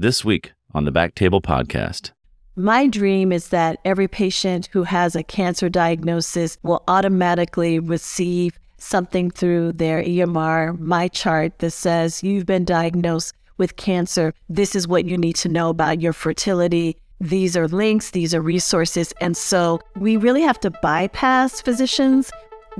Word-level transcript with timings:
this 0.00 0.24
week 0.24 0.52
on 0.72 0.84
the 0.84 0.90
Back 0.90 1.14
Table 1.14 1.42
Podcast. 1.42 2.12
My 2.56 2.86
dream 2.86 3.32
is 3.32 3.48
that 3.48 3.78
every 3.84 4.08
patient 4.08 4.68
who 4.72 4.82
has 4.84 5.14
a 5.14 5.22
cancer 5.22 5.68
diagnosis 5.68 6.56
will 6.62 6.82
automatically 6.88 7.78
receive 7.78 8.58
something 8.78 9.30
through 9.30 9.72
their 9.72 10.02
EMR, 10.02 10.78
my 10.78 11.08
chart 11.08 11.58
that 11.58 11.72
says 11.72 12.22
you've 12.22 12.46
been 12.46 12.64
diagnosed 12.64 13.34
with 13.58 13.76
cancer. 13.76 14.32
This 14.48 14.74
is 14.74 14.88
what 14.88 15.04
you 15.04 15.18
need 15.18 15.36
to 15.36 15.48
know 15.50 15.68
about 15.68 16.00
your 16.00 16.14
fertility. 16.14 16.96
These 17.20 17.54
are 17.54 17.68
links, 17.68 18.10
these 18.10 18.34
are 18.34 18.40
resources. 18.40 19.12
And 19.20 19.36
so 19.36 19.80
we 19.96 20.16
really 20.16 20.42
have 20.42 20.58
to 20.60 20.70
bypass 20.70 21.60
physicians 21.60 22.30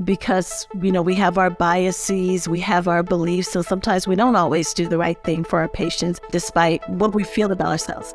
because 0.05 0.67
you 0.81 0.91
know 0.91 1.03
we 1.03 1.15
have 1.15 1.37
our 1.37 1.51
biases 1.51 2.49
we 2.49 2.61
have 2.61 2.89
our 2.89 3.03
beliefs 3.03 3.51
so 3.51 3.61
sometimes 3.61 4.09
we 4.09 4.17
don't 4.17 4.37
always 4.37 4.73
do 4.73 4.89
the 4.89 4.97
right 4.97 5.23
thing 5.25 5.45
for 5.45 5.59
our 5.61 5.69
patients 5.69 6.21
despite 6.31 6.87
what 6.89 7.15
we 7.15 7.23
feel 7.25 7.53
about 7.53 7.69
ourselves 7.69 8.15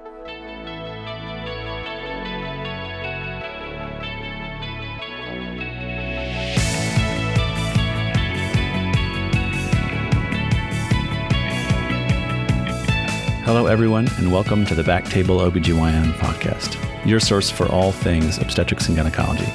Hello, 13.45 13.67
everyone, 13.67 14.07
and 14.17 14.31
welcome 14.31 14.65
to 14.65 14.73
the 14.73 14.84
Back 14.84 15.05
Table 15.05 15.38
OBGYN 15.38 16.13
podcast, 16.13 17.05
your 17.05 17.20
source 17.20 17.52
for 17.52 17.67
all 17.67 17.91
things 17.91 18.40
obstetrics 18.40 18.88
and 18.88 18.98
gynecology. 18.98 19.45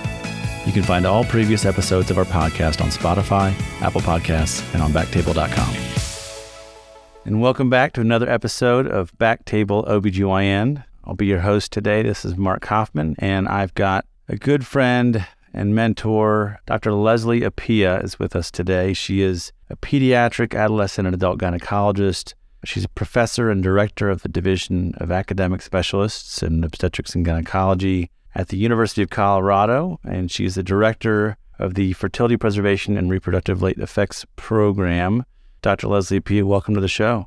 You 0.71 0.75
can 0.75 0.85
find 0.85 1.05
all 1.05 1.25
previous 1.25 1.67
episodes 1.67 2.13
of 2.13 2.19
our 2.19 2.25
podcast 2.25 2.81
on 2.81 2.91
Spotify, 2.91 3.53
Apple 3.83 4.03
Podcasts, 4.03 4.63
and 4.73 4.81
on 4.81 4.93
backtable.com. 4.93 5.75
And 7.25 7.41
welcome 7.41 7.69
back 7.69 7.93
to 7.95 8.01
another 8.01 8.31
episode 8.31 8.87
of 8.87 9.11
Backtable 9.19 9.85
OBGYN. 9.89 10.85
I'll 11.03 11.17
be 11.17 11.27
your 11.27 11.41
host 11.41 11.73
today. 11.73 12.05
This 12.05 12.25
is 12.25 12.37
Mark 12.37 12.65
Hoffman, 12.67 13.17
and 13.19 13.49
I've 13.49 13.75
got 13.75 14.07
a 14.29 14.37
good 14.37 14.65
friend 14.65 15.27
and 15.53 15.75
mentor, 15.75 16.61
Dr. 16.67 16.93
Leslie 16.93 17.41
Appiah, 17.41 18.05
is 18.05 18.21
with 18.21 18.37
us 18.37 18.53
today. 18.53 18.93
She 18.93 19.23
is 19.23 19.51
a 19.71 19.75
pediatric, 19.75 20.57
adolescent, 20.57 21.09
and 21.09 21.17
adult 21.17 21.41
gynecologist 21.41 22.35
She's 22.65 22.85
a 22.85 22.91
professor 22.91 23.51
and 23.51 23.63
director 23.63 24.11
of 24.11 24.23
the 24.23 24.29
Division 24.29 24.93
of 24.99 25.11
Academic 25.11 25.63
Specialists 25.63 26.43
in 26.43 26.63
Obstetrics 26.63 27.15
and 27.15 27.25
Gynecology 27.25 28.11
at 28.35 28.49
the 28.49 28.57
University 28.57 29.03
of 29.03 29.11
Colorado, 29.11 29.99
and 30.05 30.31
she's 30.31 30.55
the 30.55 30.63
director 30.63 31.37
of 31.59 31.75
the 31.75 31.93
Fertility 31.93 32.37
Preservation 32.37 32.97
and 32.97 33.11
Reproductive 33.11 33.63
Late 33.63 33.79
Effects 33.79 34.25
Program. 34.37 35.25
Dr. 35.63 35.89
Leslie 35.89 36.21
Appiah, 36.21 36.45
welcome 36.45 36.75
to 36.75 36.81
the 36.81 36.89
show. 36.89 37.27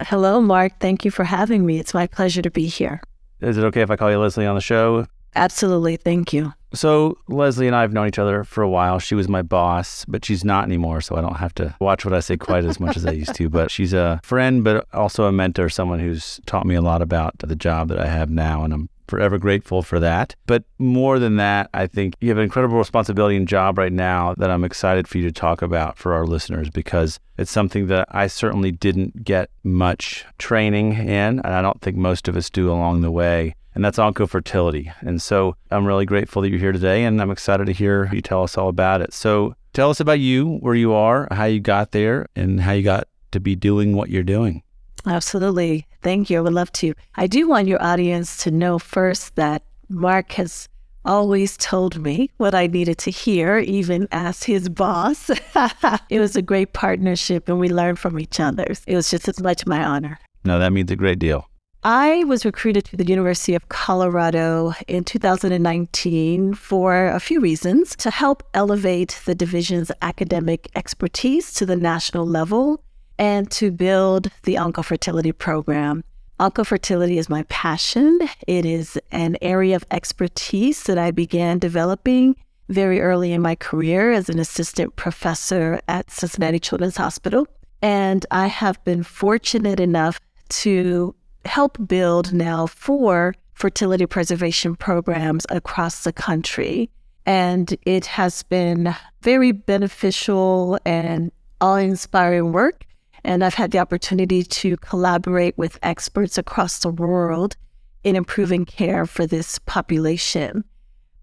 Hello, 0.00 0.40
Mark. 0.40 0.72
Thank 0.80 1.04
you 1.04 1.10
for 1.10 1.24
having 1.24 1.66
me. 1.66 1.78
It's 1.78 1.94
my 1.94 2.06
pleasure 2.06 2.42
to 2.42 2.50
be 2.50 2.66
here. 2.66 3.00
Is 3.40 3.58
it 3.58 3.64
okay 3.64 3.80
if 3.80 3.90
I 3.90 3.96
call 3.96 4.10
you 4.10 4.18
Leslie 4.18 4.46
on 4.46 4.54
the 4.54 4.60
show? 4.60 5.06
Absolutely. 5.34 5.96
Thank 5.96 6.32
you. 6.32 6.52
So, 6.74 7.18
Leslie 7.28 7.66
and 7.66 7.76
I 7.76 7.82
have 7.82 7.92
known 7.92 8.08
each 8.08 8.18
other 8.18 8.44
for 8.44 8.62
a 8.62 8.68
while. 8.68 8.98
She 8.98 9.14
was 9.14 9.28
my 9.28 9.42
boss, 9.42 10.04
but 10.06 10.24
she's 10.24 10.44
not 10.44 10.64
anymore. 10.64 11.00
So, 11.00 11.16
I 11.16 11.20
don't 11.20 11.36
have 11.36 11.54
to 11.56 11.74
watch 11.80 12.04
what 12.04 12.14
I 12.14 12.20
say 12.20 12.36
quite 12.36 12.64
as 12.64 12.80
much 12.80 12.96
as 12.96 13.04
I 13.04 13.12
used 13.12 13.34
to. 13.34 13.48
But 13.48 13.70
she's 13.70 13.92
a 13.92 14.20
friend, 14.22 14.64
but 14.64 14.86
also 14.92 15.24
a 15.24 15.32
mentor, 15.32 15.68
someone 15.68 16.00
who's 16.00 16.40
taught 16.46 16.66
me 16.66 16.74
a 16.74 16.82
lot 16.82 17.02
about 17.02 17.34
the 17.38 17.56
job 17.56 17.88
that 17.88 17.98
I 17.98 18.06
have 18.06 18.30
now. 18.30 18.64
And 18.64 18.72
I'm 18.72 18.88
forever 19.12 19.36
grateful 19.36 19.82
for 19.82 20.00
that. 20.00 20.34
But 20.46 20.64
more 20.78 21.18
than 21.18 21.36
that, 21.36 21.68
I 21.74 21.86
think 21.86 22.14
you 22.22 22.30
have 22.30 22.38
an 22.38 22.44
incredible 22.44 22.78
responsibility 22.78 23.36
and 23.36 23.46
job 23.46 23.76
right 23.76 23.92
now 23.92 24.34
that 24.38 24.50
I'm 24.50 24.64
excited 24.64 25.06
for 25.06 25.18
you 25.18 25.24
to 25.24 25.32
talk 25.32 25.60
about 25.60 25.98
for 25.98 26.14
our 26.14 26.24
listeners 26.24 26.70
because 26.70 27.20
it's 27.36 27.50
something 27.50 27.88
that 27.88 28.08
I 28.10 28.26
certainly 28.26 28.72
didn't 28.72 29.22
get 29.22 29.50
much 29.62 30.24
training 30.38 30.94
in. 30.94 31.40
And 31.40 31.46
I 31.46 31.60
don't 31.60 31.78
think 31.82 31.98
most 31.98 32.26
of 32.26 32.38
us 32.38 32.48
do 32.48 32.72
along 32.72 33.02
the 33.02 33.10
way 33.10 33.54
and 33.74 33.84
that's 33.84 33.98
oncofertility. 33.98 34.94
And 35.02 35.20
so 35.20 35.56
I'm 35.70 35.84
really 35.84 36.06
grateful 36.06 36.40
that 36.40 36.48
you're 36.48 36.58
here 36.58 36.72
today, 36.72 37.04
and 37.04 37.20
I'm 37.20 37.30
excited 37.30 37.66
to 37.66 37.72
hear 37.72 38.08
you 38.12 38.22
tell 38.22 38.42
us 38.42 38.56
all 38.56 38.68
about 38.68 39.00
it. 39.02 39.12
So 39.12 39.54
tell 39.74 39.90
us 39.90 40.00
about 40.00 40.20
you, 40.20 40.56
where 40.58 40.74
you 40.74 40.94
are, 40.94 41.28
how 41.30 41.44
you 41.44 41.60
got 41.60 41.92
there, 41.92 42.26
and 42.34 42.60
how 42.60 42.72
you 42.72 42.82
got 42.82 43.08
to 43.32 43.40
be 43.40 43.56
doing 43.56 43.94
what 43.94 44.08
you're 44.10 44.22
doing. 44.22 44.62
Absolutely. 45.06 45.86
Thank 46.02 46.30
you. 46.30 46.38
I 46.38 46.40
would 46.42 46.52
love 46.52 46.72
to. 46.72 46.94
I 47.14 47.26
do 47.26 47.48
want 47.48 47.68
your 47.68 47.82
audience 47.82 48.36
to 48.44 48.50
know 48.50 48.78
first 48.78 49.36
that 49.36 49.62
Mark 49.88 50.32
has 50.32 50.68
always 51.04 51.56
told 51.56 52.00
me 52.00 52.30
what 52.36 52.54
I 52.54 52.66
needed 52.66 52.98
to 52.98 53.10
hear, 53.10 53.58
even 53.58 54.08
as 54.12 54.44
his 54.44 54.68
boss. 54.68 55.30
it 56.10 56.20
was 56.20 56.36
a 56.36 56.42
great 56.42 56.72
partnership 56.72 57.48
and 57.48 57.58
we 57.58 57.68
learned 57.68 57.98
from 57.98 58.18
each 58.18 58.40
other. 58.40 58.66
It 58.86 58.94
was 58.94 59.10
just 59.10 59.28
as 59.28 59.40
much 59.40 59.66
my 59.66 59.84
honor. 59.84 60.18
No, 60.44 60.58
that 60.58 60.72
means 60.72 60.90
a 60.90 60.96
great 60.96 61.18
deal. 61.18 61.48
I 61.84 62.22
was 62.24 62.44
recruited 62.44 62.84
to 62.86 62.96
the 62.96 63.04
University 63.04 63.56
of 63.56 63.68
Colorado 63.68 64.72
in 64.86 65.02
2019 65.02 66.54
for 66.54 67.08
a 67.08 67.18
few 67.18 67.40
reasons 67.40 67.96
to 67.96 68.10
help 68.10 68.44
elevate 68.54 69.20
the 69.24 69.34
division's 69.34 69.90
academic 70.00 70.68
expertise 70.76 71.52
to 71.54 71.66
the 71.66 71.74
national 71.74 72.24
level 72.24 72.84
and 73.18 73.50
to 73.52 73.70
build 73.70 74.28
the 74.44 74.54
oncofertility 74.54 75.36
program. 75.36 76.04
Oncofertility 76.40 77.18
is 77.18 77.28
my 77.28 77.44
passion. 77.44 78.18
It 78.46 78.64
is 78.66 78.98
an 79.12 79.36
area 79.42 79.76
of 79.76 79.86
expertise 79.90 80.84
that 80.84 80.98
I 80.98 81.10
began 81.10 81.58
developing 81.58 82.36
very 82.68 83.00
early 83.00 83.32
in 83.32 83.42
my 83.42 83.54
career 83.54 84.12
as 84.12 84.28
an 84.28 84.38
assistant 84.38 84.96
professor 84.96 85.80
at 85.88 86.10
Cincinnati 86.10 86.58
Children's 86.58 86.96
Hospital. 86.96 87.46
And 87.80 88.24
I 88.30 88.46
have 88.46 88.82
been 88.84 89.02
fortunate 89.02 89.78
enough 89.78 90.20
to 90.48 91.14
help 91.44 91.76
build 91.86 92.32
now 92.32 92.66
four 92.66 93.34
fertility 93.54 94.06
preservation 94.06 94.74
programs 94.74 95.46
across 95.50 96.04
the 96.04 96.12
country. 96.12 96.90
And 97.26 97.76
it 97.86 98.06
has 98.06 98.42
been 98.42 98.94
very 99.22 99.52
beneficial 99.52 100.78
and 100.84 101.30
awe 101.60 101.76
inspiring 101.76 102.52
work. 102.52 102.84
And 103.24 103.44
I've 103.44 103.54
had 103.54 103.70
the 103.70 103.78
opportunity 103.78 104.42
to 104.42 104.76
collaborate 104.78 105.56
with 105.56 105.78
experts 105.82 106.38
across 106.38 106.78
the 106.78 106.90
world 106.90 107.56
in 108.04 108.16
improving 108.16 108.64
care 108.64 109.06
for 109.06 109.26
this 109.26 109.58
population. 109.60 110.64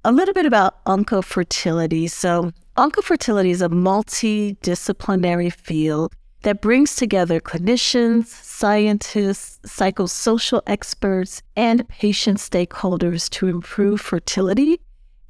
A 0.05 0.11
little 0.11 0.33
bit 0.33 0.45
about 0.45 0.83
oncofertility. 0.85 2.09
So, 2.09 2.51
oncofertility 2.77 3.49
is 3.49 3.61
a 3.61 3.67
multidisciplinary 3.67 5.51
field 5.51 6.13
that 6.43 6.61
brings 6.61 6.95
together 6.95 7.41
clinicians, 7.41 8.27
scientists, 8.27 9.59
psychosocial 9.65 10.61
experts, 10.67 11.41
and 11.57 11.87
patient 11.89 12.37
stakeholders 12.37 13.29
to 13.31 13.47
improve 13.47 13.99
fertility 13.99 14.79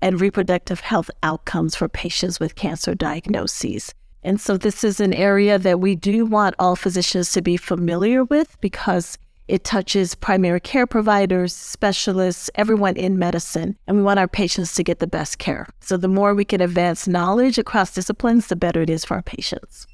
and 0.02 0.22
reproductive 0.22 0.81
health 0.81 1.09
outcomes 1.24 1.75
for 1.75 1.90
patients 1.90 2.40
with 2.40 2.56
cancer 2.56 2.94
diagnoses. 2.94 3.94
And 4.24 4.40
so, 4.40 4.57
this 4.57 4.84
is 4.84 5.00
an 5.00 5.13
area 5.13 5.57
that 5.57 5.80
we 5.80 5.96
do 5.96 6.25
want 6.25 6.56
all 6.59 6.75
physicians 6.75 7.31
to 7.34 7.41
be 7.41 7.57
familiar 7.57 8.24
with 8.24 8.59
because 8.62 9.18
it 9.47 9.63
touches 9.63 10.13
primary 10.13 10.59
care 10.59 10.85
providers, 10.85 11.56
specialists, 11.56 12.50
everyone 12.56 12.96
in 12.97 13.18
medicine, 13.18 13.75
and 13.88 13.97
we 13.97 14.03
want 14.03 14.19
our 14.19 14.28
patients 14.28 14.75
to 14.75 14.84
get 14.84 15.00
the 15.00 15.08
best 15.08 15.40
care. 15.40 15.68
So, 15.79 15.97
the 15.97 16.08
more 16.08 16.35
we 16.35 16.46
can 16.46 16.62
advance 16.62 17.08
knowledge 17.08 17.58
across 17.58 17.94
disciplines, 17.94 18.47
the 18.47 18.56
better 18.56 18.81
it 18.81 18.90
is 18.90 19.06
for 19.06 19.16
our 19.16 19.24
patients. 19.24 19.88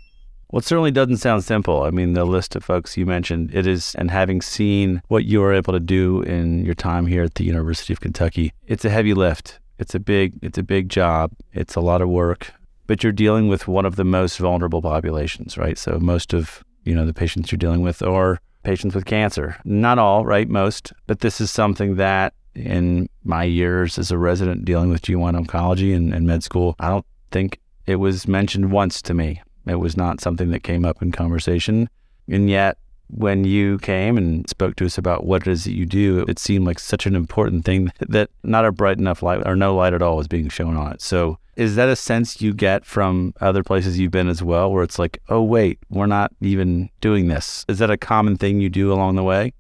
Well, 0.51 0.59
it 0.59 0.65
certainly 0.65 0.91
doesn't 0.91 1.17
sound 1.17 1.43
simple. 1.43 1.83
I 1.83 1.89
mean, 1.89 2.13
the 2.13 2.25
list 2.25 2.55
of 2.55 2.63
folks 2.63 2.97
you 2.97 3.05
mentioned, 3.05 3.53
it 3.53 3.65
is, 3.65 3.95
and 3.95 4.11
having 4.11 4.41
seen 4.41 5.01
what 5.07 5.25
you 5.25 5.41
were 5.41 5.53
able 5.53 5.73
to 5.73 5.79
do 5.79 6.21
in 6.21 6.63
your 6.63 6.75
time 6.75 7.07
here 7.07 7.23
at 7.23 7.35
the 7.35 7.43
University 7.43 7.93
of 7.93 7.99
Kentucky, 7.99 8.53
it's 8.67 8.85
a 8.85 8.89
heavy 8.89 9.13
lift. 9.13 9.59
It's 9.79 9.95
a 9.95 9.99
big, 9.99 10.33
it's 10.41 10.57
a 10.57 10.63
big 10.63 10.89
job. 10.89 11.31
It's 11.53 11.75
a 11.75 11.81
lot 11.81 12.01
of 12.01 12.09
work, 12.09 12.53
but 12.87 13.03
you're 13.03 13.11
dealing 13.11 13.47
with 13.47 13.67
one 13.67 13.85
of 13.85 13.95
the 13.95 14.03
most 14.03 14.37
vulnerable 14.37 14.81
populations, 14.81 15.57
right? 15.57 15.77
So 15.77 15.99
most 15.99 16.33
of, 16.33 16.63
you 16.83 16.93
know, 16.95 17.05
the 17.05 17.13
patients 17.13 17.51
you're 17.51 17.57
dealing 17.57 17.81
with 17.81 18.01
are 18.01 18.39
patients 18.63 18.95
with 18.95 19.05
cancer. 19.05 19.57
Not 19.63 19.99
all, 19.99 20.25
right? 20.25 20.47
Most, 20.47 20.93
but 21.07 21.19
this 21.19 21.39
is 21.39 21.51
something 21.51 21.95
that 21.95 22.33
in 22.55 23.09
my 23.23 23.43
years 23.43 23.97
as 23.99 24.11
a 24.11 24.17
resident 24.17 24.65
dealing 24.65 24.89
with 24.89 25.01
GYN 25.01 25.45
oncology 25.45 25.95
and, 25.95 26.13
and 26.13 26.25
med 26.25 26.43
school, 26.43 26.75
I 26.79 26.89
don't 26.89 27.05
think 27.31 27.59
it 27.85 27.97
was 27.97 28.27
mentioned 28.27 28.71
once 28.71 29.01
to 29.03 29.13
me. 29.13 29.41
It 29.67 29.75
was 29.75 29.97
not 29.97 30.21
something 30.21 30.51
that 30.51 30.63
came 30.63 30.85
up 30.85 31.01
in 31.01 31.11
conversation. 31.11 31.89
And 32.29 32.49
yet, 32.49 32.77
when 33.07 33.43
you 33.43 33.77
came 33.79 34.17
and 34.17 34.47
spoke 34.49 34.75
to 34.77 34.85
us 34.85 34.97
about 34.97 35.25
what 35.25 35.43
it 35.43 35.51
is 35.51 35.63
that 35.65 35.73
you 35.73 35.85
do, 35.85 36.25
it 36.27 36.39
seemed 36.39 36.65
like 36.65 36.79
such 36.79 37.05
an 37.05 37.15
important 37.15 37.65
thing 37.65 37.91
that 37.99 38.29
not 38.43 38.65
a 38.65 38.71
bright 38.71 38.97
enough 38.97 39.21
light 39.21 39.45
or 39.45 39.55
no 39.55 39.75
light 39.75 39.93
at 39.93 40.01
all 40.01 40.17
was 40.17 40.27
being 40.27 40.49
shown 40.49 40.75
on 40.75 40.93
it. 40.93 41.01
So, 41.01 41.37
is 41.55 41.75
that 41.75 41.89
a 41.89 41.95
sense 41.95 42.41
you 42.41 42.53
get 42.53 42.85
from 42.85 43.33
other 43.41 43.63
places 43.63 43.99
you've 43.99 44.11
been 44.11 44.27
as 44.27 44.43
well, 44.43 44.71
where 44.71 44.83
it's 44.83 44.99
like, 44.99 45.21
oh, 45.29 45.41
wait, 45.41 45.79
we're 45.89 46.05
not 46.05 46.31
even 46.41 46.89
doing 47.01 47.27
this? 47.27 47.65
Is 47.67 47.79
that 47.79 47.89
a 47.89 47.97
common 47.97 48.37
thing 48.37 48.59
you 48.59 48.69
do 48.69 48.91
along 48.91 49.15
the 49.15 49.23
way? 49.23 49.53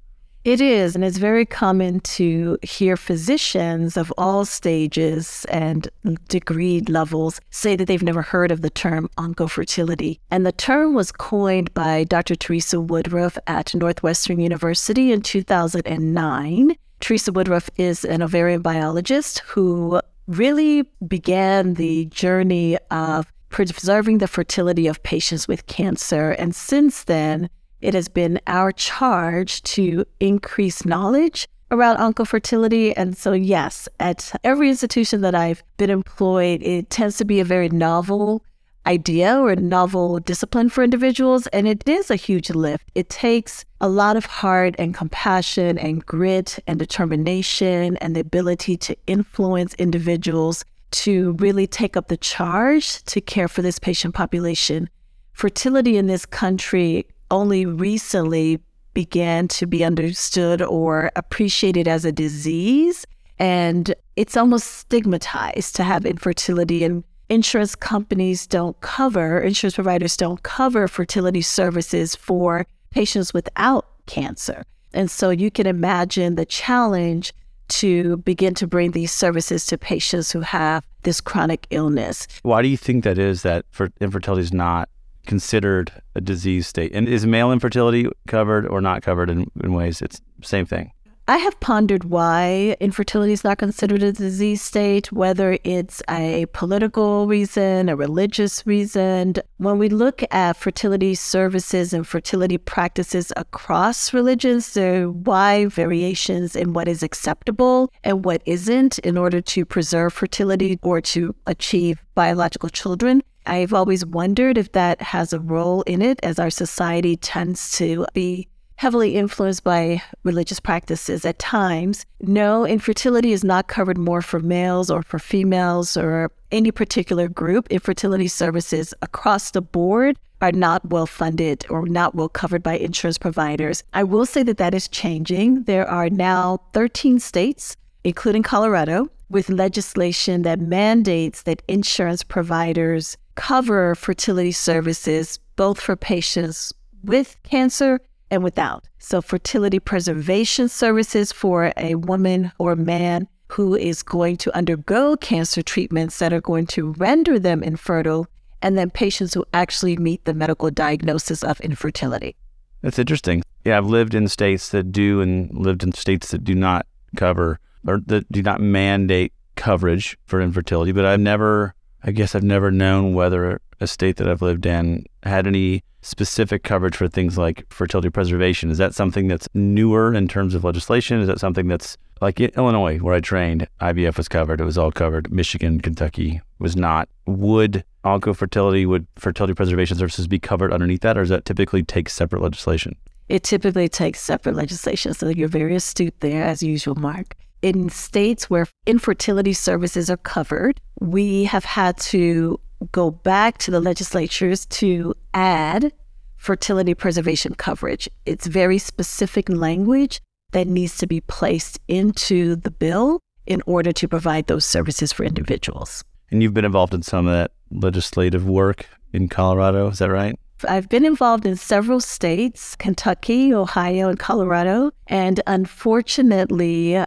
It 0.45 0.61
is, 0.61 0.93
and 0.93 1.03
it's 1.03 1.17
very 1.17 1.43
common 1.43 2.01
to 2.01 2.59
hear 2.61 2.95
physicians 2.97 3.97
of 3.97 4.13
all 4.15 4.45
stages 4.45 5.43
and 5.49 5.89
degree 6.27 6.81
levels 6.81 7.41
say 7.49 7.75
that 7.75 7.87
they've 7.87 8.03
never 8.03 8.21
heard 8.21 8.51
of 8.51 8.61
the 8.61 8.69
term 8.69 9.09
oncofertility. 9.17 10.19
And 10.29 10.45
the 10.45 10.51
term 10.51 10.93
was 10.93 11.11
coined 11.11 11.73
by 11.73 12.03
Dr. 12.03 12.35
Teresa 12.35 12.79
Woodruff 12.79 13.39
at 13.47 13.73
Northwestern 13.73 14.39
University 14.39 15.11
in 15.11 15.21
2009. 15.21 16.75
Teresa 16.99 17.31
Woodruff 17.31 17.71
is 17.77 18.05
an 18.05 18.21
ovarian 18.21 18.61
biologist 18.61 19.39
who 19.39 19.99
really 20.27 20.83
began 21.07 21.75
the 21.75 22.05
journey 22.05 22.77
of 22.91 23.31
preserving 23.49 24.17
the 24.17 24.27
fertility 24.27 24.87
of 24.87 25.01
patients 25.03 25.47
with 25.47 25.67
cancer. 25.67 26.31
And 26.31 26.55
since 26.55 27.03
then, 27.05 27.49
it 27.81 27.93
has 27.93 28.07
been 28.07 28.39
our 28.47 28.71
charge 28.71 29.61
to 29.63 30.05
increase 30.19 30.85
knowledge 30.85 31.47
around 31.71 31.97
oncofertility. 31.97 32.93
And 32.97 33.17
so, 33.17 33.33
yes, 33.33 33.87
at 33.99 34.37
every 34.43 34.69
institution 34.69 35.21
that 35.21 35.35
I've 35.35 35.63
been 35.77 35.89
employed, 35.89 36.61
it 36.63 36.89
tends 36.89 37.17
to 37.17 37.25
be 37.25 37.39
a 37.39 37.45
very 37.45 37.69
novel 37.69 38.43
idea 38.87 39.37
or 39.37 39.51
a 39.51 39.55
novel 39.55 40.19
discipline 40.19 40.69
for 40.69 40.83
individuals. 40.83 41.47
And 41.47 41.67
it 41.67 41.87
is 41.87 42.11
a 42.11 42.15
huge 42.15 42.49
lift. 42.49 42.89
It 42.95 43.09
takes 43.09 43.65
a 43.81 43.89
lot 43.89 44.17
of 44.17 44.25
heart 44.25 44.75
and 44.77 44.93
compassion 44.93 45.77
and 45.77 46.05
grit 46.05 46.59
and 46.67 46.79
determination 46.79 47.97
and 47.97 48.15
the 48.15 48.21
ability 48.21 48.77
to 48.77 48.95
influence 49.07 49.73
individuals 49.75 50.63
to 50.91 51.33
really 51.33 51.67
take 51.67 51.97
up 51.97 52.07
the 52.07 52.17
charge 52.17 53.03
to 53.03 53.19
care 53.19 53.47
for 53.47 53.61
this 53.61 53.79
patient 53.79 54.15
population. 54.15 54.89
Fertility 55.33 55.97
in 55.97 56.07
this 56.07 56.25
country 56.25 57.05
only 57.31 57.65
recently 57.65 58.61
began 58.93 59.47
to 59.49 59.67
be 59.67 59.83
understood 59.83 60.61
or 60.61 61.11
appreciated 61.15 61.87
as 61.87 62.05
a 62.05 62.11
disease. 62.11 63.05
And 63.37 63.93
it's 64.15 64.37
almost 64.37 64.67
stigmatized 64.71 65.75
to 65.75 65.83
have 65.83 66.05
infertility. 66.05 66.85
And 66.85 67.03
insurance 67.29 67.75
companies 67.75 68.47
don't 68.47 68.79
cover, 68.81 69.39
insurance 69.39 69.75
providers 69.75 70.17
don't 70.17 70.43
cover 70.43 70.87
fertility 70.87 71.41
services 71.41 72.15
for 72.15 72.65
patients 72.91 73.33
without 73.33 73.85
cancer. 74.05 74.63
And 74.93 75.11
so 75.11 75.29
you 75.29 75.51
can 75.51 75.67
imagine 75.67 76.35
the 76.35 76.45
challenge 76.45 77.33
to 77.67 78.17
begin 78.17 78.53
to 78.55 78.67
bring 78.67 78.91
these 78.91 79.11
services 79.11 79.65
to 79.67 79.77
patients 79.77 80.31
who 80.31 80.41
have 80.41 80.85
this 81.03 81.19
chronic 81.19 81.67
illness. 81.71 82.27
Why 82.43 82.61
do 82.61 82.67
you 82.67 82.77
think 82.77 83.03
that 83.03 83.17
is 83.17 83.41
that 83.41 83.65
infertility 83.99 84.43
is 84.43 84.53
not 84.53 84.87
considered 85.25 85.91
a 86.13 86.21
disease 86.21 86.67
state? 86.67 86.91
And 86.93 87.09
is 87.09 87.25
male 87.25 87.51
infertility 87.51 88.07
covered 88.27 88.67
or 88.67 88.81
not 88.81 89.01
covered 89.01 89.29
in, 89.29 89.49
in 89.63 89.73
ways? 89.73 90.01
It's 90.01 90.21
same 90.41 90.65
thing. 90.65 90.91
I 91.27 91.37
have 91.37 91.59
pondered 91.59 92.03
why 92.03 92.77
infertility 92.79 93.33
is 93.33 93.43
not 93.43 93.57
considered 93.57 94.03
a 94.03 94.11
disease 94.11 94.61
state, 94.61 95.11
whether 95.11 95.57
it's 95.63 96.03
a 96.07 96.45
political 96.53 97.25
reason, 97.25 97.89
a 97.89 97.95
religious 97.95 98.63
reason. 98.67 99.33
When 99.57 99.79
we 99.79 99.89
look 99.89 100.21
at 100.29 100.55
fertility 100.55 101.15
services 101.15 101.93
and 101.93 102.07
fertility 102.07 102.59
practices 102.59 103.33
across 103.35 104.13
religions, 104.13 104.75
there 104.75 105.05
are 105.05 105.11
wide 105.11 105.71
variations 105.71 106.55
in 106.55 106.73
what 106.73 106.87
is 106.87 107.01
acceptable 107.01 107.91
and 108.03 108.23
what 108.23 108.43
isn't 108.45 108.99
in 108.99 109.17
order 109.17 109.41
to 109.41 109.65
preserve 109.65 110.13
fertility 110.13 110.77
or 110.83 111.01
to 111.01 111.33
achieve 111.47 112.05
biological 112.13 112.69
children. 112.69 113.23
I've 113.47 113.73
always 113.73 114.05
wondered 114.05 114.59
if 114.59 114.73
that 114.73 115.01
has 115.01 115.33
a 115.33 115.39
role 115.39 115.81
in 115.83 116.03
it 116.03 116.19
as 116.21 116.37
our 116.37 116.51
society 116.51 117.17
tends 117.17 117.71
to 117.79 118.05
be 118.13 118.47
heavily 118.77 119.15
influenced 119.15 119.63
by 119.63 120.01
religious 120.23 120.59
practices 120.59 121.25
at 121.25 121.39
times. 121.39 122.05
No, 122.19 122.65
infertility 122.65 123.31
is 123.31 123.43
not 123.43 123.67
covered 123.67 123.97
more 123.97 124.21
for 124.21 124.39
males 124.39 124.89
or 124.89 125.01
for 125.01 125.19
females 125.19 125.95
or 125.95 126.31
any 126.51 126.71
particular 126.71 127.27
group. 127.27 127.67
Infertility 127.69 128.27
services 128.27 128.93
across 129.01 129.51
the 129.51 129.61
board 129.61 130.17
are 130.41 130.51
not 130.51 130.89
well 130.89 131.07
funded 131.07 131.65
or 131.69 131.87
not 131.87 132.15
well 132.15 132.29
covered 132.29 132.61
by 132.61 132.77
insurance 132.77 133.17
providers. 133.17 133.83
I 133.93 134.03
will 134.03 134.25
say 134.25 134.43
that 134.43 134.57
that 134.57 134.73
is 134.73 134.87
changing. 134.87 135.63
There 135.63 135.87
are 135.87 136.09
now 136.09 136.59
13 136.73 137.19
states, 137.19 137.77
including 138.03 138.43
Colorado, 138.43 139.09
with 139.29 139.49
legislation 139.49 140.43
that 140.43 140.59
mandates 140.59 141.43
that 141.43 141.63
insurance 141.67 142.23
providers 142.23 143.17
cover 143.35 143.95
fertility 143.95 144.51
services 144.51 145.39
both 145.55 145.79
for 145.79 145.95
patients 145.95 146.73
with 147.03 147.37
cancer 147.43 147.99
and 148.31 148.43
without. 148.43 148.87
So, 148.99 149.21
fertility 149.21 149.79
preservation 149.79 150.69
services 150.69 151.31
for 151.31 151.71
a 151.77 151.95
woman 151.95 152.51
or 152.59 152.75
man 152.75 153.27
who 153.49 153.75
is 153.75 154.03
going 154.03 154.37
to 154.37 154.55
undergo 154.55 155.15
cancer 155.17 155.61
treatments 155.61 156.19
that 156.19 156.33
are 156.33 156.41
going 156.41 156.65
to 156.67 156.93
render 156.93 157.37
them 157.37 157.63
infertile, 157.63 158.27
and 158.61 158.77
then 158.77 158.89
patients 158.89 159.33
who 159.33 159.45
actually 159.53 159.95
meet 159.97 160.25
the 160.25 160.33
medical 160.33 160.71
diagnosis 160.71 161.43
of 161.43 161.59
infertility. 161.61 162.35
That's 162.81 162.99
interesting. 162.99 163.43
Yeah, 163.63 163.77
I've 163.77 163.85
lived 163.85 164.15
in 164.15 164.27
states 164.27 164.69
that 164.69 164.91
do 164.91 165.21
and 165.21 165.51
lived 165.55 165.83
in 165.83 165.93
states 165.93 166.31
that 166.31 166.43
do 166.43 166.55
not 166.55 166.85
cover 167.15 167.59
or 167.87 168.01
that 168.07 168.31
do 168.31 168.41
not 168.41 168.61
mandate 168.61 169.33
coverage 169.55 170.17
for 170.25 170.41
infertility, 170.41 170.91
but 170.91 171.05
I've 171.05 171.19
never, 171.19 171.73
I 172.03 172.11
guess 172.11 172.35
I've 172.35 172.43
never 172.43 172.71
known 172.71 173.13
whether 173.13 173.61
a 173.79 173.87
state 173.87 174.17
that 174.17 174.29
I've 174.29 174.41
lived 174.41 174.65
in 174.65 175.05
had 175.23 175.47
any 175.47 175.83
specific 176.05 176.63
coverage 176.63 176.95
for 176.95 177.07
things 177.07 177.37
like 177.37 177.65
fertility 177.69 178.09
preservation. 178.09 178.69
Is 178.69 178.77
that 178.77 178.93
something 178.93 179.27
that's 179.27 179.49
newer 179.53 180.13
in 180.13 180.27
terms 180.27 180.53
of 180.53 180.63
legislation? 180.63 181.19
Is 181.19 181.27
that 181.27 181.39
something 181.39 181.67
that's 181.67 181.97
like 182.21 182.39
in 182.39 182.51
Illinois, 182.55 182.97
where 182.99 183.15
I 183.15 183.19
trained, 183.19 183.67
IVF 183.81 184.17
was 184.17 184.27
covered. 184.27 184.61
It 184.61 184.65
was 184.65 184.77
all 184.77 184.91
covered. 184.91 185.31
Michigan, 185.31 185.81
Kentucky 185.81 186.41
was 186.59 186.75
not. 186.75 187.09
Would 187.25 187.83
oncofertility, 188.05 188.85
would 188.87 189.07
fertility 189.15 189.53
preservation 189.53 189.97
services 189.97 190.27
be 190.27 190.39
covered 190.39 190.71
underneath 190.71 191.01
that, 191.01 191.17
or 191.17 191.21
does 191.21 191.29
that 191.29 191.45
typically 191.45 191.83
take 191.83 192.07
separate 192.07 192.41
legislation? 192.41 192.95
It 193.27 193.43
typically 193.43 193.89
takes 193.89 194.21
separate 194.21 194.55
legislation. 194.55 195.13
So 195.13 195.29
you're 195.29 195.47
very 195.47 195.75
astute 195.75 196.19
there, 196.19 196.43
as 196.43 196.61
usual, 196.61 196.95
Mark. 196.95 197.35
In 197.61 197.89
states 197.89 198.49
where 198.49 198.67
infertility 198.85 199.53
services 199.53 200.09
are 200.09 200.17
covered, 200.17 200.79
we 200.99 201.45
have 201.45 201.65
had 201.65 201.97
to 201.97 202.59
go 202.91 203.11
back 203.11 203.57
to 203.57 203.71
the 203.71 203.79
legislatures 203.79 204.65
to 204.67 205.15
add 205.35 205.93
fertility 206.37 206.95
preservation 206.95 207.53
coverage. 207.53 208.09
It's 208.25 208.47
very 208.47 208.79
specific 208.79 209.49
language 209.49 210.21
that 210.51 210.67
needs 210.67 210.97
to 210.97 211.07
be 211.07 211.21
placed 211.21 211.79
into 211.87 212.55
the 212.55 212.71
bill 212.71 213.19
in 213.45 213.61
order 213.67 213.91
to 213.91 214.07
provide 214.07 214.47
those 214.47 214.65
services 214.65 215.11
for 215.13 215.23
individuals. 215.23 216.03
And 216.31 216.41
you've 216.41 216.53
been 216.53 216.65
involved 216.65 216.93
in 216.93 217.03
some 217.03 217.27
of 217.27 217.33
that 217.33 217.51
legislative 217.71 218.47
work 218.47 218.87
in 219.13 219.27
Colorado, 219.29 219.89
is 219.89 219.99
that 219.99 220.09
right? 220.09 220.37
I've 220.67 220.89
been 220.89 221.05
involved 221.05 221.45
in 221.45 221.55
several 221.57 221.99
states 221.99 222.75
Kentucky, 222.77 223.53
Ohio, 223.53 224.09
and 224.09 224.17
Colorado. 224.17 224.91
And 225.07 225.41
unfortunately, 225.45 227.03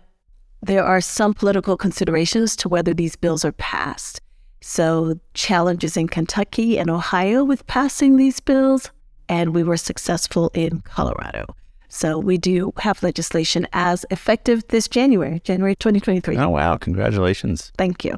there 0.63 0.85
are 0.85 1.01
some 1.01 1.35
political 1.35 1.77
considerations 1.77 2.55
to 2.57 2.69
whether 2.69 2.93
these 2.93 3.17
bills 3.17 3.45
are 3.45 3.53
passed. 3.53 4.21
So, 4.61 5.19
challenges 5.35 5.97
in 5.97 6.09
Kentucky 6.09 6.79
and 6.79 6.91
Ohio 6.91 7.45
with 7.45 7.67
passing 7.67 8.17
these 8.17 8.41
bills, 8.41 8.91
and 9.29 9.55
we 9.55 9.63
were 9.63 9.77
successful 9.77 10.51
in 10.53 10.81
Colorado. 10.81 11.47
So, 11.89 12.19
we 12.19 12.39
do 12.39 12.73
have 12.79 13.03
legislation 13.03 13.69
as 13.73 14.05
effective 14.11 14.67
this 14.69 14.89
January, 14.89 15.41
January 15.45 15.77
2023. 15.77 16.37
Oh, 16.39 16.51
wow. 16.51 16.77
Congratulations. 16.77 17.73
Thank 17.79 18.05
you. 18.05 18.17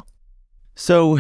So, 0.77 1.19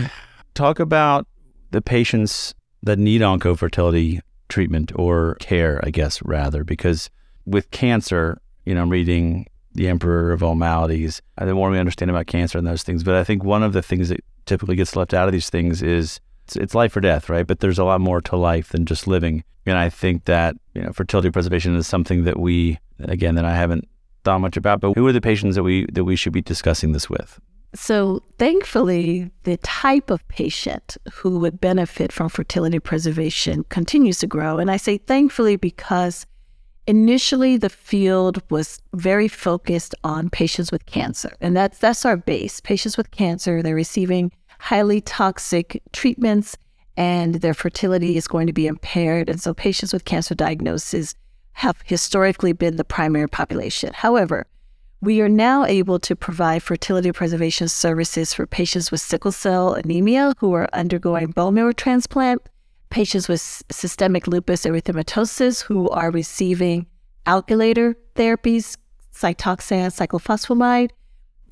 talk 0.54 0.80
about 0.80 1.26
the 1.70 1.82
patients 1.82 2.54
that 2.82 2.98
need 2.98 3.20
oncofertility 3.20 4.20
treatment 4.48 4.90
or 4.96 5.36
care, 5.36 5.80
I 5.84 5.90
guess, 5.90 6.22
rather, 6.22 6.64
because 6.64 7.10
with 7.44 7.70
cancer, 7.70 8.40
you 8.64 8.74
know, 8.74 8.82
I'm 8.82 8.90
reading 8.90 9.46
The 9.72 9.88
Emperor 9.88 10.32
of 10.32 10.42
All 10.42 10.54
Maladies. 10.54 11.22
and 11.38 11.48
The 11.48 11.54
more 11.54 11.70
we 11.70 11.78
understand 11.78 12.10
about 12.10 12.26
cancer 12.26 12.58
and 12.58 12.66
those 12.66 12.82
things, 12.82 13.04
but 13.04 13.14
I 13.14 13.24
think 13.24 13.44
one 13.44 13.62
of 13.62 13.72
the 13.72 13.82
things 13.82 14.08
that 14.08 14.24
typically 14.46 14.76
gets 14.76 14.96
left 14.96 15.14
out 15.14 15.28
of 15.28 15.32
these 15.32 15.50
things 15.50 15.82
is 15.82 16.20
it's, 16.44 16.56
it's 16.56 16.74
life 16.74 16.96
or 16.96 17.00
death, 17.00 17.28
right? 17.28 17.46
But 17.46 17.60
there's 17.60 17.78
a 17.78 17.84
lot 17.84 18.00
more 18.00 18.20
to 18.22 18.36
life 18.36 18.70
than 18.70 18.86
just 18.86 19.06
living. 19.06 19.44
And 19.66 19.78
I 19.78 19.88
think 19.88 20.24
that, 20.24 20.56
you 20.74 20.82
know, 20.82 20.92
fertility 20.92 21.30
preservation 21.30 21.76
is 21.76 21.86
something 21.86 22.24
that 22.24 22.40
we, 22.40 22.78
again, 22.98 23.36
that 23.36 23.44
I 23.44 23.54
haven't 23.54 23.88
thought 24.24 24.40
much 24.40 24.56
about, 24.56 24.80
but 24.80 24.94
who 24.94 25.06
are 25.06 25.12
the 25.12 25.20
patients 25.20 25.54
that 25.56 25.62
we, 25.62 25.86
that 25.92 26.04
we 26.04 26.16
should 26.16 26.32
be 26.32 26.42
discussing 26.42 26.92
this 26.92 27.08
with? 27.08 27.40
So, 27.72 28.20
thankfully, 28.38 29.30
the 29.44 29.56
type 29.58 30.10
of 30.10 30.26
patient 30.26 30.96
who 31.12 31.38
would 31.38 31.60
benefit 31.60 32.10
from 32.10 32.28
fertility 32.28 32.80
preservation 32.80 33.64
continues 33.68 34.18
to 34.18 34.26
grow. 34.26 34.58
And 34.58 34.72
I 34.72 34.76
say 34.76 34.98
thankfully 34.98 35.54
because 35.54 36.26
initially 36.86 37.56
the 37.56 37.68
field 37.68 38.42
was 38.50 38.80
very 38.94 39.28
focused 39.28 39.94
on 40.04 40.30
patients 40.30 40.72
with 40.72 40.86
cancer. 40.86 41.36
And 41.40 41.56
that's 41.56 41.78
that's 41.78 42.04
our 42.04 42.16
base. 42.16 42.60
Patients 42.60 42.96
with 42.96 43.10
cancer, 43.10 43.62
they're 43.62 43.74
receiving 43.74 44.32
highly 44.58 45.00
toxic 45.00 45.82
treatments 45.92 46.56
and 46.96 47.36
their 47.36 47.54
fertility 47.54 48.16
is 48.16 48.28
going 48.28 48.46
to 48.46 48.52
be 48.52 48.66
impaired. 48.66 49.28
And 49.28 49.40
so 49.40 49.54
patients 49.54 49.92
with 49.92 50.04
cancer 50.04 50.34
diagnosis 50.34 51.14
have 51.52 51.78
historically 51.84 52.52
been 52.52 52.76
the 52.76 52.84
primary 52.84 53.28
population. 53.28 53.92
However, 53.94 54.46
we 55.00 55.22
are 55.22 55.28
now 55.28 55.64
able 55.64 55.98
to 56.00 56.14
provide 56.14 56.62
fertility 56.62 57.10
preservation 57.10 57.68
services 57.68 58.34
for 58.34 58.46
patients 58.46 58.90
with 58.90 59.00
sickle 59.00 59.32
cell 59.32 59.72
anemia 59.72 60.34
who 60.38 60.52
are 60.52 60.68
undergoing 60.74 61.28
bone 61.30 61.54
marrow 61.54 61.72
transplant, 61.72 62.42
patients 62.90 63.28
with 63.28 63.40
systemic 63.70 64.26
lupus 64.26 64.64
erythematosus 64.64 65.62
who 65.62 65.88
are 65.90 66.10
receiving 66.10 66.86
alkylator 67.26 67.94
therapies, 68.14 68.76
Cytoxan, 69.14 69.90
cyclophosphamide, 69.90 70.90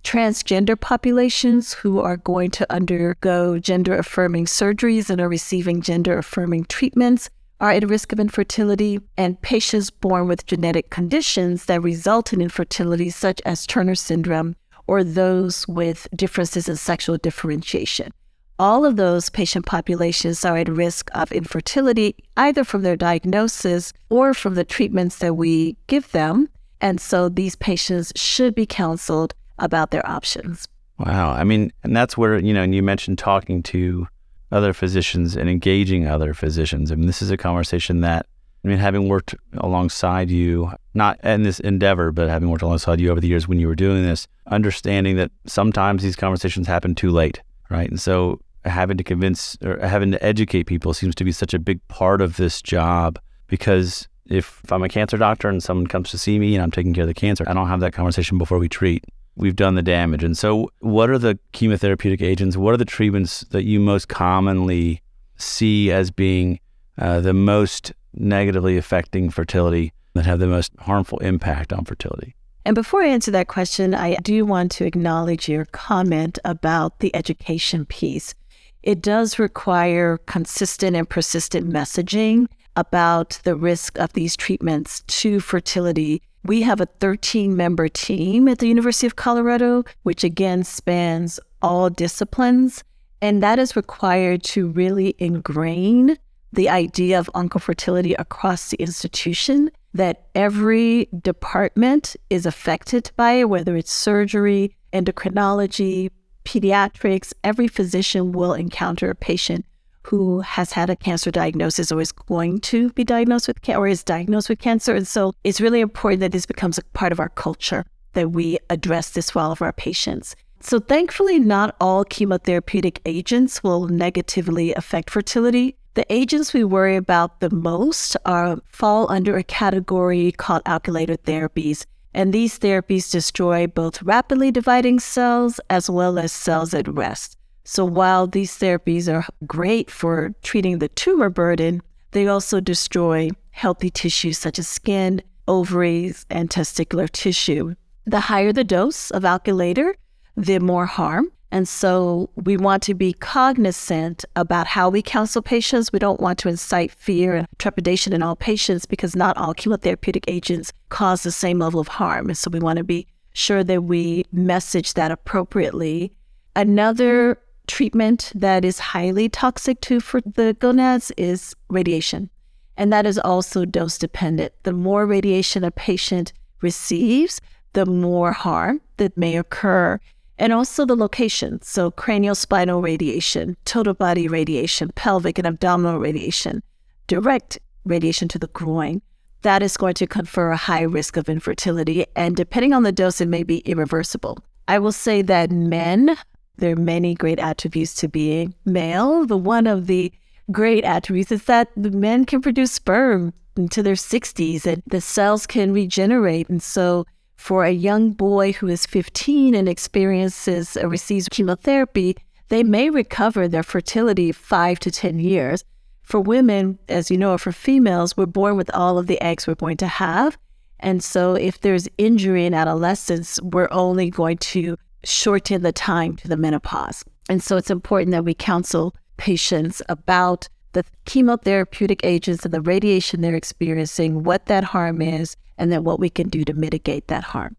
transgender 0.03 0.79
populations 0.79 1.75
who 1.75 2.01
are 2.01 2.17
going 2.17 2.51
to 2.51 2.73
undergo 2.73 3.59
gender 3.59 3.97
affirming 3.97 4.47
surgeries 4.47 5.11
and 5.11 5.21
are 5.21 5.29
receiving 5.29 5.81
gender 5.81 6.19
affirming 6.19 6.65
treatments 6.65 7.31
are 7.61 7.71
at 7.71 7.89
risk 7.89 8.13
of 8.13 8.21
infertility, 8.21 9.01
and 9.17 9.41
patients 9.43 9.91
born 9.91 10.29
with 10.29 10.47
genetic 10.47 10.91
conditions 10.91 11.65
that 11.65 11.83
result 11.83 12.33
in 12.33 12.41
infertility, 12.41 13.11
such 13.11 13.41
as 13.45 13.67
Turner 13.67 13.97
syndrome 13.97 14.55
or 14.87 15.03
those 15.03 15.67
with 15.67 16.07
differences 16.15 16.69
in 16.69 16.77
sexual 16.77 17.19
differentiation. 17.19 18.13
All 18.61 18.85
of 18.85 18.97
those 18.97 19.31
patient 19.31 19.67
populations 19.67 20.45
are 20.45 20.57
at 20.57 20.69
risk 20.69 21.11
of 21.15 21.31
infertility, 21.31 22.17
either 22.37 22.65
from 22.65 22.83
their 22.83 22.97
diagnosis 22.97 23.93
or 24.11 24.35
from 24.35 24.55
the 24.55 24.65
treatments 24.65 25.19
that 25.19 25.35
we 25.35 25.77
give 25.87 26.11
them. 26.11 26.49
And 26.81 27.01
so 27.01 27.29
these 27.29 27.55
patients 27.55 28.13
should 28.17 28.57
be 28.57 28.67
counseled 28.67 29.35
about 29.61 29.93
their 29.93 30.05
options. 30.09 30.67
Wow. 30.99 31.31
I 31.31 31.45
mean, 31.45 31.73
and 31.85 31.97
that's 31.97 32.17
where, 32.17 32.37
you 32.39 32.53
know, 32.53 32.63
and 32.63 32.75
you 32.75 32.83
mentioned 32.83 33.19
talking 33.19 33.63
to 33.65 34.09
other 34.51 34.73
physicians 34.73 35.37
and 35.37 35.49
engaging 35.49 36.09
other 36.09 36.35
physicians. 36.35 36.91
I 36.91 36.97
mean, 36.97 37.07
this 37.07 37.23
is 37.23 37.31
a 37.31 37.37
conversation 37.37 38.01
that, 38.01 38.27
I 38.65 38.69
mean, 38.69 38.79
having 38.79 39.09
worked 39.09 39.37
alongside 39.59 40.31
you, 40.31 40.73
not 40.95 41.23
in 41.23 41.45
this 41.45 41.61
endeavor, 41.61 42.11
but 42.11 42.29
having 42.29 42.51
worked 42.51 42.63
alongside 42.63 43.01
you 43.01 43.11
over 43.11 43.21
the 43.21 43.29
years 43.29 43.47
when 43.47 43.61
you 43.61 43.69
were 43.69 43.77
doing 43.77 44.03
this, 44.03 44.27
understanding 44.49 45.15
that 45.17 45.31
sometimes 45.47 46.03
these 46.03 46.17
conversations 46.17 46.67
happen 46.67 46.97
too 46.97 47.11
late, 47.11 47.41
right? 47.71 47.89
And 47.89 48.01
so 48.01 48.41
having 48.65 48.97
to 48.97 49.05
convince 49.05 49.57
or 49.63 49.79
having 49.79 50.11
to 50.13 50.25
educate 50.25 50.65
people 50.65 50.95
seems 50.95 51.15
to 51.17 51.25
be 51.25 51.33
such 51.33 51.55
a 51.55 51.59
big 51.59 51.87
part 51.89 52.21
of 52.21 52.37
this 52.37 52.61
job 52.61 53.19
because 53.47 54.09
if, 54.27 54.61
I'm 54.71 54.83
a 54.83 54.89
cancer 54.89 55.17
doctor 55.17 55.49
and 55.49 55.63
someone 55.63 55.87
comes 55.87 56.11
to 56.11 56.19
see 56.19 56.39
me 56.39 56.55
and 56.55 56.63
I'm 56.63 56.71
taking 56.71 56.93
care 56.93 57.05
of 57.05 57.09
the 57.09 57.15
cancer, 57.15 57.45
I 57.47 57.55
don't 57.55 57.69
have 57.69 57.81
that 57.81 57.93
conversation 57.93 58.37
before 58.37 58.59
we 58.59 58.69
treat 58.69 59.05
we've 59.39 59.57
done 59.57 59.77
the 59.77 59.83
damage. 59.83 60.23
And 60.23 60.37
so, 60.37 60.71
what 60.81 61.09
are 61.09 61.19
the 61.19 61.39
chemotherapeutic 61.55 62.21
agents? 62.21 62.57
What 62.57 62.75
are 62.75 62.77
the 62.77 62.85
treatments 62.85 63.41
that 63.51 63.65
you 63.65 63.81
most 63.81 64.09
commonly 64.09 65.01
see 65.37 65.91
as 65.91 66.11
being 66.11 66.61
uh, 66.99 67.21
the 67.21 67.33
most 67.33 67.93
negatively 68.15 68.77
affecting 68.77 69.31
fertility 69.31 69.93
that 70.15 70.27
have 70.27 70.41
the 70.41 70.47
most 70.47 70.73
harmful 70.81 71.19
impact 71.21 71.73
on 71.73 71.85
fertility? 71.85 72.35
And 72.65 72.75
before 72.75 73.03
I 73.03 73.09
answer 73.09 73.31
that 73.31 73.49
question, 73.49 73.95
I 73.95 74.17
do 74.17 74.45
want 74.45 74.73
to 74.73 74.85
acknowledge 74.85 75.49
your 75.49 75.65
comment 75.67 76.39
about 76.45 76.99
the 76.99 77.15
education 77.17 77.87
piece. 77.87 78.35
It 78.83 79.03
does 79.03 79.39
require 79.39 80.19
consistent 80.27 80.97
and 80.97 81.09
persistent 81.09 81.69
messaging 81.71 82.47
about 82.77 83.41
the 83.43 83.57
risk 83.57 83.99
of 83.99 84.13
these 84.13 84.37
treatments 84.37 85.03
to 85.09 85.41
fertility 85.41 86.23
we 86.45 86.63
have 86.63 86.81
a 86.81 86.87
13 86.87 87.57
member 87.57 87.89
team 87.89 88.49
at 88.49 88.59
the 88.59 88.69
University 88.69 89.07
of 89.07 89.17
Colorado, 89.17 89.85
which 90.03 90.25
again 90.25 90.65
spans 90.65 91.39
all 91.61 91.91
disciplines. 91.91 92.83
And 93.21 93.43
that 93.43 93.59
is 93.59 93.77
required 93.77 94.43
to 94.45 94.69
really 94.69 95.15
ingrain 95.19 96.17
the 96.53 96.69
idea 96.69 97.19
of 97.19 97.31
oncofertility 97.35 98.15
across 98.19 98.71
the 98.71 98.81
institution, 98.81 99.71
that 99.93 100.29
every 100.35 101.09
department 101.21 102.17
is 102.31 102.47
affected 102.47 103.11
by 103.17 103.33
it, 103.33 103.49
whether 103.51 103.77
it's 103.77 103.93
surgery, 103.93 104.75
endocrinology, 104.95 106.11
pediatrics, 106.49 107.35
every 107.45 107.69
physician 107.69 108.33
will 108.33 108.55
encounter 108.55 109.11
a 109.11 109.15
patient 109.15 109.67
who 110.05 110.41
has 110.41 110.73
had 110.73 110.89
a 110.89 110.97
cancer 110.97 111.31
diagnosis 111.31 111.93
or 111.93 112.01
is 112.01 112.11
going 112.11 112.59
to 112.59 112.89
be 112.93 113.05
diagnosed 113.05 113.49
with 113.49 113.61
cancer 113.61 113.79
or 113.79 113.87
is 113.87 114.03
diagnosed 114.03 114.49
with 114.49 114.59
cancer. 114.59 114.95
And 114.95 115.07
so 115.07 115.35
it's 115.45 115.61
really 115.61 115.81
important 115.81 116.21
that 116.21 116.33
this 116.33 116.47
becomes 116.47 116.79
a 116.79 116.85
part 116.95 117.13
of 117.13 117.21
our 117.21 117.29
culture, 117.29 117.85
that 118.15 118.31
we 118.31 118.59
address 118.71 119.11
this 119.11 119.33
for 119.33 119.43
of 119.43 119.61
our 119.61 119.75
patients. 119.75 120.35
So 120.61 120.81
thankfully, 120.81 121.39
not 121.39 121.77
all 121.83 122.07
chemotherapeutic 122.07 123.01
agents 123.05 123.63
will 123.63 123.87
negatively 123.89 124.73
affect 124.73 125.11
fertility. 125.11 125.77
The 125.93 126.11
agents 126.11 126.55
we 126.55 126.65
worry 126.65 126.97
about 126.97 127.41
the 127.41 127.51
most 127.51 128.17
are 128.25 128.57
fall 128.73 129.13
under 129.13 129.37
a 129.37 129.45
category 129.45 130.33
called 130.33 130.65
alkylator 130.65 131.19
therapies. 131.19 131.85
And 132.19 132.33
these 132.33 132.59
therapies 132.59 133.13
destroy 133.13 133.69
both 133.69 134.03
rapidly 134.03 134.51
dividing 134.51 134.99
cells 134.99 135.61
as 135.71 135.89
well 135.89 136.19
as 136.19 136.33
cells 136.33 136.75
at 136.75 136.89
rest. 136.89 137.39
So 137.63 137.85
while 137.85 138.27
these 138.27 138.59
therapies 138.59 139.07
are 139.07 139.25
great 139.47 139.89
for 139.89 140.35
treating 140.43 140.81
the 140.81 140.89
tumor 140.89 141.31
burden, 141.31 141.81
they 142.11 142.27
also 142.27 142.59
destroy 142.59 143.31
healthy 143.53 143.89
tissues 143.89 144.37
such 144.37 144.59
as 144.59 144.67
skin, 144.67 145.23
ovaries, 145.47 146.27
and 146.29 146.51
testicular 146.51 147.09
tissue. 147.09 147.77
The 148.05 148.19
higher 148.19 148.53
the 148.53 148.65
dose 148.65 149.13
of 149.13 149.23
alkylator, 149.23 149.93
the 150.37 150.59
more 150.59 150.87
harm. 150.87 151.31
And 151.51 151.67
so 151.67 152.29
we 152.37 152.57
want 152.57 152.83
to 152.85 152.95
be 152.95 153.15
cognizant 153.15 154.25
about 154.37 154.67
how 154.67 154.91
we 154.91 155.01
counsel 155.01 155.41
patients. 155.41 155.93
We 155.93 155.99
don't 155.99 156.21
want 156.21 156.39
to 156.41 156.49
incite 156.49 156.91
fear 156.91 157.37
and 157.37 157.49
trepidation 157.59 158.13
in 158.13 158.23
all 158.23 158.37
patients 158.37 158.85
because 158.85 159.17
not 159.17 159.37
all 159.39 159.55
chemotherapeutic 159.55 160.25
agents 160.29 160.73
cause 160.91 161.23
the 161.23 161.33
same 161.33 161.59
level 161.59 161.81
of 161.81 161.89
harm. 161.89 162.27
And 162.27 162.37
so 162.37 162.51
we 162.51 162.61
want 162.61 162.77
to 162.77 162.85
be 162.85 163.07
sure 163.33 163.65
that 163.65 163.85
we 163.85 164.25
message 164.31 164.95
that 164.95 165.11
appropriately. 165.11 166.13
Another 166.55 167.39
treatment 167.67 168.33
that 168.35 168.65
is 168.65 168.79
highly 168.79 169.29
toxic 169.29 169.81
to 169.83 170.01
for 170.01 170.21
the 170.21 170.57
gonads 170.59 171.13
is 171.17 171.55
radiation. 171.71 172.29
And 172.77 172.93
that 172.93 173.07
is 173.07 173.19
also 173.19 173.65
dose 173.65 173.99
dependent. 173.99 174.53
The 174.65 174.73
more 174.73 175.07
radiation 175.07 175.65
a 175.65 175.71
patient 175.71 176.33
receives, 176.61 177.41
the 177.73 177.87
more 177.87 178.33
harm 178.33 178.81
that 178.97 179.17
may 179.17 179.37
occur. 179.37 180.01
And 180.39 180.53
also 180.53 180.87
the 180.87 180.97
location. 180.97 181.61
So 181.63 181.91
cranial 181.91 182.35
spinal 182.35 182.81
radiation, 182.81 183.57
total 183.65 183.95
body 183.95 184.29
radiation, 184.29 184.91
pelvic 184.95 185.39
and 185.39 185.47
abdominal 185.47 185.99
radiation, 185.99 186.63
direct 187.07 187.59
radiation 187.85 188.29
to 188.29 188.39
the 188.39 188.49
groin. 188.49 189.03
That 189.43 189.63
is 189.63 189.77
going 189.77 189.95
to 189.95 190.07
confer 190.07 190.51
a 190.51 190.57
high 190.57 190.83
risk 190.83 191.17
of 191.17 191.29
infertility. 191.29 192.05
And 192.17 192.37
depending 192.37 192.73
on 192.73 192.83
the 192.83 192.93
dose, 192.93 193.21
it 193.21 193.29
may 193.29 193.43
be 193.43 193.59
irreversible. 193.59 194.39
I 194.67 194.79
will 194.79 194.93
say 194.93 195.23
that 195.23 195.51
men 195.51 196.17
there 196.59 196.73
are 196.73 196.77
many 196.77 197.15
great 197.15 197.39
attributes 197.39 197.95
to 197.97 198.09
being 198.09 198.55
male. 198.65 199.25
The 199.25 199.37
one 199.37 199.67
of 199.67 199.87
the 199.87 200.13
great 200.51 200.85
attributes 200.85 201.33
is 201.33 201.45
that 201.45 201.69
the 201.77 201.91
men 201.91 202.25
can 202.25 202.43
produce 202.43 202.73
sperm 202.73 203.33
into 203.57 203.83
their 203.83 203.95
60s 203.95 204.67
and 204.67 204.83
the 204.87 205.01
cells 205.01 205.47
can 205.47 205.73
regenerate. 205.73 206.49
And 206.49 206.63
so, 206.63 207.07
for 207.39 207.65
a 207.65 207.71
young 207.71 208.11
boy 208.11 208.53
who 208.53 208.67
is 208.67 208.85
15 208.85 209.55
and 209.55 209.69
experiences 209.69 210.77
or 210.77 210.89
receives 210.89 211.29
chemotherapy, 211.31 212.17
they 212.49 212.63
may 212.63 212.91
recover 212.91 213.49
their 213.49 213.63
fertility 213.63 214.33
five 214.33 214.79
to 214.81 214.91
10 214.91 215.21
years. 215.21 215.65
For 216.03 216.21
women, 216.21 216.79
as 216.89 217.11
you 217.11 217.17
know, 217.17 217.39
for 217.39 217.53
females, 217.53 218.17
we're 218.17 218.27
born 218.27 218.57
with 218.57 218.71
all 218.75 218.99
of 218.99 219.07
the 219.07 219.21
eggs 219.23 219.47
we're 219.47 219.55
going 219.55 219.77
to 219.79 219.87
have. 219.87 220.37
And 220.81 221.03
so, 221.03 221.35
if 221.35 221.61
there's 221.61 221.89
injury 221.97 222.45
in 222.45 222.55
adolescence, 222.55 223.41
we're 223.43 223.69
only 223.71 224.11
going 224.11 224.39
to 224.39 224.77
shorten 225.05 225.63
the 225.63 225.73
time 225.73 226.17
to 226.17 226.29
the 226.29 226.37
menopause. 226.37 227.05
And 227.29 227.43
so 227.43 227.57
it's 227.57 227.71
important 227.71 228.13
that 228.13 228.25
we 228.25 228.35
counsel 228.35 228.95
patients 229.17 229.81
about 229.89 230.49
the 230.73 230.85
chemotherapeutic 231.07 232.01
agents 232.05 232.45
and 232.45 232.53
the 232.53 232.61
radiation 232.61 233.21
they're 233.21 233.35
experiencing, 233.35 234.23
what 234.23 234.47
that 234.47 234.65
harm 234.65 235.01
is, 235.01 235.37
and 235.59 235.71
then 235.71 235.85
what 235.85 236.01
we 236.01 236.09
can 236.09 236.29
do 236.29 236.45
to 236.45 236.55
mitigate 236.55 237.09
that 237.09 237.25
harm. 237.25 237.57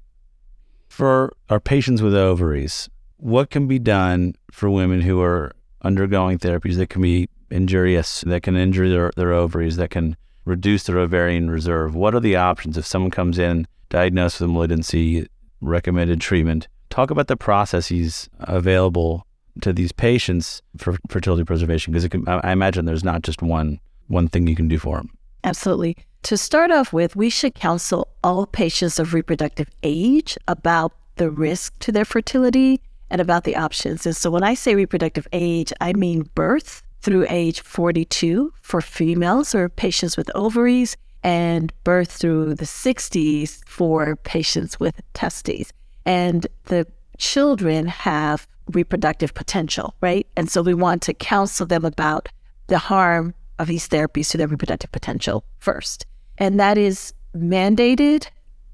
For 0.87 1.33
our 1.49 1.59
patients 1.59 2.01
with 2.01 2.15
ovaries, 2.15 2.89
what 3.17 3.49
can 3.51 3.67
be 3.67 3.79
done 3.79 4.33
for 4.51 4.69
women 4.69 5.01
who 5.01 5.21
are 5.21 5.53
undergoing 5.83 6.39
therapies 6.39 6.77
that 6.77 6.89
can 6.89 7.01
be 7.01 7.29
injurious, 7.51 8.21
that 8.21 8.43
can 8.43 8.55
injure 8.55 8.89
their, 8.89 9.11
their 9.15 9.33
ovaries, 9.33 9.75
that 9.75 9.91
can 9.91 10.17
reduce 10.45 10.83
their 10.83 10.97
ovarian 10.97 11.51
reserve? 11.51 11.93
What 11.93 12.15
are 12.15 12.19
the 12.19 12.35
options 12.35 12.77
if 12.77 12.87
someone 12.87 13.11
comes 13.11 13.37
in 13.37 13.67
diagnosed 13.89 14.39
with 14.39 14.49
a 14.49 14.53
malignancy, 14.53 15.27
recommended 15.61 16.21
treatment? 16.21 16.67
talk 16.89 17.11
about 17.11 17.27
the 17.27 17.37
processes 17.37 18.29
available 18.39 19.25
to 19.61 19.73
these 19.73 19.91
patients 19.91 20.61
for 20.77 20.97
fertility 21.09 21.43
preservation 21.43 21.93
because 21.93 22.09
I 22.27 22.51
imagine 22.51 22.85
there's 22.85 23.03
not 23.03 23.21
just 23.21 23.41
one 23.41 23.79
one 24.07 24.27
thing 24.27 24.47
you 24.47 24.55
can 24.55 24.67
do 24.67 24.79
for 24.79 24.97
them. 24.97 25.11
Absolutely. 25.43 25.97
To 26.23 26.37
start 26.37 26.71
off 26.71 26.91
with, 26.91 27.15
we 27.15 27.29
should 27.29 27.55
counsel 27.55 28.09
all 28.23 28.45
patients 28.45 28.99
of 28.99 29.13
reproductive 29.13 29.69
age 29.83 30.37
about 30.47 30.93
the 31.15 31.31
risk 31.31 31.77
to 31.79 31.91
their 31.91 32.05
fertility 32.05 32.81
and 33.09 33.21
about 33.21 33.43
the 33.43 33.55
options. 33.55 34.05
And 34.05 34.15
so 34.15 34.29
when 34.29 34.43
I 34.43 34.53
say 34.53 34.75
reproductive 34.75 35.27
age, 35.31 35.73
I 35.81 35.93
mean 35.93 36.29
birth 36.35 36.83
through 37.01 37.25
age 37.29 37.61
42 37.61 38.53
for 38.61 38.81
females 38.81 39.55
or 39.55 39.69
patients 39.69 40.17
with 40.17 40.29
ovaries 40.35 40.97
and 41.23 41.73
birth 41.83 42.11
through 42.11 42.55
the 42.55 42.65
60s 42.65 43.65
for 43.65 44.15
patients 44.17 44.79
with 44.79 45.01
testes. 45.13 45.71
And 46.05 46.47
the 46.65 46.85
children 47.17 47.87
have 47.87 48.47
reproductive 48.73 49.33
potential, 49.33 49.95
right? 50.01 50.27
And 50.37 50.49
so 50.49 50.61
we 50.61 50.73
want 50.73 51.01
to 51.03 51.13
counsel 51.13 51.65
them 51.65 51.85
about 51.85 52.29
the 52.67 52.77
harm 52.77 53.33
of 53.59 53.67
these 53.67 53.87
therapies 53.87 54.29
to 54.31 54.37
their 54.37 54.47
reproductive 54.47 54.91
potential 54.91 55.43
first. 55.59 56.05
And 56.37 56.59
that 56.59 56.77
is 56.77 57.13
mandated, 57.35 58.27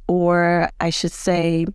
or 0.07 0.69
I 0.79 0.89
should 0.89 1.11
say, 1.11 1.65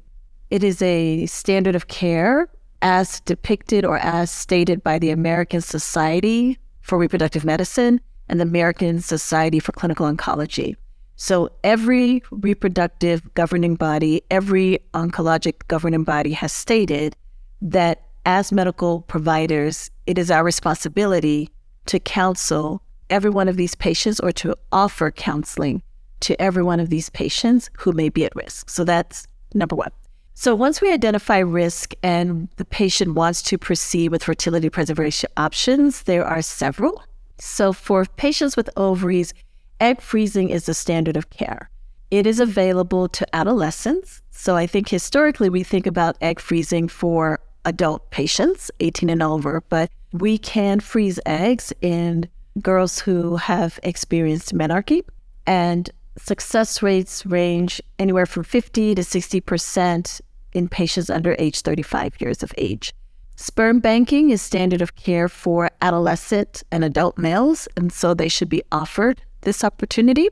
it 0.49 0.65
is 0.65 0.81
a 0.81 1.27
standard 1.27 1.75
of 1.75 1.89
care 1.89 2.49
as 2.83 3.21
depicted 3.21 3.85
or 3.85 3.99
as 3.99 4.31
stated 4.31 4.83
by 4.83 4.99
the 4.99 5.11
American 5.11 5.61
Society 5.61 6.59
for 6.81 6.99
Reproductive 6.99 7.45
Medicine 7.45 8.01
and 8.29 8.41
the 8.41 8.45
American 8.45 9.01
Society 9.01 9.59
for 9.59 9.73
Clinical 9.73 10.11
Oncology. 10.11 10.77
So 11.17 11.51
every 11.63 12.23
reproductive 12.31 13.35
governing 13.35 13.75
body, 13.75 14.23
every 14.31 14.79
oncologic 14.95 15.69
governing 15.69 16.05
body 16.05 16.33
has 16.33 16.53
stated 16.53 17.15
that 17.61 18.03
as 18.25 18.53
medical 18.53 19.03
providers, 19.03 19.91
it 20.07 20.17
is 20.17 20.31
our 20.31 20.43
responsibility 20.43 21.51
to 21.87 22.01
counsel 22.01 22.83
every 23.11 23.31
one 23.31 23.49
of 23.49 23.57
these 23.57 23.75
patients 23.75 24.21
or 24.21 24.33
to 24.33 24.57
offer 24.73 25.11
counseling 25.11 25.83
to 26.21 26.41
every 26.41 26.63
one 26.63 26.81
of 26.81 26.91
these 26.91 27.11
patients 27.11 27.71
who 27.79 27.93
may 27.93 28.09
be 28.09 28.25
at 28.25 28.35
risk. 28.37 28.71
So 28.71 28.85
that's 28.85 29.27
number 29.55 29.75
one. 29.75 29.91
So 30.35 30.55
once 30.55 30.81
we 30.81 30.93
identify 30.93 31.39
risk 31.39 31.95
and 32.03 32.49
the 32.57 32.65
patient 32.65 33.15
wants 33.15 33.43
to 33.43 33.59
proceed 33.59 34.11
with 34.11 34.25
fertility 34.25 34.71
preservation 34.71 35.29
options, 35.37 36.05
there 36.05 36.25
are 36.25 36.41
several. 36.41 37.03
So 37.39 37.73
for 37.73 38.05
patients 38.05 38.57
with 38.57 38.71
ovaries, 38.77 39.35
egg 39.81 40.01
freezing 40.01 40.51
is 40.51 40.67
the 40.67 40.75
standard 40.75 41.17
of 41.17 41.31
care. 41.31 41.69
It 42.11 42.27
is 42.27 42.41
available 42.41 43.09
to 43.09 43.37
adolescents. 43.37 44.23
So 44.31 44.57
I 44.57 44.67
think 44.67 44.89
historically 44.89 45.51
we 45.51 45.63
think 45.63 45.87
about 45.87 46.17
egg 46.21 46.41
freezing 46.41 46.89
for 46.89 47.41
adult 47.65 48.11
patients, 48.11 48.71
18 48.81 49.11
and 49.11 49.23
over, 49.23 49.63
but 49.69 49.91
we 50.13 50.39
can 50.39 50.81
freeze 50.81 51.21
eggs 51.27 51.73
in 51.83 52.29
girls 52.61 52.99
who 52.99 53.37
have 53.37 53.81
experienced 53.83 54.55
menarche. 54.55 55.03
And 55.47 55.91
success 56.19 56.83
rates 56.83 57.25
range 57.27 57.81
anywhere 57.99 58.27
from 58.27 58.45
50 58.45 58.95
to 58.95 59.03
60% 59.03 60.21
in 60.53 60.69
patients 60.69 61.11
under 61.11 61.37
age 61.39 61.61
35 61.63 62.21
years 62.21 62.43
of 62.43 62.53
age. 62.59 62.93
Sperm 63.37 63.81
banking 63.81 64.31
is 64.31 64.43
standard 64.43 64.83
of 64.83 64.97
care 64.97 65.29
for 65.29 65.71
adolescent 65.81 66.63
and 66.71 66.85
adult 66.85 67.17
males, 67.17 67.67
and 67.77 67.91
so 67.91 68.13
they 68.13 68.29
should 68.29 68.51
be 68.51 68.63
offered 68.71 69.23
this 69.41 69.65
opportunity. 69.65 70.29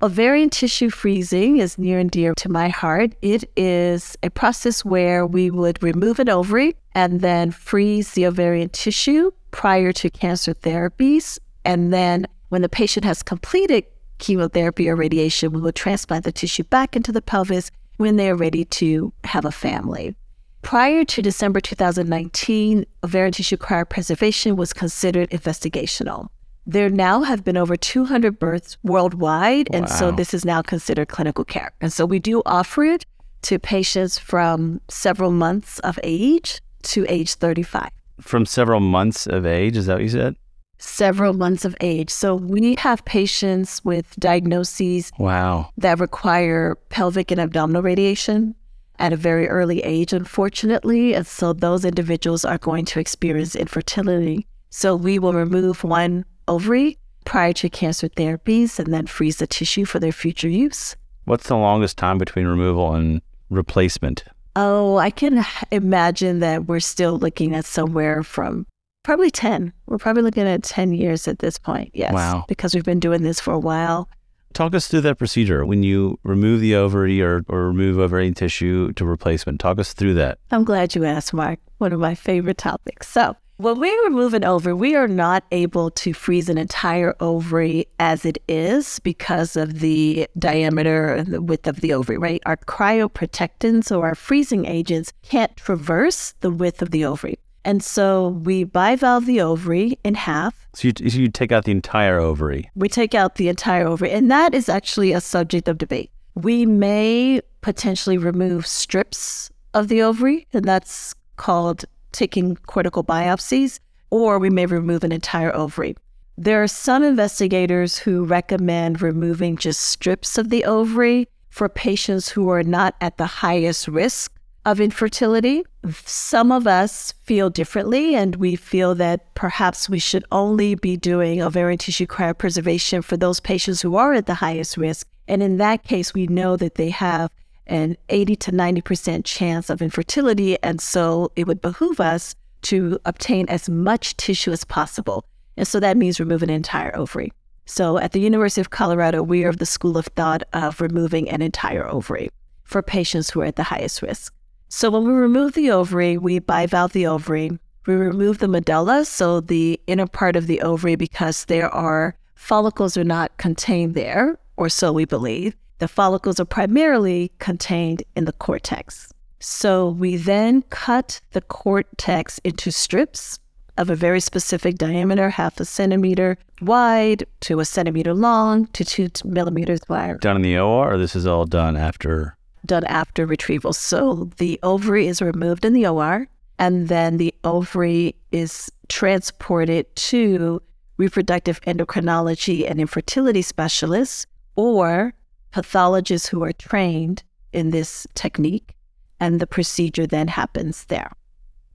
Ovarian 0.00 0.50
tissue 0.50 0.90
freezing 0.90 1.58
is 1.58 1.78
near 1.78 1.98
and 1.98 2.10
dear 2.10 2.34
to 2.34 2.48
my 2.48 2.68
heart. 2.68 3.14
It 3.22 3.50
is 3.56 4.16
a 4.22 4.30
process 4.30 4.84
where 4.84 5.26
we 5.26 5.50
would 5.50 5.82
remove 5.82 6.18
an 6.18 6.28
ovary 6.28 6.76
and 6.94 7.20
then 7.20 7.50
freeze 7.50 8.12
the 8.12 8.26
ovarian 8.26 8.68
tissue 8.68 9.30
prior 9.50 9.92
to 9.92 10.10
cancer 10.10 10.54
therapies. 10.54 11.38
And 11.64 11.92
then 11.92 12.26
when 12.48 12.62
the 12.62 12.68
patient 12.68 13.04
has 13.04 13.22
completed 13.22 13.84
chemotherapy 14.18 14.88
or 14.88 14.96
radiation, 14.96 15.52
we 15.52 15.60
will 15.60 15.72
transplant 15.72 16.24
the 16.24 16.32
tissue 16.32 16.64
back 16.64 16.96
into 16.96 17.12
the 17.12 17.22
pelvis 17.22 17.70
when 17.96 18.16
they 18.16 18.30
are 18.30 18.36
ready 18.36 18.64
to 18.64 19.12
have 19.24 19.44
a 19.44 19.52
family. 19.52 20.14
Prior 20.62 21.04
to 21.04 21.22
December 21.22 21.60
2019, 21.60 22.86
ovarian 23.02 23.32
tissue 23.32 23.56
cryopreservation 23.56 24.56
was 24.56 24.72
considered 24.72 25.28
investigational. 25.30 26.28
There 26.64 26.88
now 26.88 27.22
have 27.22 27.42
been 27.42 27.56
over 27.56 27.76
200 27.76 28.38
births 28.38 28.78
worldwide, 28.84 29.68
and 29.74 29.88
so 29.90 30.12
this 30.12 30.32
is 30.32 30.44
now 30.44 30.62
considered 30.62 31.08
clinical 31.08 31.44
care. 31.44 31.72
And 31.80 31.92
so 31.92 32.06
we 32.06 32.20
do 32.20 32.42
offer 32.46 32.84
it 32.84 33.04
to 33.42 33.58
patients 33.58 34.18
from 34.18 34.80
several 34.88 35.32
months 35.32 35.80
of 35.80 35.98
age 36.04 36.60
to 36.82 37.04
age 37.08 37.34
35. 37.34 37.90
From 38.20 38.46
several 38.46 38.78
months 38.78 39.26
of 39.26 39.44
age, 39.44 39.76
is 39.76 39.86
that 39.86 39.94
what 39.94 40.02
you 40.02 40.08
said? 40.08 40.36
Several 40.84 41.32
months 41.32 41.64
of 41.64 41.76
age. 41.80 42.10
So 42.10 42.34
we 42.34 42.74
have 42.74 43.04
patients 43.04 43.84
with 43.84 44.16
diagnoses 44.18 45.12
wow. 45.16 45.70
that 45.78 46.00
require 46.00 46.74
pelvic 46.88 47.30
and 47.30 47.40
abdominal 47.40 47.82
radiation 47.82 48.56
at 48.98 49.12
a 49.12 49.16
very 49.16 49.48
early 49.48 49.80
age, 49.84 50.12
unfortunately. 50.12 51.14
And 51.14 51.24
so 51.24 51.52
those 51.52 51.84
individuals 51.84 52.44
are 52.44 52.58
going 52.58 52.84
to 52.86 53.00
experience 53.00 53.54
infertility. 53.54 54.46
So 54.70 54.96
we 54.96 55.20
will 55.20 55.34
remove 55.34 55.84
one 55.84 56.24
ovary 56.48 56.98
prior 57.24 57.52
to 57.52 57.70
cancer 57.70 58.08
therapies 58.08 58.80
and 58.80 58.92
then 58.92 59.06
freeze 59.06 59.36
the 59.36 59.46
tissue 59.46 59.84
for 59.84 60.00
their 60.00 60.12
future 60.12 60.48
use. 60.48 60.96
What's 61.26 61.46
the 61.46 61.56
longest 61.56 61.96
time 61.96 62.18
between 62.18 62.46
removal 62.46 62.92
and 62.94 63.22
replacement? 63.50 64.24
Oh, 64.56 64.96
I 64.96 65.10
can 65.10 65.44
imagine 65.70 66.40
that 66.40 66.66
we're 66.66 66.80
still 66.80 67.18
looking 67.18 67.54
at 67.54 67.64
somewhere 67.64 68.24
from 68.24 68.66
probably 69.02 69.30
10. 69.30 69.72
We're 69.86 69.98
probably 69.98 70.22
looking 70.22 70.46
at 70.46 70.62
10 70.62 70.92
years 70.92 71.28
at 71.28 71.40
this 71.40 71.58
point. 71.58 71.90
Yes. 71.94 72.12
Wow. 72.12 72.44
Because 72.48 72.74
we've 72.74 72.84
been 72.84 73.00
doing 73.00 73.22
this 73.22 73.40
for 73.40 73.52
a 73.52 73.58
while. 73.58 74.08
Talk 74.52 74.74
us 74.74 74.86
through 74.86 75.00
that 75.02 75.18
procedure 75.18 75.64
when 75.64 75.82
you 75.82 76.18
remove 76.24 76.60
the 76.60 76.74
ovary 76.74 77.22
or, 77.22 77.42
or 77.48 77.68
remove 77.68 77.98
ovarian 77.98 78.34
tissue 78.34 78.92
to 78.92 79.04
replacement. 79.04 79.60
Talk 79.60 79.78
us 79.78 79.94
through 79.94 80.14
that. 80.14 80.38
I'm 80.50 80.64
glad 80.64 80.94
you 80.94 81.04
asked, 81.04 81.32
Mark. 81.32 81.58
One 81.78 81.92
of 81.92 82.00
my 82.00 82.14
favorite 82.14 82.58
topics. 82.58 83.08
So, 83.08 83.36
when 83.56 83.78
we 83.78 83.90
remove 84.04 84.34
an 84.34 84.44
ovary, 84.44 84.74
we 84.74 84.96
are 84.96 85.06
not 85.06 85.44
able 85.52 85.90
to 85.92 86.12
freeze 86.12 86.48
an 86.48 86.58
entire 86.58 87.14
ovary 87.20 87.86
as 88.00 88.24
it 88.24 88.38
is 88.48 88.98
because 89.00 89.56
of 89.56 89.78
the 89.78 90.26
diameter 90.38 91.14
and 91.14 91.28
the 91.28 91.40
width 91.40 91.68
of 91.68 91.80
the 91.80 91.92
ovary, 91.92 92.18
right? 92.18 92.42
Our 92.44 92.56
cryoprotectants 92.56 93.96
or 93.96 94.04
our 94.04 94.14
freezing 94.14 94.66
agents 94.66 95.12
can't 95.22 95.56
traverse 95.56 96.34
the 96.40 96.50
width 96.50 96.82
of 96.82 96.90
the 96.90 97.04
ovary. 97.04 97.38
And 97.64 97.82
so 97.82 98.28
we 98.28 98.64
bivalve 98.64 99.26
the 99.26 99.40
ovary 99.40 99.98
in 100.04 100.14
half. 100.14 100.66
So 100.74 100.88
you, 100.88 101.10
so 101.10 101.18
you 101.18 101.28
take 101.28 101.52
out 101.52 101.64
the 101.64 101.72
entire 101.72 102.18
ovary? 102.18 102.70
We 102.74 102.88
take 102.88 103.14
out 103.14 103.36
the 103.36 103.48
entire 103.48 103.86
ovary. 103.86 104.10
And 104.10 104.30
that 104.30 104.54
is 104.54 104.68
actually 104.68 105.12
a 105.12 105.20
subject 105.20 105.68
of 105.68 105.78
debate. 105.78 106.10
We 106.34 106.66
may 106.66 107.40
potentially 107.60 108.18
remove 108.18 108.66
strips 108.66 109.50
of 109.74 109.88
the 109.88 110.02
ovary, 110.02 110.46
and 110.52 110.64
that's 110.64 111.14
called 111.36 111.84
taking 112.12 112.56
cortical 112.66 113.04
biopsies, 113.04 113.78
or 114.10 114.38
we 114.38 114.50
may 114.50 114.66
remove 114.66 115.04
an 115.04 115.12
entire 115.12 115.54
ovary. 115.54 115.96
There 116.36 116.62
are 116.62 116.68
some 116.68 117.02
investigators 117.02 117.98
who 117.98 118.24
recommend 118.24 119.02
removing 119.02 119.56
just 119.56 119.80
strips 119.80 120.38
of 120.38 120.50
the 120.50 120.64
ovary 120.64 121.28
for 121.50 121.68
patients 121.68 122.28
who 122.30 122.48
are 122.48 122.62
not 122.62 122.94
at 123.00 123.18
the 123.18 123.26
highest 123.26 123.86
risk 123.86 124.31
of 124.64 124.80
infertility. 124.80 125.64
Some 126.04 126.52
of 126.52 126.66
us 126.66 127.12
feel 127.24 127.50
differently, 127.50 128.14
and 128.14 128.36
we 128.36 128.56
feel 128.56 128.94
that 128.96 129.34
perhaps 129.34 129.88
we 129.88 129.98
should 129.98 130.24
only 130.30 130.74
be 130.74 130.96
doing 130.96 131.42
ovarian 131.42 131.78
tissue 131.78 132.06
cryopreservation 132.06 133.02
for 133.02 133.16
those 133.16 133.40
patients 133.40 133.82
who 133.82 133.96
are 133.96 134.14
at 134.14 134.26
the 134.26 134.34
highest 134.34 134.76
risk. 134.76 135.08
And 135.26 135.42
in 135.42 135.56
that 135.58 135.84
case, 135.84 136.14
we 136.14 136.26
know 136.26 136.56
that 136.56 136.76
they 136.76 136.90
have 136.90 137.30
an 137.66 137.96
80 138.08 138.36
to 138.36 138.52
90% 138.52 139.24
chance 139.24 139.70
of 139.70 139.82
infertility. 139.82 140.60
And 140.62 140.80
so 140.80 141.32
it 141.36 141.46
would 141.46 141.60
behoove 141.60 142.00
us 142.00 142.34
to 142.62 142.98
obtain 143.04 143.48
as 143.48 143.68
much 143.68 144.16
tissue 144.16 144.52
as 144.52 144.64
possible. 144.64 145.24
And 145.56 145.66
so 145.66 145.80
that 145.80 145.96
means 145.96 146.20
remove 146.20 146.42
an 146.42 146.50
entire 146.50 146.96
ovary. 146.96 147.32
So 147.66 147.98
at 147.98 148.12
the 148.12 148.20
University 148.20 148.60
of 148.60 148.70
Colorado, 148.70 149.22
we 149.22 149.44
are 149.44 149.48
of 149.48 149.58
the 149.58 149.66
school 149.66 149.96
of 149.96 150.06
thought 150.06 150.42
of 150.52 150.80
removing 150.80 151.28
an 151.28 151.42
entire 151.42 151.88
ovary 151.88 152.30
for 152.64 152.82
patients 152.82 153.30
who 153.30 153.40
are 153.40 153.46
at 153.46 153.56
the 153.56 153.62
highest 153.62 154.02
risk. 154.02 154.34
So 154.74 154.88
when 154.88 155.04
we 155.04 155.12
remove 155.12 155.52
the 155.52 155.70
ovary, 155.70 156.16
we 156.16 156.40
bivalve 156.40 156.92
the 156.92 157.06
ovary. 157.06 157.50
We 157.86 157.94
remove 157.94 158.38
the 158.38 158.48
medulla, 158.48 159.04
so 159.04 159.38
the 159.38 159.78
inner 159.86 160.06
part 160.06 160.34
of 160.34 160.46
the 160.46 160.62
ovary, 160.62 160.96
because 160.96 161.44
there 161.44 161.68
are 161.68 162.16
follicles 162.36 162.96
are 162.96 163.04
not 163.04 163.36
contained 163.36 163.94
there, 163.94 164.38
or 164.56 164.70
so 164.70 164.90
we 164.90 165.04
believe. 165.04 165.54
The 165.78 165.88
follicles 165.88 166.40
are 166.40 166.46
primarily 166.46 167.30
contained 167.38 168.02
in 168.16 168.24
the 168.24 168.32
cortex. 168.32 169.12
So 169.40 169.90
we 169.90 170.16
then 170.16 170.62
cut 170.70 171.20
the 171.32 171.42
cortex 171.42 172.38
into 172.42 172.72
strips 172.72 173.38
of 173.76 173.90
a 173.90 173.94
very 173.94 174.20
specific 174.20 174.76
diameter, 174.76 175.28
half 175.28 175.60
a 175.60 175.66
centimeter 175.66 176.38
wide 176.62 177.26
to 177.40 177.60
a 177.60 177.66
centimeter 177.66 178.14
long 178.14 178.68
to 178.68 178.86
two 178.86 179.10
millimeters 179.22 179.80
wide. 179.90 180.20
Done 180.20 180.36
in 180.36 180.42
the 180.42 180.56
OR, 180.56 180.94
or 180.94 180.98
this 180.98 181.14
is 181.14 181.26
all 181.26 181.44
done 181.44 181.76
after? 181.76 182.38
Done 182.64 182.84
after 182.84 183.26
retrieval. 183.26 183.72
So 183.72 184.30
the 184.36 184.58
ovary 184.62 185.08
is 185.08 185.20
removed 185.20 185.64
in 185.64 185.72
the 185.72 185.86
OR, 185.86 186.28
and 186.58 186.88
then 186.88 187.16
the 187.16 187.34
ovary 187.42 188.14
is 188.30 188.70
transported 188.88 189.94
to 189.96 190.62
reproductive 190.96 191.60
endocrinology 191.62 192.68
and 192.70 192.80
infertility 192.80 193.42
specialists 193.42 194.26
or 194.54 195.12
pathologists 195.50 196.28
who 196.28 196.44
are 196.44 196.52
trained 196.52 197.22
in 197.52 197.70
this 197.70 198.06
technique, 198.14 198.74
and 199.18 199.40
the 199.40 199.46
procedure 199.46 200.06
then 200.06 200.28
happens 200.28 200.84
there. 200.84 201.10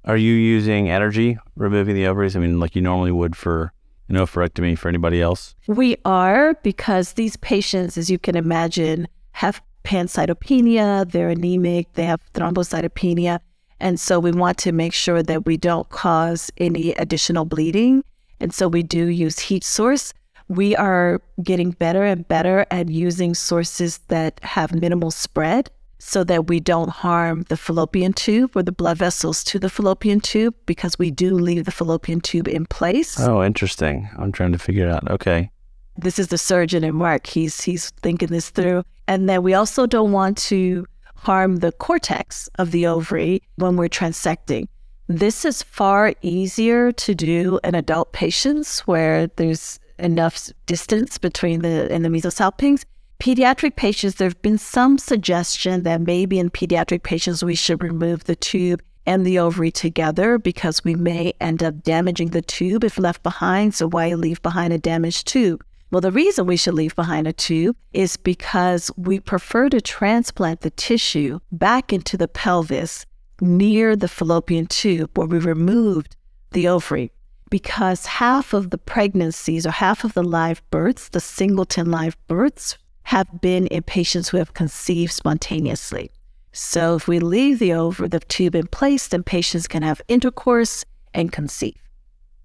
Are 0.05 0.17
you 0.17 0.33
using 0.33 0.89
energy 0.89 1.37
removing 1.55 1.95
the 1.95 2.07
ovaries? 2.07 2.35
I 2.35 2.39
mean, 2.39 2.59
like 2.59 2.75
you 2.75 2.81
normally 2.81 3.11
would 3.11 3.35
for 3.35 3.73
an 4.07 4.15
oophorectomy 4.15 4.77
for 4.77 4.87
anybody 4.87 5.21
else? 5.21 5.53
We 5.67 5.97
are 6.05 6.53
because 6.63 7.13
these 7.13 7.35
patients, 7.35 7.97
as 7.97 8.09
you 8.09 8.17
can 8.17 8.37
imagine, 8.37 9.07
have 9.33 9.61
pancytopenia, 9.83 11.09
they're 11.11 11.29
anemic, 11.29 11.91
they 11.93 12.05
have 12.05 12.21
thrombocytopenia. 12.33 13.39
And 13.79 13.99
so 13.99 14.19
we 14.19 14.31
want 14.31 14.57
to 14.59 14.71
make 14.71 14.93
sure 14.93 15.21
that 15.21 15.45
we 15.45 15.57
don't 15.57 15.87
cause 15.89 16.51
any 16.57 16.93
additional 16.93 17.45
bleeding. 17.45 18.03
And 18.39 18.53
so 18.53 18.67
we 18.67 18.83
do 18.83 19.07
use 19.07 19.39
heat 19.39 19.63
source. 19.63 20.13
We 20.47 20.75
are 20.75 21.21
getting 21.43 21.71
better 21.71 22.03
and 22.03 22.27
better 22.27 22.65
at 22.71 22.89
using 22.89 23.33
sources 23.33 23.99
that 24.07 24.39
have 24.43 24.73
minimal 24.73 25.11
spread 25.11 25.69
so 25.99 26.23
that 26.23 26.47
we 26.47 26.59
don't 26.59 26.89
harm 26.89 27.43
the 27.49 27.57
fallopian 27.57 28.13
tube 28.13 28.55
or 28.55 28.63
the 28.63 28.71
blood 28.71 28.97
vessels 28.97 29.43
to 29.45 29.59
the 29.59 29.69
fallopian 29.69 30.19
tube 30.19 30.55
because 30.65 30.97
we 30.99 31.11
do 31.11 31.33
leave 31.33 31.65
the 31.65 31.71
fallopian 31.71 32.21
tube 32.21 32.47
in 32.47 32.65
place. 32.65 33.19
Oh, 33.19 33.43
interesting. 33.43 34.09
I'm 34.17 34.31
trying 34.31 34.51
to 34.51 34.59
figure 34.59 34.87
it 34.87 34.91
out. 34.91 35.09
Okay. 35.09 35.49
This 35.97 36.19
is 36.19 36.27
the 36.27 36.37
surgeon 36.37 36.83
in 36.83 36.95
Mark. 36.95 37.25
He's 37.25 37.61
he's 37.61 37.89
thinking 38.01 38.29
this 38.29 38.49
through. 38.51 38.83
And 39.07 39.29
then 39.29 39.43
we 39.43 39.53
also 39.53 39.85
don't 39.85 40.11
want 40.11 40.37
to 40.49 40.85
harm 41.15 41.57
the 41.57 41.71
cortex 41.71 42.49
of 42.59 42.71
the 42.71 42.87
ovary 42.87 43.41
when 43.55 43.75
we're 43.75 43.89
transecting. 43.89 44.67
This 45.07 45.45
is 45.45 45.63
far 45.63 46.13
easier 46.21 46.91
to 46.91 47.15
do 47.15 47.59
in 47.63 47.75
adult 47.75 48.11
patients 48.11 48.81
where 48.81 49.27
there's 49.27 49.79
enough 49.99 50.49
distance 50.65 51.17
between 51.17 51.61
the 51.61 51.91
and 51.91 52.03
the 52.03 52.09
mesosalpinx. 52.09 52.83
Pediatric 53.19 53.75
patients, 53.77 54.15
there 54.15 54.27
have 54.27 54.41
been 54.41 54.59
some 54.59 54.97
suggestion 54.97 55.83
that 55.83 56.01
maybe 56.01 56.37
in 56.37 56.51
pediatric 56.51 57.03
patients 57.03 57.43
we 57.43 57.55
should 57.55 57.81
remove 57.81 58.25
the 58.25 58.35
tube 58.35 58.81
and 59.07 59.25
the 59.25 59.39
ovary 59.39 59.71
together 59.71 60.37
because 60.37 60.83
we 60.83 60.93
may 60.93 61.33
end 61.39 61.63
up 61.63 61.81
damaging 61.81 62.29
the 62.29 62.41
tube 62.41 62.83
if 62.83 62.99
left 62.99 63.23
behind. 63.23 63.73
So 63.73 63.87
why 63.87 64.13
leave 64.13 64.41
behind 64.41 64.73
a 64.73 64.77
damaged 64.77 65.25
tube? 65.25 65.63
Well, 65.89 66.01
the 66.01 66.11
reason 66.11 66.45
we 66.45 66.57
should 66.57 66.73
leave 66.73 66.95
behind 66.95 67.27
a 67.27 67.33
tube 67.33 67.77
is 67.93 68.17
because 68.17 68.91
we 68.97 69.21
prefer 69.21 69.69
to 69.69 69.79
transplant 69.79 70.61
the 70.61 70.69
tissue 70.71 71.39
back 71.51 71.93
into 71.93 72.17
the 72.17 72.27
pelvis 72.27 73.05
near 73.39 73.95
the 73.95 74.09
fallopian 74.09 74.65
tube 74.65 75.17
where 75.17 75.27
we 75.27 75.39
removed 75.39 76.17
the 76.51 76.67
ovary. 76.67 77.11
Because 77.49 78.05
half 78.05 78.53
of 78.53 78.71
the 78.71 78.77
pregnancies 78.77 79.65
or 79.65 79.71
half 79.71 80.03
of 80.03 80.13
the 80.13 80.23
live 80.23 80.61
births, 80.69 81.07
the 81.09 81.21
singleton 81.21 81.89
live 81.89 82.17
births, 82.27 82.77
have 83.03 83.39
been 83.39 83.67
in 83.67 83.83
patients 83.83 84.27
who 84.27 84.37
have 84.37 84.53
conceived 84.53 85.13
spontaneously. 85.13 86.11
So 86.51 86.95
if 86.95 87.07
we 87.07 87.19
leave 87.19 87.59
the 87.59 87.71
over 87.71 88.09
the 88.09 88.19
tube 88.19 88.55
in 88.55 88.67
place, 88.67 89.07
then 89.07 89.23
patients 89.23 89.67
can 89.67 89.83
have 89.83 90.01
intercourse 90.09 90.83
and 91.13 91.31
conceive. 91.31 91.77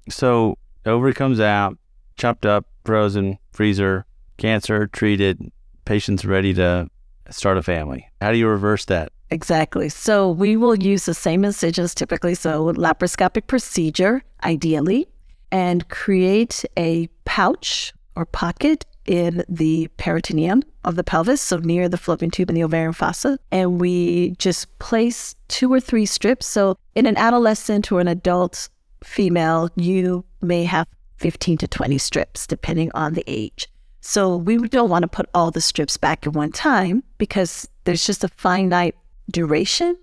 So 0.09 0.57
ovary 0.87 1.15
comes 1.15 1.41
out, 1.41 1.77
chopped 2.17 2.47
up, 2.47 2.67
frozen, 2.85 3.39
freezer, 3.53 4.07
cancer 4.37 4.87
treated, 4.87 5.51
patients 5.85 6.25
ready 6.25 6.55
to 6.55 6.89
start 7.31 7.57
a 7.57 7.63
family. 7.63 8.09
How 8.21 8.33
do 8.33 8.39
you 8.39 8.49
reverse 8.49 8.85
that? 8.87 9.13
Exactly. 9.31 9.89
So 9.89 10.31
we 10.31 10.57
will 10.57 10.75
use 10.75 11.07
the 11.07 11.15
same 11.15 11.45
incisions 11.45 11.95
typically, 11.95 12.35
so 12.35 12.73
laparoscopic 12.75 13.47
procedure, 13.47 14.23
ideally, 14.45 15.09
and 15.51 15.89
create 15.89 16.65
a 16.77 17.09
pouch 17.25 17.95
or 18.15 18.27
pocket 18.27 18.85
in 19.07 19.43
the 19.49 19.89
peritoneum 19.97 20.63
of 20.85 20.97
the 20.97 21.05
pelvis, 21.05 21.41
so 21.41 21.57
near 21.59 21.89
the 21.89 21.97
fallopian 21.97 22.31
tube 22.31 22.51
and 22.51 22.57
the 22.57 22.65
ovarian 22.65 22.93
fossa. 22.93 23.39
And 23.51 23.81
we 23.81 24.31
just 24.33 24.79
place 24.79 25.35
two 25.49 25.73
or 25.73 25.81
three 25.81 26.07
strips. 26.07 26.47
So 26.47 26.77
in 26.95 27.07
an 27.07 27.17
adolescent 27.17 27.91
or 27.91 28.01
an 28.01 28.09
adult 28.09 28.69
female, 29.03 29.71
you 29.77 30.25
may 30.41 30.65
have 30.65 30.87
15 31.23 31.59
to 31.59 31.69
20 31.69 31.99
strips, 31.99 32.47
depending 32.47 32.91
on 32.95 33.15
the 33.15 33.25
age. 33.29 33.69
So 34.01 34.37
we 34.37 34.57
don't 34.59 34.91
want 34.91 35.05
to 35.05 35.09
put 35.09 35.31
all 35.33 35.53
the 35.53 35.61
strips 35.61 35.97
back 35.97 36.27
at 36.27 36.33
one 36.33 36.51
time 36.51 37.05
because 37.19 37.69
there's 37.85 38.05
just 38.05 38.25
a 38.25 38.29
finite 38.29 38.97
duration 39.31 39.97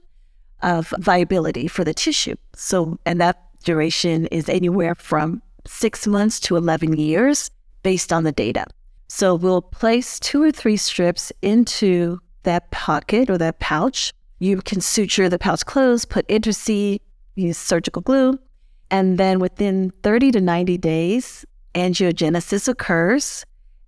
of 0.63 0.93
viability 0.97 1.67
for 1.67 1.84
the 1.84 1.93
tissue. 1.93 2.36
So, 2.55 2.97
and 3.05 3.19
that 3.19 3.43
duration 3.65 4.27
is 4.27 4.47
anywhere 4.47 4.95
from 4.95 5.41
six 5.67 6.08
months 6.08 6.39
to 6.41 6.55
11 6.55 6.97
years 6.97 7.51
based 7.84 8.13
on 8.13 8.23
the 8.23 8.32
data. 8.32 8.65
So 9.10 9.36
we'll 9.36 9.62
place 9.62 10.19
two 10.19 10.41
or 10.41 10.51
three 10.51 10.77
strips 10.77 11.34
into 11.41 12.19
that 12.43 12.71
pocket 12.71 13.29
or 13.29 13.38
that 13.38 13.60
pouch. 13.60 14.13
You 14.39 14.62
can 14.62 14.79
suture 14.79 15.27
the 15.27 15.39
pouch 15.39 15.65
closed, 15.65 16.10
put 16.10 16.25
Interceed, 16.29 17.01
use 17.36 17.58
surgical 17.58 18.01
glue, 18.01 18.39
and 18.91 19.17
then 19.17 19.39
within 19.39 19.91
30 20.04 20.32
to 20.32 20.41
90 20.41 20.78
days, 20.78 21.45
angiogenesis 21.75 22.67
occurs 22.67 23.45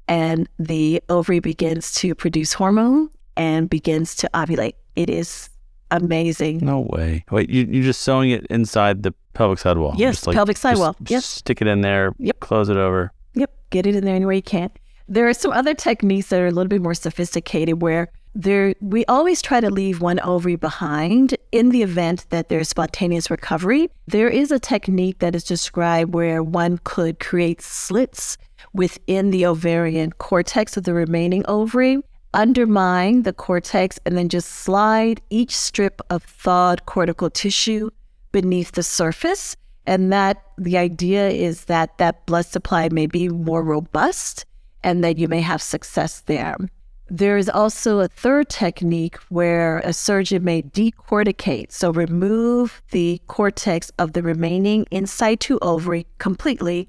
and 0.07 0.47
the 0.59 1.01
ovary 1.09 1.39
begins 1.39 1.93
to 1.93 2.13
produce 2.13 2.53
hormone 2.53 3.09
and 3.37 3.69
begins 3.69 4.15
to 4.17 4.29
ovulate. 4.33 4.73
It 4.95 5.09
is 5.09 5.49
amazing. 5.89 6.59
No 6.59 6.81
way. 6.81 7.23
Wait, 7.31 7.49
you, 7.49 7.65
you're 7.69 7.83
just 7.83 8.01
sewing 8.01 8.31
it 8.31 8.45
inside 8.47 9.03
the 9.03 9.13
pelvic 9.33 9.59
sidewall? 9.59 9.93
Yes, 9.97 10.15
just 10.15 10.27
like, 10.27 10.35
pelvic 10.35 10.57
sidewall. 10.57 10.95
Just 11.03 11.11
Yep. 11.11 11.23
Stick 11.23 11.61
it 11.61 11.67
in 11.67 11.81
there. 11.81 12.13
Yep. 12.17 12.39
Close 12.39 12.69
it 12.69 12.77
over. 12.77 13.11
Yep, 13.35 13.51
get 13.69 13.85
it 13.85 13.95
in 13.95 14.03
there 14.03 14.15
any 14.15 14.25
way 14.25 14.37
you 14.37 14.41
can. 14.41 14.69
There 15.07 15.27
are 15.27 15.33
some 15.33 15.51
other 15.51 15.73
techniques 15.73 16.29
that 16.29 16.39
are 16.39 16.47
a 16.47 16.51
little 16.51 16.69
bit 16.69 16.81
more 16.81 16.93
sophisticated 16.93 17.81
where 17.81 18.11
there 18.33 18.73
we 18.81 19.05
always 19.05 19.41
try 19.41 19.59
to 19.59 19.69
leave 19.69 20.01
one 20.01 20.19
ovary 20.21 20.55
behind 20.55 21.35
in 21.51 21.69
the 21.69 21.83
event 21.83 22.25
that 22.29 22.49
there's 22.49 22.69
spontaneous 22.69 23.29
recovery. 23.29 23.89
There 24.07 24.29
is 24.29 24.51
a 24.51 24.59
technique 24.59 25.19
that 25.19 25.35
is 25.35 25.43
described 25.43 26.13
where 26.13 26.41
one 26.41 26.79
could 26.83 27.19
create 27.19 27.61
slits 27.61 28.37
within 28.73 29.31
the 29.31 29.45
ovarian 29.45 30.11
cortex 30.13 30.77
of 30.77 30.83
the 30.83 30.93
remaining 30.93 31.43
ovary, 31.47 31.97
undermine 32.33 33.23
the 33.23 33.33
cortex, 33.33 33.99
and 34.05 34.17
then 34.17 34.29
just 34.29 34.49
slide 34.49 35.21
each 35.29 35.55
strip 35.55 36.01
of 36.09 36.23
thawed 36.23 36.85
cortical 36.85 37.29
tissue 37.29 37.89
beneath 38.31 38.71
the 38.71 38.83
surface. 38.83 39.55
And 39.85 40.13
that 40.13 40.41
the 40.57 40.77
idea 40.77 41.29
is 41.29 41.65
that 41.65 41.97
that 41.97 42.25
blood 42.27 42.45
supply 42.45 42.87
may 42.89 43.07
be 43.07 43.27
more 43.27 43.63
robust 43.63 44.45
and 44.83 45.03
that 45.03 45.17
you 45.17 45.27
may 45.27 45.41
have 45.41 45.61
success 45.61 46.21
there. 46.21 46.55
There 47.13 47.35
is 47.35 47.49
also 47.49 47.99
a 47.99 48.07
third 48.07 48.47
technique 48.47 49.17
where 49.27 49.79
a 49.79 49.91
surgeon 49.91 50.45
may 50.45 50.61
decorticate, 50.61 51.73
so 51.73 51.91
remove 51.91 52.81
the 52.91 53.21
cortex 53.27 53.91
of 53.99 54.13
the 54.13 54.23
remaining 54.23 54.85
in 54.91 55.05
situ 55.05 55.59
ovary 55.61 56.07
completely 56.19 56.87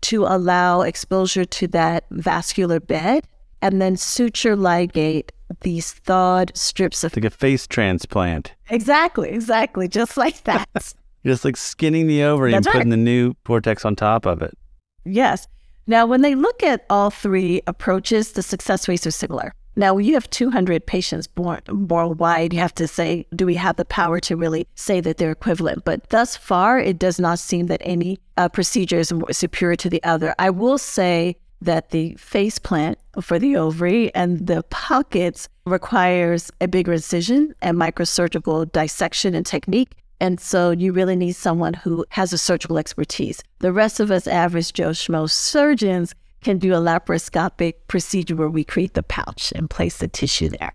to 0.00 0.24
allow 0.24 0.80
exposure 0.80 1.44
to 1.44 1.66
that 1.68 2.06
vascular 2.10 2.80
bed, 2.80 3.28
and 3.60 3.82
then 3.82 3.98
suture 3.98 4.56
ligate 4.56 5.32
these 5.60 5.92
thawed 5.92 6.50
strips 6.56 7.04
of. 7.04 7.14
Like 7.14 7.26
a 7.26 7.30
face 7.30 7.66
transplant. 7.66 8.54
Exactly, 8.70 9.28
exactly, 9.28 9.86
just 9.86 10.16
like 10.16 10.44
that. 10.44 10.66
Just 11.26 11.44
like 11.44 11.56
skinning 11.56 12.06
the 12.06 12.22
ovary 12.22 12.52
That's 12.52 12.58
and 12.58 12.66
right. 12.66 12.72
putting 12.74 12.90
the 12.90 12.96
new 12.96 13.34
cortex 13.44 13.84
on 13.84 13.96
top 13.96 14.24
of 14.24 14.40
it. 14.40 14.56
Yes. 15.04 15.48
Now, 15.88 16.06
when 16.06 16.22
they 16.22 16.36
look 16.36 16.62
at 16.62 16.86
all 16.88 17.10
three 17.10 17.60
approaches, 17.66 18.32
the 18.32 18.42
success 18.42 18.86
rates 18.88 19.06
are 19.06 19.10
similar. 19.10 19.52
Now, 19.78 19.96
you 19.96 20.14
have 20.14 20.28
200 20.30 20.86
patients 20.86 21.28
born 21.28 21.60
worldwide. 21.68 22.52
You 22.52 22.58
have 22.58 22.74
to 22.74 22.88
say, 22.88 23.26
do 23.36 23.46
we 23.46 23.54
have 23.54 23.76
the 23.76 23.84
power 23.84 24.18
to 24.18 24.34
really 24.34 24.66
say 24.74 25.00
that 25.00 25.18
they're 25.18 25.30
equivalent? 25.30 25.84
But 25.84 26.08
thus 26.08 26.36
far, 26.36 26.80
it 26.80 26.98
does 26.98 27.20
not 27.20 27.38
seem 27.38 27.66
that 27.66 27.80
any 27.84 28.18
uh, 28.36 28.48
procedure 28.48 28.98
is 28.98 29.12
superior 29.30 29.76
to 29.76 29.88
the 29.88 30.02
other. 30.02 30.34
I 30.36 30.50
will 30.50 30.78
say 30.78 31.36
that 31.62 31.90
the 31.90 32.16
face 32.16 32.58
plant 32.58 32.98
for 33.22 33.38
the 33.38 33.54
ovary 33.54 34.12
and 34.16 34.48
the 34.48 34.64
pockets 34.64 35.48
requires 35.64 36.50
a 36.60 36.66
bigger 36.66 36.94
incision 36.94 37.54
and 37.62 37.76
microsurgical 37.76 38.72
dissection 38.72 39.32
and 39.32 39.46
technique. 39.46 39.92
And 40.20 40.40
so 40.40 40.72
you 40.72 40.92
really 40.92 41.14
need 41.14 41.36
someone 41.36 41.74
who 41.74 42.04
has 42.10 42.32
a 42.32 42.38
surgical 42.38 42.78
expertise. 42.78 43.44
The 43.60 43.72
rest 43.72 44.00
of 44.00 44.10
us 44.10 44.26
average 44.26 44.72
Joe 44.72 44.90
Schmo 44.90 45.30
surgeons 45.30 46.16
can 46.42 46.58
do 46.58 46.72
a 46.72 46.78
laparoscopic 46.78 47.74
procedure 47.88 48.36
where 48.36 48.48
we 48.48 48.64
create 48.64 48.94
the 48.94 49.02
pouch 49.02 49.52
and 49.54 49.68
place 49.68 49.98
the 49.98 50.08
tissue 50.08 50.48
there. 50.48 50.72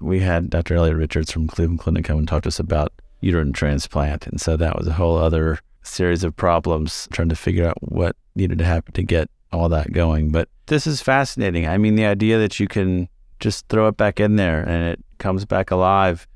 We 0.00 0.20
had 0.20 0.50
Dr. 0.50 0.76
Elliott 0.76 0.96
Richards 0.96 1.32
from 1.32 1.48
Cleveland 1.48 1.80
Clinic 1.80 2.04
come 2.04 2.18
and 2.18 2.28
talk 2.28 2.42
to 2.42 2.48
us 2.48 2.60
about 2.60 2.92
uterine 3.20 3.52
transplant. 3.52 4.26
And 4.26 4.40
so 4.40 4.56
that 4.56 4.76
was 4.76 4.86
a 4.86 4.92
whole 4.92 5.16
other 5.16 5.58
series 5.82 6.22
of 6.22 6.36
problems 6.36 7.08
trying 7.12 7.28
to 7.30 7.36
figure 7.36 7.66
out 7.66 7.76
what 7.80 8.16
needed 8.34 8.58
to 8.58 8.64
happen 8.64 8.92
to 8.92 9.02
get 9.02 9.28
all 9.52 9.68
that 9.70 9.92
going. 9.92 10.30
But 10.30 10.48
this 10.66 10.86
is 10.86 11.00
fascinating. 11.00 11.66
I 11.66 11.78
mean, 11.78 11.96
the 11.96 12.06
idea 12.06 12.38
that 12.38 12.60
you 12.60 12.68
can 12.68 13.08
just 13.40 13.66
throw 13.68 13.88
it 13.88 13.96
back 13.96 14.20
in 14.20 14.36
there 14.36 14.60
and 14.60 14.86
it 14.86 15.04
comes 15.18 15.44
back 15.44 15.70
alive, 15.70 16.28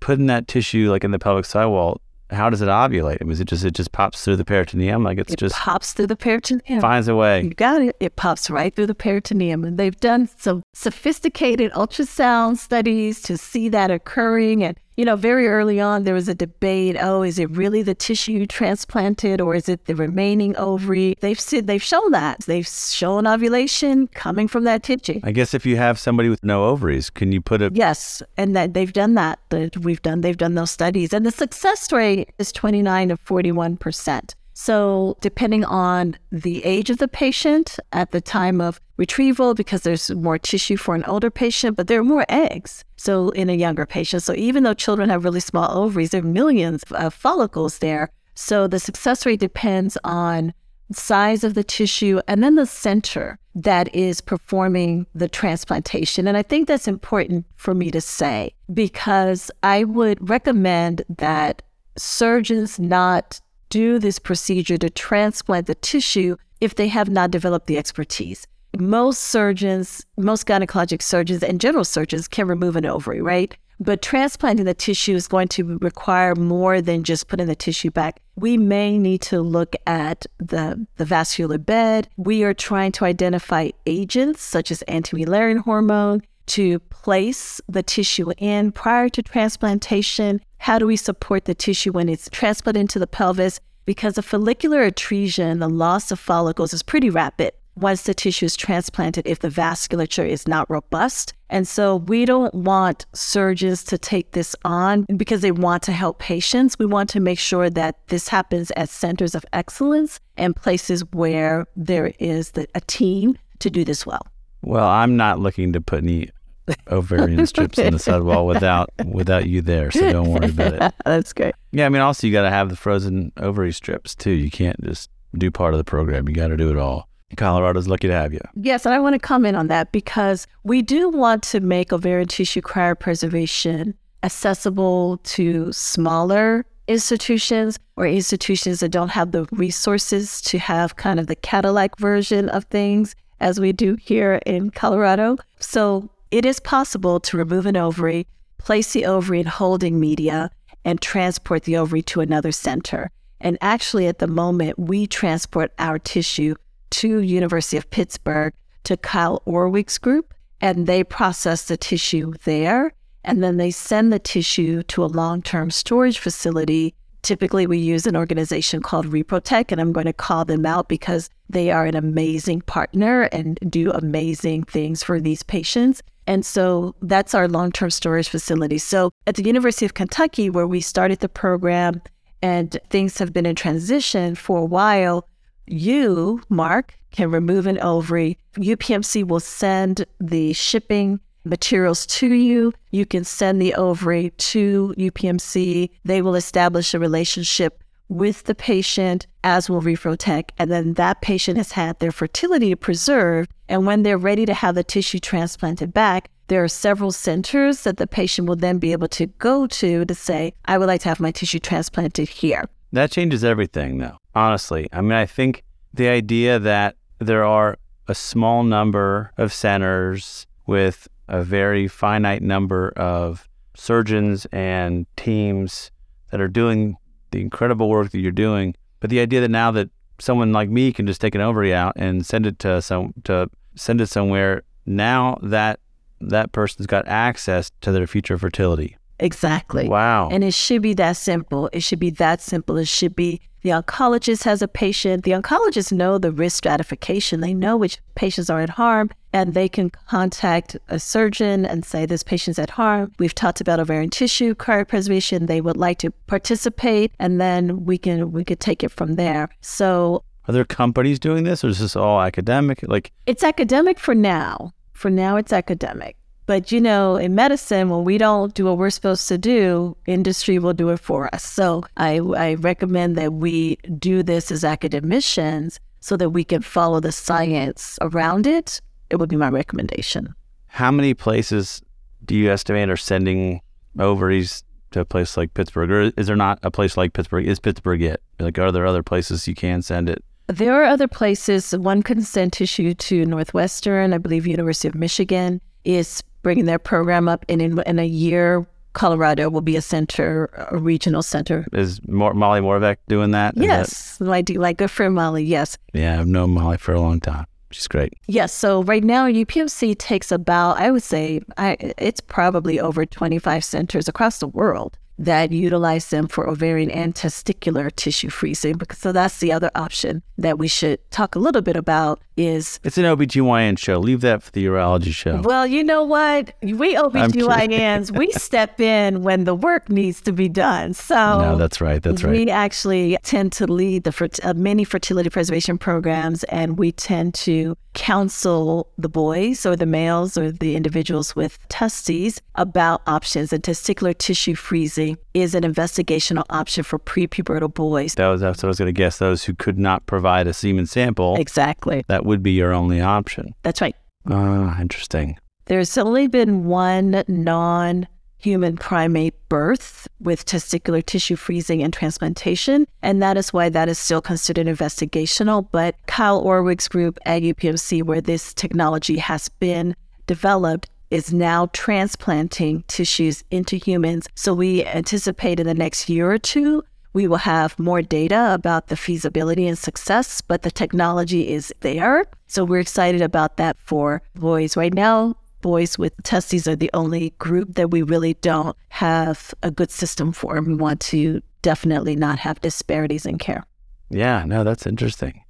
putting 0.00 0.26
that 0.26 0.46
tissue 0.46 0.90
like 0.90 1.04
in 1.04 1.10
the 1.10 1.18
pelvic 1.18 1.44
sidewall, 1.44 2.00
how 2.30 2.50
does 2.50 2.60
it 2.60 2.68
ovulate? 2.68 3.18
I 3.20 3.24
mean, 3.24 3.32
is 3.32 3.40
it 3.40 3.46
just 3.48 3.64
it 3.64 3.74
just 3.74 3.92
pops 3.92 4.24
through 4.24 4.36
the 4.36 4.44
peritoneum? 4.44 5.02
Like 5.02 5.18
it's 5.18 5.32
It 5.32 5.38
just 5.38 5.54
pops 5.56 5.92
through 5.92 6.08
the 6.08 6.16
peritoneum. 6.16 6.80
finds 6.80 7.08
a 7.08 7.16
way. 7.16 7.42
You 7.42 7.50
got 7.54 7.80
it. 7.82 7.96
It 8.00 8.16
pops 8.16 8.50
right 8.50 8.74
through 8.74 8.86
the 8.86 8.94
peritoneum. 8.94 9.64
And 9.64 9.78
they've 9.78 9.98
done 9.98 10.28
some 10.36 10.62
sophisticated 10.74 11.72
ultrasound 11.72 12.58
studies 12.58 13.22
to 13.22 13.36
see 13.38 13.68
that 13.70 13.90
occurring. 13.90 14.62
And 14.62 14.76
you 14.98 15.04
know, 15.04 15.14
very 15.14 15.46
early 15.46 15.78
on, 15.78 16.02
there 16.02 16.12
was 16.12 16.28
a 16.28 16.34
debate. 16.34 16.96
Oh, 17.00 17.22
is 17.22 17.38
it 17.38 17.48
really 17.52 17.82
the 17.82 17.94
tissue 17.94 18.32
you 18.32 18.46
transplanted, 18.46 19.40
or 19.40 19.54
is 19.54 19.68
it 19.68 19.84
the 19.84 19.94
remaining 19.94 20.56
ovary? 20.56 21.14
They've 21.20 21.38
said 21.38 21.68
they've 21.68 21.80
shown 21.80 22.10
that 22.10 22.40
they've 22.40 22.66
shown 22.66 23.24
ovulation 23.24 24.08
coming 24.08 24.48
from 24.48 24.64
that 24.64 24.82
tissue. 24.82 25.20
I 25.22 25.30
guess 25.30 25.54
if 25.54 25.64
you 25.64 25.76
have 25.76 26.00
somebody 26.00 26.28
with 26.28 26.42
no 26.42 26.64
ovaries, 26.64 27.10
can 27.10 27.30
you 27.30 27.40
put 27.40 27.62
a 27.62 27.70
yes, 27.72 28.24
and 28.36 28.56
that 28.56 28.74
they've 28.74 28.92
done 28.92 29.14
that. 29.14 29.38
That 29.50 29.76
we've 29.76 30.02
done. 30.02 30.22
They've 30.22 30.36
done 30.36 30.56
those 30.56 30.72
studies, 30.72 31.12
and 31.12 31.24
the 31.24 31.30
success 31.30 31.92
rate 31.92 32.32
is 32.38 32.50
twenty 32.50 32.82
nine 32.82 33.10
to 33.10 33.16
forty 33.16 33.52
one 33.52 33.76
percent. 33.76 34.34
So, 34.60 35.16
depending 35.20 35.64
on 35.64 36.16
the 36.32 36.64
age 36.64 36.90
of 36.90 36.98
the 36.98 37.06
patient 37.06 37.78
at 37.92 38.10
the 38.10 38.20
time 38.20 38.60
of 38.60 38.80
retrieval, 38.96 39.54
because 39.54 39.82
there's 39.82 40.10
more 40.10 40.36
tissue 40.36 40.76
for 40.76 40.96
an 40.96 41.04
older 41.04 41.30
patient, 41.30 41.76
but 41.76 41.86
there 41.86 42.00
are 42.00 42.04
more 42.04 42.26
eggs. 42.28 42.84
So, 42.96 43.28
in 43.28 43.48
a 43.48 43.52
younger 43.52 43.86
patient. 43.86 44.24
So, 44.24 44.34
even 44.34 44.64
though 44.64 44.74
children 44.74 45.10
have 45.10 45.22
really 45.22 45.38
small 45.38 45.70
ovaries, 45.70 46.10
there 46.10 46.22
are 46.22 46.26
millions 46.26 46.82
of 46.90 47.14
follicles 47.14 47.78
there. 47.78 48.10
So, 48.34 48.66
the 48.66 48.80
success 48.80 49.24
rate 49.24 49.38
depends 49.38 49.96
on 50.02 50.52
size 50.90 51.44
of 51.44 51.54
the 51.54 51.62
tissue 51.62 52.20
and 52.26 52.42
then 52.42 52.56
the 52.56 52.66
center 52.66 53.38
that 53.54 53.94
is 53.94 54.20
performing 54.20 55.06
the 55.14 55.28
transplantation. 55.28 56.26
And 56.26 56.36
I 56.36 56.42
think 56.42 56.66
that's 56.66 56.88
important 56.88 57.46
for 57.54 57.74
me 57.74 57.92
to 57.92 58.00
say 58.00 58.54
because 58.74 59.52
I 59.62 59.84
would 59.84 60.28
recommend 60.28 61.04
that 61.08 61.62
surgeons 61.96 62.80
not 62.80 63.40
do 63.68 63.98
this 63.98 64.18
procedure 64.18 64.78
to 64.78 64.90
transplant 64.90 65.66
the 65.66 65.74
tissue 65.74 66.36
if 66.60 66.74
they 66.74 66.88
have 66.88 67.08
not 67.08 67.30
developed 67.30 67.66
the 67.66 67.78
expertise. 67.78 68.46
Most 68.78 69.20
surgeons, 69.24 70.04
most 70.16 70.46
gynecologic 70.46 71.02
surgeons, 71.02 71.42
and 71.42 71.60
general 71.60 71.84
surgeons 71.84 72.28
can 72.28 72.46
remove 72.46 72.76
an 72.76 72.86
ovary, 72.86 73.20
right? 73.20 73.56
But 73.80 74.02
transplanting 74.02 74.64
the 74.64 74.74
tissue 74.74 75.14
is 75.14 75.28
going 75.28 75.48
to 75.48 75.78
require 75.78 76.34
more 76.34 76.82
than 76.82 77.04
just 77.04 77.28
putting 77.28 77.46
the 77.46 77.54
tissue 77.54 77.90
back. 77.90 78.20
We 78.34 78.56
may 78.56 78.98
need 78.98 79.22
to 79.22 79.40
look 79.40 79.76
at 79.86 80.26
the, 80.38 80.84
the 80.96 81.04
vascular 81.04 81.58
bed. 81.58 82.08
We 82.16 82.42
are 82.42 82.54
trying 82.54 82.92
to 82.92 83.04
identify 83.04 83.70
agents 83.86 84.42
such 84.42 84.72
as 84.72 84.82
anti 84.82 85.24
hormone 85.58 86.22
to 86.48 86.78
place 86.80 87.60
the 87.68 87.82
tissue 87.82 88.32
in 88.38 88.72
prior 88.72 89.08
to 89.10 89.22
transplantation? 89.22 90.40
How 90.58 90.78
do 90.78 90.86
we 90.86 90.96
support 90.96 91.44
the 91.44 91.54
tissue 91.54 91.92
when 91.92 92.08
it's 92.08 92.28
transplanted 92.30 92.80
into 92.80 92.98
the 92.98 93.06
pelvis? 93.06 93.60
Because 93.84 94.18
a 94.18 94.22
follicular 94.22 94.90
atresia, 94.90 95.58
the 95.58 95.68
loss 95.68 96.10
of 96.10 96.18
follicles, 96.18 96.74
is 96.74 96.82
pretty 96.82 97.10
rapid 97.10 97.52
once 97.80 98.02
the 98.02 98.14
tissue 98.14 98.46
is 98.46 98.56
transplanted 98.56 99.26
if 99.26 99.38
the 99.38 99.48
vasculature 99.48 100.28
is 100.28 100.48
not 100.48 100.68
robust. 100.68 101.32
And 101.50 101.66
so 101.66 101.96
we 101.96 102.24
don't 102.24 102.54
want 102.54 103.06
surgeons 103.14 103.84
to 103.84 103.98
take 103.98 104.32
this 104.32 104.54
on 104.64 105.06
because 105.16 105.40
they 105.40 105.50
want 105.50 105.82
to 105.84 105.92
help 105.92 106.18
patients. 106.18 106.78
We 106.78 106.86
want 106.86 107.08
to 107.10 107.20
make 107.20 107.38
sure 107.38 107.70
that 107.70 108.06
this 108.08 108.28
happens 108.28 108.70
at 108.76 108.88
centers 108.88 109.34
of 109.34 109.44
excellence 109.52 110.20
and 110.36 110.54
places 110.54 111.04
where 111.12 111.66
there 111.76 112.12
is 112.18 112.52
the, 112.52 112.66
a 112.74 112.80
team 112.82 113.38
to 113.60 113.70
do 113.70 113.84
this 113.84 114.04
well. 114.04 114.26
Well, 114.62 114.88
I'm 114.88 115.16
not 115.16 115.38
looking 115.38 115.72
to 115.72 115.80
put 115.80 116.02
any 116.02 116.30
ovarian 116.90 117.46
strips 117.46 117.78
in 117.78 117.92
the 117.92 117.98
side 117.98 118.22
wall 118.22 118.46
without 118.46 118.90
without 119.06 119.48
you 119.48 119.60
there. 119.60 119.90
So 119.90 120.12
don't 120.12 120.30
worry 120.30 120.50
about 120.50 120.74
it. 120.74 120.94
That's 121.04 121.32
great. 121.32 121.54
Yeah, 121.72 121.86
I 121.86 121.88
mean, 121.88 122.02
also 122.02 122.26
you 122.26 122.32
got 122.32 122.42
to 122.42 122.50
have 122.50 122.68
the 122.68 122.76
frozen 122.76 123.32
ovary 123.36 123.72
strips 123.72 124.14
too. 124.14 124.30
You 124.30 124.50
can't 124.50 124.80
just 124.82 125.10
do 125.36 125.50
part 125.50 125.74
of 125.74 125.78
the 125.78 125.84
program. 125.84 126.28
You 126.28 126.34
got 126.34 126.48
to 126.48 126.56
do 126.56 126.70
it 126.70 126.76
all. 126.76 127.08
Colorado's 127.36 127.88
lucky 127.88 128.08
to 128.08 128.14
have 128.14 128.32
you. 128.32 128.40
Yes, 128.54 128.86
and 128.86 128.94
I 128.94 129.00
want 129.00 129.14
to 129.14 129.18
comment 129.18 129.56
on 129.56 129.66
that 129.68 129.92
because 129.92 130.46
we 130.64 130.80
do 130.80 131.10
want 131.10 131.42
to 131.44 131.60
make 131.60 131.92
ovarian 131.92 132.26
tissue 132.26 132.62
cryopreservation 132.62 133.94
accessible 134.22 135.18
to 135.18 135.72
smaller 135.72 136.64
institutions 136.88 137.78
or 137.96 138.06
institutions 138.06 138.80
that 138.80 138.88
don't 138.88 139.10
have 139.10 139.32
the 139.32 139.46
resources 139.52 140.40
to 140.40 140.58
have 140.58 140.96
kind 140.96 141.20
of 141.20 141.26
the 141.26 141.36
Cadillac 141.36 141.98
version 141.98 142.48
of 142.48 142.64
things 142.64 143.14
as 143.40 143.60
we 143.60 143.72
do 143.72 143.94
here 143.96 144.40
in 144.46 144.70
Colorado. 144.70 145.36
So 145.60 146.08
it 146.30 146.44
is 146.44 146.60
possible 146.60 147.20
to 147.20 147.36
remove 147.36 147.66
an 147.66 147.76
ovary, 147.76 148.26
place 148.58 148.92
the 148.92 149.06
ovary 149.06 149.40
in 149.40 149.46
holding 149.46 149.98
media, 149.98 150.50
and 150.84 151.00
transport 151.00 151.64
the 151.64 151.76
ovary 151.76 152.02
to 152.02 152.20
another 152.20 152.52
center. 152.52 153.10
And 153.40 153.56
actually, 153.60 154.06
at 154.06 154.18
the 154.18 154.26
moment, 154.26 154.78
we 154.78 155.06
transport 155.06 155.72
our 155.78 155.98
tissue 155.98 156.54
to 156.90 157.20
University 157.20 157.76
of 157.76 157.90
Pittsburgh 157.90 158.52
to 158.84 158.96
Kyle 158.96 159.42
Orwig's 159.44 159.98
group, 159.98 160.34
and 160.60 160.86
they 160.86 161.04
process 161.04 161.66
the 161.66 161.76
tissue 161.76 162.32
there, 162.44 162.92
and 163.24 163.42
then 163.42 163.56
they 163.56 163.70
send 163.70 164.12
the 164.12 164.18
tissue 164.18 164.82
to 164.84 165.04
a 165.04 165.06
long-term 165.06 165.70
storage 165.70 166.18
facility. 166.18 166.94
Typically, 167.22 167.66
we 167.66 167.78
use 167.78 168.06
an 168.06 168.16
organization 168.16 168.80
called 168.80 169.06
Reprotech, 169.06 169.70
and 169.70 169.80
I'm 169.80 169.92
going 169.92 170.06
to 170.06 170.12
call 170.12 170.44
them 170.44 170.64
out 170.64 170.88
because 170.88 171.28
they 171.50 171.70
are 171.70 171.84
an 171.84 171.96
amazing 171.96 172.62
partner 172.62 173.22
and 173.24 173.58
do 173.68 173.90
amazing 173.92 174.64
things 174.64 175.02
for 175.02 175.20
these 175.20 175.42
patients. 175.42 176.02
And 176.28 176.44
so 176.44 176.94
that's 177.00 177.34
our 177.34 177.48
long 177.48 177.72
term 177.72 177.90
storage 177.90 178.28
facility. 178.28 178.76
So 178.76 179.10
at 179.26 179.36
the 179.36 179.44
University 179.44 179.86
of 179.86 179.94
Kentucky, 179.94 180.50
where 180.50 180.66
we 180.66 180.82
started 180.82 181.20
the 181.20 181.28
program 181.28 182.02
and 182.42 182.78
things 182.90 183.16
have 183.16 183.32
been 183.32 183.46
in 183.46 183.56
transition 183.56 184.34
for 184.34 184.58
a 184.58 184.64
while, 184.64 185.26
you, 185.66 186.42
Mark, 186.50 186.94
can 187.12 187.30
remove 187.30 187.66
an 187.66 187.80
ovary. 187.80 188.36
UPMC 188.56 189.26
will 189.26 189.40
send 189.40 190.04
the 190.20 190.52
shipping 190.52 191.18
materials 191.44 192.06
to 192.06 192.34
you. 192.34 192.74
You 192.90 193.06
can 193.06 193.24
send 193.24 193.60
the 193.60 193.74
ovary 193.74 194.30
to 194.36 194.94
UPMC. 194.98 195.88
They 196.04 196.20
will 196.20 196.34
establish 196.34 196.92
a 196.92 196.98
relationship 196.98 197.82
with 198.08 198.44
the 198.44 198.54
patient, 198.54 199.26
as 199.44 199.68
will 199.68 199.82
Reprotech, 199.82 200.50
and 200.58 200.70
then 200.70 200.94
that 200.94 201.20
patient 201.20 201.58
has 201.58 201.72
had 201.72 201.98
their 201.98 202.12
fertility 202.12 202.74
preserved. 202.74 203.50
And 203.68 203.86
when 203.86 204.02
they're 204.02 204.18
ready 204.18 204.46
to 204.46 204.54
have 204.54 204.74
the 204.74 204.84
tissue 204.84 205.18
transplanted 205.18 205.92
back, 205.92 206.30
there 206.48 206.64
are 206.64 206.68
several 206.68 207.12
centers 207.12 207.82
that 207.82 207.98
the 207.98 208.06
patient 208.06 208.48
will 208.48 208.56
then 208.56 208.78
be 208.78 208.92
able 208.92 209.08
to 209.08 209.26
go 209.26 209.66
to 209.66 210.04
to 210.06 210.14
say, 210.14 210.54
I 210.64 210.78
would 210.78 210.86
like 210.86 211.02
to 211.02 211.08
have 211.10 211.20
my 211.20 211.30
tissue 211.30 211.58
transplanted 211.58 212.28
here. 212.28 212.64
That 212.92 213.10
changes 213.10 213.44
everything, 213.44 213.98
though, 213.98 214.16
honestly. 214.34 214.88
I 214.92 215.02
mean, 215.02 215.12
I 215.12 215.26
think 215.26 215.62
the 215.92 216.08
idea 216.08 216.58
that 216.58 216.96
there 217.18 217.44
are 217.44 217.76
a 218.06 218.14
small 218.14 218.62
number 218.62 219.32
of 219.36 219.52
centers 219.52 220.46
with 220.66 221.06
a 221.28 221.42
very 221.42 221.86
finite 221.86 222.40
number 222.40 222.90
of 222.96 223.46
surgeons 223.74 224.46
and 224.46 225.06
teams 225.16 225.90
that 226.30 226.40
are 226.40 226.48
doing 226.48 226.96
the 227.30 227.40
incredible 227.40 227.88
work 227.88 228.10
that 228.10 228.20
you're 228.20 228.32
doing. 228.32 228.74
But 229.00 229.10
the 229.10 229.20
idea 229.20 229.40
that 229.40 229.50
now 229.50 229.70
that 229.72 229.90
someone 230.18 230.52
like 230.52 230.68
me 230.68 230.92
can 230.92 231.06
just 231.06 231.20
take 231.20 231.34
an 231.34 231.40
ovary 231.40 231.72
out 231.72 231.92
and 231.96 232.26
send 232.26 232.46
it 232.46 232.58
to 232.60 232.82
some 232.82 233.14
to 233.24 233.48
send 233.74 234.00
it 234.00 234.06
somewhere, 234.08 234.62
now 234.86 235.38
that 235.42 235.80
that 236.20 236.52
person's 236.52 236.86
got 236.86 237.06
access 237.06 237.70
to 237.80 237.92
their 237.92 238.06
future 238.06 238.38
fertility. 238.38 238.96
Exactly. 239.20 239.88
Wow. 239.88 240.28
And 240.30 240.44
it 240.44 240.54
should 240.54 240.82
be 240.82 240.94
that 240.94 241.16
simple. 241.16 241.68
It 241.72 241.82
should 241.82 241.98
be 241.98 242.10
that 242.10 242.40
simple. 242.40 242.76
It 242.76 242.88
should 242.88 243.16
be 243.16 243.40
the 243.62 243.70
oncologist 243.70 244.44
has 244.44 244.62
a 244.62 244.68
patient. 244.68 245.24
The 245.24 245.32
oncologists 245.32 245.90
know 245.90 246.16
the 246.18 246.30
risk 246.30 246.58
stratification. 246.58 247.40
They 247.40 247.54
know 247.54 247.76
which 247.76 247.98
patients 248.14 248.48
are 248.48 248.60
at 248.60 248.70
harm, 248.70 249.10
and 249.32 249.52
they 249.52 249.68
can 249.68 249.90
contact 249.90 250.76
a 250.88 251.00
surgeon 251.00 251.66
and 251.66 251.84
say, 251.84 252.06
This 252.06 252.22
patient's 252.22 252.58
at 252.60 252.70
harm. 252.70 253.12
We've 253.18 253.34
talked 253.34 253.60
about 253.60 253.80
ovarian 253.80 254.10
tissue 254.10 254.54
cryopreservation. 254.54 255.48
They 255.48 255.60
would 255.60 255.76
like 255.76 255.98
to 255.98 256.12
participate, 256.28 257.12
and 257.18 257.40
then 257.40 257.84
we 257.84 257.98
can 257.98 258.30
we 258.30 258.44
could 258.44 258.60
take 258.60 258.84
it 258.84 258.92
from 258.92 259.16
there. 259.16 259.48
So 259.60 260.22
are 260.46 260.52
there 260.52 260.64
companies 260.64 261.18
doing 261.18 261.44
this 261.44 261.62
or 261.62 261.68
is 261.68 261.78
this 261.78 261.94
all 261.96 262.22
academic? 262.22 262.82
Like 262.86 263.12
it's 263.26 263.42
academic 263.42 263.98
for 263.98 264.14
now. 264.14 264.72
For 264.92 265.10
now 265.10 265.36
it's 265.36 265.52
academic. 265.52 266.16
But 266.48 266.72
you 266.72 266.80
know, 266.80 267.16
in 267.16 267.34
medicine, 267.34 267.90
when 267.90 268.04
we 268.04 268.16
don't 268.16 268.54
do 268.54 268.64
what 268.64 268.78
we're 268.78 268.88
supposed 268.88 269.28
to 269.28 269.36
do, 269.36 269.94
industry 270.06 270.58
will 270.58 270.72
do 270.72 270.88
it 270.88 270.96
for 270.98 271.28
us. 271.34 271.44
So 271.44 271.84
I, 271.98 272.20
I 272.20 272.54
recommend 272.54 273.18
that 273.18 273.34
we 273.34 273.76
do 273.98 274.22
this 274.22 274.50
as 274.50 274.64
academicians 274.64 275.78
so 276.00 276.16
that 276.16 276.30
we 276.30 276.44
can 276.44 276.62
follow 276.62 277.00
the 277.00 277.12
science 277.12 277.98
around 278.00 278.46
it. 278.46 278.80
It 279.10 279.16
would 279.16 279.28
be 279.28 279.36
my 279.36 279.50
recommendation. 279.50 280.34
How 280.68 280.90
many 280.90 281.12
places 281.12 281.82
do 282.24 282.34
you 282.34 282.50
estimate 282.50 282.88
are 282.88 282.96
sending 282.96 283.60
ovaries 283.98 284.64
to 284.92 285.00
a 285.00 285.04
place 285.04 285.36
like 285.36 285.52
Pittsburgh? 285.52 285.90
Or 285.90 286.12
is 286.16 286.28
there 286.28 286.34
not 286.34 286.60
a 286.62 286.70
place 286.70 286.96
like 286.96 287.12
Pittsburgh? 287.12 287.46
Is 287.46 287.60
Pittsburgh 287.60 288.00
it? 288.00 288.22
Like, 288.40 288.58
are 288.58 288.72
there 288.72 288.86
other 288.86 289.02
places 289.02 289.46
you 289.46 289.54
can 289.54 289.82
send 289.82 290.08
it? 290.08 290.24
There 290.46 290.72
are 290.72 290.84
other 290.84 291.08
places. 291.08 291.76
One 291.76 292.02
can 292.02 292.22
send 292.22 292.54
tissue 292.54 292.94
to 292.94 293.26
Northwestern, 293.26 294.14
I 294.14 294.18
believe 294.18 294.46
University 294.46 294.88
of 294.88 294.94
Michigan 294.94 295.60
is 295.88 296.22
bringing 296.42 296.66
their 296.66 296.78
program 296.78 297.28
up. 297.28 297.44
And 297.48 297.60
in, 297.62 297.80
in 297.80 297.98
a 297.98 298.06
year, 298.06 298.66
Colorado 298.92 299.48
will 299.48 299.62
be 299.62 299.74
a 299.76 299.82
center, 299.82 300.50
a 300.70 300.76
regional 300.76 301.22
center. 301.22 301.66
Is 301.72 302.00
Molly 302.06 302.60
Moravek 302.60 302.98
doing 303.08 303.30
that? 303.32 303.56
Yes, 303.56 304.18
that... 304.18 304.30
I 304.30 304.42
do. 304.42 304.54
Like 304.54 304.76
good 304.76 304.90
friend 304.90 305.14
Molly. 305.14 305.44
Yes. 305.44 305.78
Yeah, 305.94 306.20
I've 306.20 306.26
known 306.26 306.50
Molly 306.50 306.76
for 306.76 306.92
a 306.92 307.00
long 307.00 307.20
time. 307.20 307.46
She's 307.70 307.88
great. 307.88 308.14
Yes. 308.26 308.52
So 308.52 308.82
right 308.84 309.04
now, 309.04 309.26
UPMC 309.26 309.98
takes 309.98 310.32
about, 310.32 310.78
I 310.78 310.90
would 310.90 311.02
say, 311.02 311.40
I, 311.58 311.76
it's 311.98 312.20
probably 312.20 312.80
over 312.80 313.04
25 313.04 313.64
centers 313.64 314.08
across 314.08 314.38
the 314.38 314.48
world 314.48 314.98
that 315.18 315.52
utilize 315.52 316.10
them 316.10 316.28
for 316.28 316.48
ovarian 316.48 316.90
and 316.90 317.14
testicular 317.14 317.94
tissue 317.94 318.30
freezing. 318.30 318.76
Because, 318.76 318.98
so 318.98 319.12
that's 319.12 319.38
the 319.38 319.52
other 319.52 319.70
option 319.74 320.22
that 320.38 320.58
we 320.58 320.68
should 320.68 320.98
talk 321.10 321.34
a 321.34 321.38
little 321.38 321.62
bit 321.62 321.76
about 321.76 322.20
is 322.38 322.80
It's 322.84 322.96
an 322.96 323.04
OBGYN 323.04 323.78
show. 323.78 323.98
Leave 323.98 324.20
that 324.22 324.42
for 324.42 324.50
the 324.52 324.64
urology 324.64 325.12
show. 325.12 325.40
well, 325.42 325.66
you 325.66 325.82
know 325.82 326.04
what? 326.04 326.54
We 326.62 326.94
OBGYNs, 326.94 328.16
we 328.16 328.30
step 328.32 328.80
in 328.80 329.22
when 329.22 329.44
the 329.44 329.54
work 329.54 329.90
needs 329.90 330.20
to 330.22 330.32
be 330.32 330.48
done. 330.48 330.94
So 330.94 331.14
No, 331.14 331.56
that's 331.56 331.80
right. 331.80 332.02
That's 332.02 332.22
right. 332.22 332.32
we 332.32 332.50
actually 332.50 333.18
tend 333.22 333.52
to 333.52 333.66
lead 333.66 334.04
the 334.04 334.38
uh, 334.42 334.54
many 334.54 334.84
fertility 334.84 335.30
preservation 335.30 335.78
programs, 335.78 336.44
and 336.44 336.78
we 336.78 336.92
tend 336.92 337.34
to 337.34 337.76
counsel 337.94 338.88
the 338.96 339.08
boys 339.08 339.66
or 339.66 339.74
the 339.74 339.86
males 339.86 340.38
or 340.38 340.52
the 340.52 340.76
individuals 340.76 341.34
with 341.34 341.58
testes 341.68 342.40
about 342.54 343.02
options. 343.06 343.52
And 343.52 343.62
testicular 343.62 344.16
tissue 344.16 344.54
freezing 344.54 345.18
is 345.40 345.54
an 345.54 345.62
investigational 345.62 346.44
option 346.50 346.84
for 346.84 346.98
prepubertal 346.98 347.72
boys. 347.72 348.14
That 348.14 348.28
was 348.28 348.40
that's 348.40 348.62
what 348.62 348.68
I 348.68 348.68
was 348.68 348.78
going 348.78 348.86
to 348.88 348.92
guess. 348.92 349.18
Those 349.18 349.44
who 349.44 349.54
could 349.54 349.78
not 349.78 350.06
provide 350.06 350.46
a 350.46 350.52
semen 350.54 350.86
sample, 350.86 351.36
Exactly. 351.36 352.04
that 352.08 352.24
would 352.24 352.42
be 352.42 352.52
your 352.52 352.72
only 352.72 353.00
option. 353.00 353.54
That's 353.62 353.80
right. 353.80 353.96
Ah, 354.30 354.80
interesting. 354.80 355.38
There's 355.66 355.96
only 355.98 356.26
been 356.28 356.64
one 356.64 357.24
non 357.28 358.06
human 358.40 358.76
primate 358.76 359.34
birth 359.48 360.06
with 360.20 360.46
testicular 360.46 361.04
tissue 361.04 361.34
freezing 361.36 361.82
and 361.82 361.92
transplantation, 361.92 362.86
and 363.02 363.20
that 363.20 363.36
is 363.36 363.52
why 363.52 363.68
that 363.68 363.88
is 363.88 363.98
still 363.98 364.20
considered 364.22 364.66
investigational. 364.66 365.66
But 365.72 365.96
Kyle 366.06 366.38
Orwig's 366.38 366.86
group 366.88 367.18
at 367.26 367.42
UPMC, 367.42 368.02
where 368.04 368.20
this 368.20 368.54
technology 368.54 369.16
has 369.18 369.48
been 369.48 369.96
developed, 370.26 370.88
is 371.10 371.32
now 371.32 371.66
transplanting 371.72 372.84
tissues 372.88 373.44
into 373.50 373.76
humans. 373.76 374.26
So 374.34 374.54
we 374.54 374.84
anticipate 374.84 375.60
in 375.60 375.66
the 375.66 375.74
next 375.74 376.08
year 376.08 376.30
or 376.30 376.38
two, 376.38 376.82
we 377.14 377.26
will 377.26 377.38
have 377.38 377.78
more 377.78 378.02
data 378.02 378.52
about 378.52 378.88
the 378.88 378.96
feasibility 378.96 379.66
and 379.66 379.78
success, 379.78 380.40
but 380.40 380.62
the 380.62 380.70
technology 380.70 381.48
is 381.48 381.72
there. 381.80 382.24
So 382.46 382.64
we're 382.64 382.80
excited 382.80 383.22
about 383.22 383.56
that 383.56 383.76
for 383.78 384.22
boys. 384.34 384.76
Right 384.76 384.94
now, 384.94 385.34
boys 385.62 385.98
with 385.98 386.12
testes 386.22 386.68
are 386.68 386.76
the 386.76 386.90
only 386.94 387.30
group 387.38 387.74
that 387.74 387.90
we 387.90 388.02
really 388.02 388.34
don't 388.34 388.76
have 388.90 389.54
a 389.62 389.70
good 389.70 389.90
system 389.90 390.32
for. 390.32 390.56
And 390.56 390.66
we 390.66 390.74
want 390.74 391.00
to 391.00 391.42
definitely 391.62 392.14
not 392.14 392.38
have 392.38 392.60
disparities 392.60 393.26
in 393.26 393.38
care. 393.38 393.64
Yeah, 394.10 394.44
no, 394.46 394.62
that's 394.62 394.86
interesting. 394.86 395.42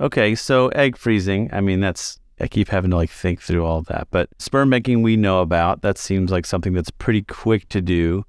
Okay, 0.00 0.34
so 0.34 0.68
egg 0.68 0.96
freezing. 0.96 1.48
I 1.52 1.60
mean, 1.60 1.80
that's 1.80 2.18
I 2.40 2.48
keep 2.48 2.68
having 2.68 2.90
to 2.90 2.96
like 2.96 3.10
think 3.10 3.40
through 3.40 3.64
all 3.64 3.78
of 3.78 3.86
that. 3.86 4.08
But 4.10 4.28
sperm 4.38 4.70
banking 4.70 5.02
we 5.02 5.16
know 5.16 5.40
about. 5.40 5.82
That 5.82 5.98
seems 5.98 6.30
like 6.30 6.46
something 6.46 6.72
that's 6.72 6.90
pretty 6.90 7.22
quick 7.22 7.68
to 7.70 7.80
do. 7.80 8.24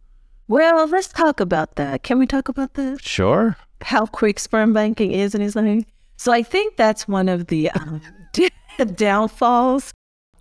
Well, 0.48 0.88
let's 0.88 1.08
talk 1.08 1.40
about 1.40 1.76
that. 1.76 2.04
Can 2.04 2.20
we 2.20 2.28
talk 2.28 2.50
about 2.50 2.74
that? 2.76 3.02
Sure. 3.02 3.58
How 3.82 4.06
quick 4.06 4.40
sperm 4.40 4.74
banking 4.74 5.12
is 5.12 5.34
and 5.34 5.44
is 5.44 5.56
not? 5.56 5.86
So 6.18 6.32
I 6.32 6.44
think 6.44 6.78
that's 6.78 7.08
one 7.08 7.28
of 7.28 7.48
the 7.48 7.72
um, 7.72 8.02
downfalls 8.96 9.94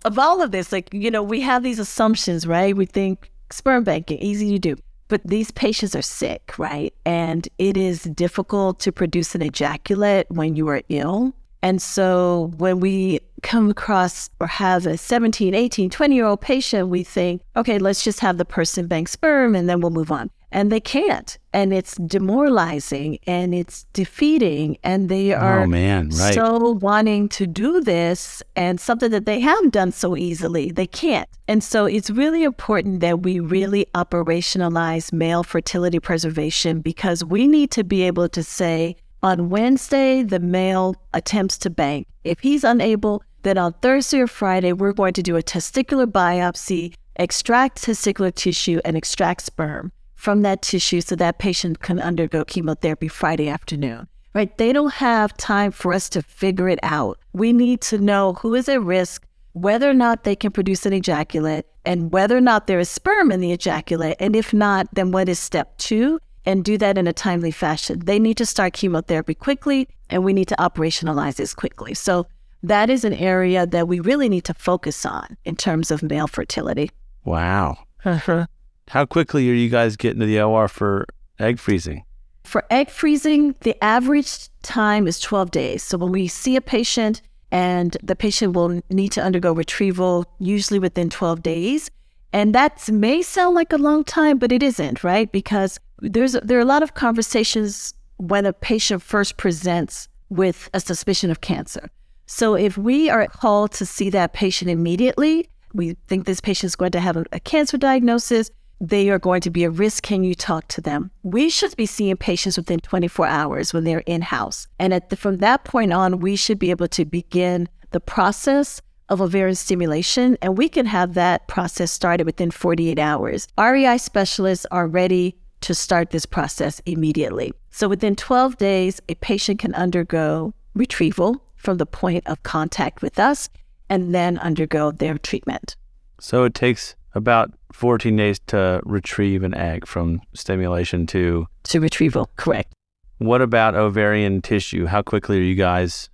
of 0.05 0.19
all 0.19 0.41
of 0.41 0.51
this. 0.51 0.71
Like, 0.71 0.89
you 0.93 1.09
know, 1.09 1.23
we 1.23 1.41
have 1.41 1.63
these 1.63 1.79
assumptions, 1.79 2.45
right? 2.45 2.75
We 2.75 2.85
think 2.85 3.31
sperm 3.49 3.83
banking, 3.83 4.19
easy 4.19 4.51
to 4.51 4.59
do. 4.59 4.75
But 5.07 5.21
these 5.25 5.51
patients 5.51 5.95
are 5.95 6.01
sick, 6.01 6.57
right? 6.57 6.93
And 7.05 7.47
it 7.57 7.77
is 7.77 8.03
difficult 8.03 8.79
to 8.81 8.91
produce 8.91 9.35
an 9.35 9.41
ejaculate 9.41 10.27
when 10.29 10.55
you 10.55 10.67
are 10.69 10.81
ill. 10.89 11.33
And 11.63 11.81
so 11.81 12.51
when 12.57 12.81
we 12.81 13.21
come 13.41 13.69
across 13.69 14.29
or 14.41 14.47
have 14.47 14.85
a 14.85 14.97
17, 14.97 15.55
18, 15.55 15.89
20 15.89 16.15
year 16.15 16.25
old 16.25 16.41
patient, 16.41 16.89
we 16.89 17.03
think, 17.03 17.41
okay, 17.55 17.79
let's 17.79 18.03
just 18.03 18.19
have 18.19 18.37
the 18.37 18.45
person 18.45 18.85
bank 18.87 19.07
sperm 19.07 19.55
and 19.55 19.69
then 19.69 19.79
we'll 19.79 19.89
move 19.89 20.11
on. 20.11 20.29
And 20.51 20.71
they 20.71 20.81
can't. 20.81 21.37
And 21.51 21.73
it's 21.73 21.95
demoralizing 21.95 23.17
and 23.25 23.55
it's 23.55 23.85
defeating. 23.93 24.77
And 24.83 25.09
they 25.09 25.33
oh, 25.33 25.39
are 25.39 25.61
oh 25.61 25.67
man, 25.67 26.09
right. 26.09 26.33
so 26.33 26.73
wanting 26.73 27.27
to 27.29 27.47
do 27.47 27.81
this 27.81 28.43
and 28.55 28.79
something 28.79 29.09
that 29.11 29.25
they 29.25 29.39
have 29.39 29.71
done 29.71 29.91
so 29.91 30.15
easily, 30.15 30.69
they 30.69 30.85
can't. 30.85 31.27
And 31.47 31.63
so 31.63 31.85
it's 31.85 32.09
really 32.09 32.43
important 32.43 32.99
that 32.99 33.23
we 33.23 33.39
really 33.39 33.87
operationalize 33.95 35.11
male 35.11 35.43
fertility 35.43 35.99
preservation 35.99 36.81
because 36.81 37.23
we 37.23 37.47
need 37.47 37.71
to 37.71 37.83
be 37.83 38.03
able 38.03 38.29
to 38.29 38.43
say, 38.43 38.95
on 39.23 39.49
Wednesday, 39.49 40.21
the 40.21 40.39
male 40.39 40.95
attempts 41.13 41.57
to 41.59 41.69
bank. 41.69 42.07
If 42.25 42.41
he's 42.41 42.65
unable, 42.65 43.23
then 43.43 43.57
on 43.57 43.73
Thursday 43.81 44.19
or 44.19 44.27
Friday, 44.27 44.73
we're 44.73 44.91
going 44.91 45.13
to 45.13 45.23
do 45.23 45.37
a 45.37 45.41
testicular 45.41 46.05
biopsy, 46.05 46.93
extract 47.15 47.81
testicular 47.81 48.35
tissue, 48.35 48.81
and 48.83 48.97
extract 48.97 49.41
sperm 49.41 49.91
from 50.15 50.41
that 50.41 50.61
tissue 50.61 51.01
so 51.01 51.15
that 51.15 51.39
patient 51.39 51.79
can 51.79 51.99
undergo 51.99 52.43
chemotherapy 52.43 53.07
Friday 53.07 53.47
afternoon. 53.47 54.07
Right? 54.33 54.57
They 54.57 54.73
don't 54.73 54.93
have 54.93 55.37
time 55.37 55.71
for 55.71 55.93
us 55.93 56.09
to 56.09 56.21
figure 56.21 56.67
it 56.67 56.79
out. 56.83 57.19
We 57.33 57.53
need 57.53 57.81
to 57.81 57.99
know 57.99 58.33
who 58.33 58.55
is 58.55 58.67
at 58.67 58.81
risk, 58.81 59.25
whether 59.53 59.89
or 59.89 59.93
not 59.93 60.23
they 60.23 60.35
can 60.35 60.51
produce 60.51 60.85
an 60.85 60.93
ejaculate, 60.93 61.65
and 61.85 62.11
whether 62.11 62.35
or 62.35 62.41
not 62.41 62.67
there 62.67 62.79
is 62.79 62.89
sperm 62.89 63.31
in 63.31 63.39
the 63.39 63.51
ejaculate. 63.51 64.17
And 64.19 64.35
if 64.35 64.53
not, 64.53 64.87
then 64.93 65.11
what 65.11 65.29
is 65.29 65.39
step 65.39 65.77
two? 65.77 66.19
And 66.45 66.63
do 66.63 66.77
that 66.77 66.97
in 66.97 67.07
a 67.07 67.13
timely 67.13 67.51
fashion. 67.51 67.99
They 67.99 68.19
need 68.19 68.37
to 68.37 68.45
start 68.45 68.73
chemotherapy 68.73 69.33
quickly, 69.33 69.87
and 70.09 70.23
we 70.23 70.33
need 70.33 70.49
to 70.49 70.55
operationalize 70.57 71.35
this 71.35 71.53
quickly. 71.53 71.93
So 71.93 72.27
that 72.63 72.89
is 72.89 73.03
an 73.03 73.13
area 73.13 73.65
that 73.65 73.87
we 73.87 73.99
really 73.99 74.29
need 74.29 74.45
to 74.45 74.53
focus 74.53 75.05
on 75.05 75.37
in 75.45 75.55
terms 75.55 75.91
of 75.91 76.03
male 76.03 76.27
fertility. 76.27 76.91
wow. 77.23 77.77
Uh-huh. 78.05 78.45
How 78.89 79.05
quickly 79.05 79.49
are 79.49 79.53
you 79.53 79.69
guys 79.69 79.95
getting 79.95 80.19
to 80.19 80.25
the 80.25 80.41
OR 80.41 80.67
for 80.67 81.07
egg 81.39 81.57
freezing? 81.57 82.03
For 82.43 82.65
egg 82.69 82.89
freezing, 82.89 83.55
the 83.61 83.81
average 83.81 84.49
time 84.61 85.07
is 85.07 85.19
12 85.19 85.51
days. 85.51 85.83
So 85.83 85.97
when 85.97 86.11
we 86.11 86.27
see 86.27 86.57
a 86.57 86.61
patient 86.61 87.21
and 87.51 87.95
the 88.03 88.15
patient 88.15 88.53
will 88.53 88.81
need 88.89 89.13
to 89.13 89.21
undergo 89.23 89.53
retrieval, 89.53 90.25
usually 90.39 90.79
within 90.79 91.09
12 91.09 91.41
days. 91.41 91.89
And 92.33 92.53
that 92.55 92.89
may 92.89 93.21
sound 93.21 93.55
like 93.55 93.71
a 93.71 93.77
long 93.77 94.03
time, 94.03 94.39
but 94.39 94.51
it 94.51 94.63
isn't, 94.63 95.03
right? 95.03 95.31
Because 95.31 95.79
there's 95.99 96.33
there 96.33 96.57
are 96.57 96.61
a 96.61 96.65
lot 96.65 96.83
of 96.83 96.95
conversations 96.95 97.93
when 98.17 98.45
a 98.45 98.53
patient 98.53 99.01
first 99.01 99.37
presents 99.37 100.09
with 100.29 100.69
a 100.73 100.79
suspicion 100.79 101.29
of 101.29 101.41
cancer. 101.41 101.89
So 102.25 102.55
if 102.55 102.77
we 102.77 103.09
are 103.09 103.27
called 103.27 103.71
to 103.73 103.85
see 103.85 104.09
that 104.09 104.33
patient 104.33 104.71
immediately, 104.71 105.47
we 105.73 105.95
think 106.07 106.25
this 106.25 106.41
patient 106.41 106.69
is 106.69 106.75
going 106.75 106.91
to 106.91 106.99
have 106.99 107.17
a, 107.17 107.25
a 107.31 107.39
cancer 107.39 107.77
diagnosis, 107.77 108.49
they 108.81 109.09
are 109.09 109.19
going 109.19 109.41
to 109.41 109.49
be 109.49 109.63
a 109.63 109.69
risk. 109.69 110.03
Can 110.03 110.23
you 110.23 110.33
talk 110.33 110.67
to 110.69 110.81
them? 110.81 111.11
We 111.21 111.49
should 111.49 111.75
be 111.75 111.85
seeing 111.85 112.17
patients 112.17 112.57
within 112.57 112.79
24 112.79 113.27
hours 113.27 113.73
when 113.73 113.83
they're 113.83 114.03
in 114.05 114.21
house. 114.21 114.67
And 114.79 114.93
at 114.93 115.09
the, 115.09 115.15
from 115.15 115.37
that 115.37 115.63
point 115.63 115.93
on, 115.93 116.19
we 116.19 116.35
should 116.35 116.59
be 116.59 116.71
able 116.71 116.87
to 116.89 117.05
begin 117.05 117.69
the 117.91 117.99
process 117.99 118.81
of 119.09 119.21
ovarian 119.21 119.55
stimulation, 119.55 120.37
and 120.41 120.57
we 120.57 120.69
can 120.69 120.85
have 120.85 121.13
that 121.13 121.47
process 121.47 121.91
started 121.91 122.25
within 122.25 122.51
48 122.51 122.97
hours. 122.99 123.47
REI 123.57 123.97
specialists 123.97 124.65
are 124.71 124.87
ready 124.87 125.35
to 125.61 125.73
start 125.73 126.09
this 126.11 126.25
process 126.25 126.81
immediately. 126.85 127.53
So 127.69 127.87
within 127.87 128.15
12 128.15 128.57
days, 128.57 129.01
a 129.09 129.15
patient 129.15 129.59
can 129.59 129.73
undergo 129.75 130.53
retrieval 130.75 131.43
from 131.55 131.77
the 131.77 131.85
point 131.85 132.25
of 132.27 132.43
contact 132.43 133.01
with 133.01 133.17
us 133.19 133.49
and 133.89 134.13
then 134.13 134.37
undergo 134.39 134.91
their 134.91 135.17
treatment. 135.17 135.75
So 136.19 136.43
it 136.43 136.53
takes 136.53 136.95
about 137.15 137.51
14 137.71 138.15
days 138.15 138.39
to 138.47 138.81
retrieve 138.83 139.43
an 139.43 139.53
egg 139.53 139.85
from 139.87 140.21
stimulation 140.33 141.05
to 141.07 141.47
To 141.63 141.79
retrieval, 141.79 142.29
correct. 142.35 142.73
what 143.19 143.41
about 143.41 143.75
ovarian 143.75 144.41
tissue? 144.41 144.85
How 144.87 145.01
quickly 145.01 145.37
are 145.39 145.43
you 145.43 145.55
guys? 145.55 146.09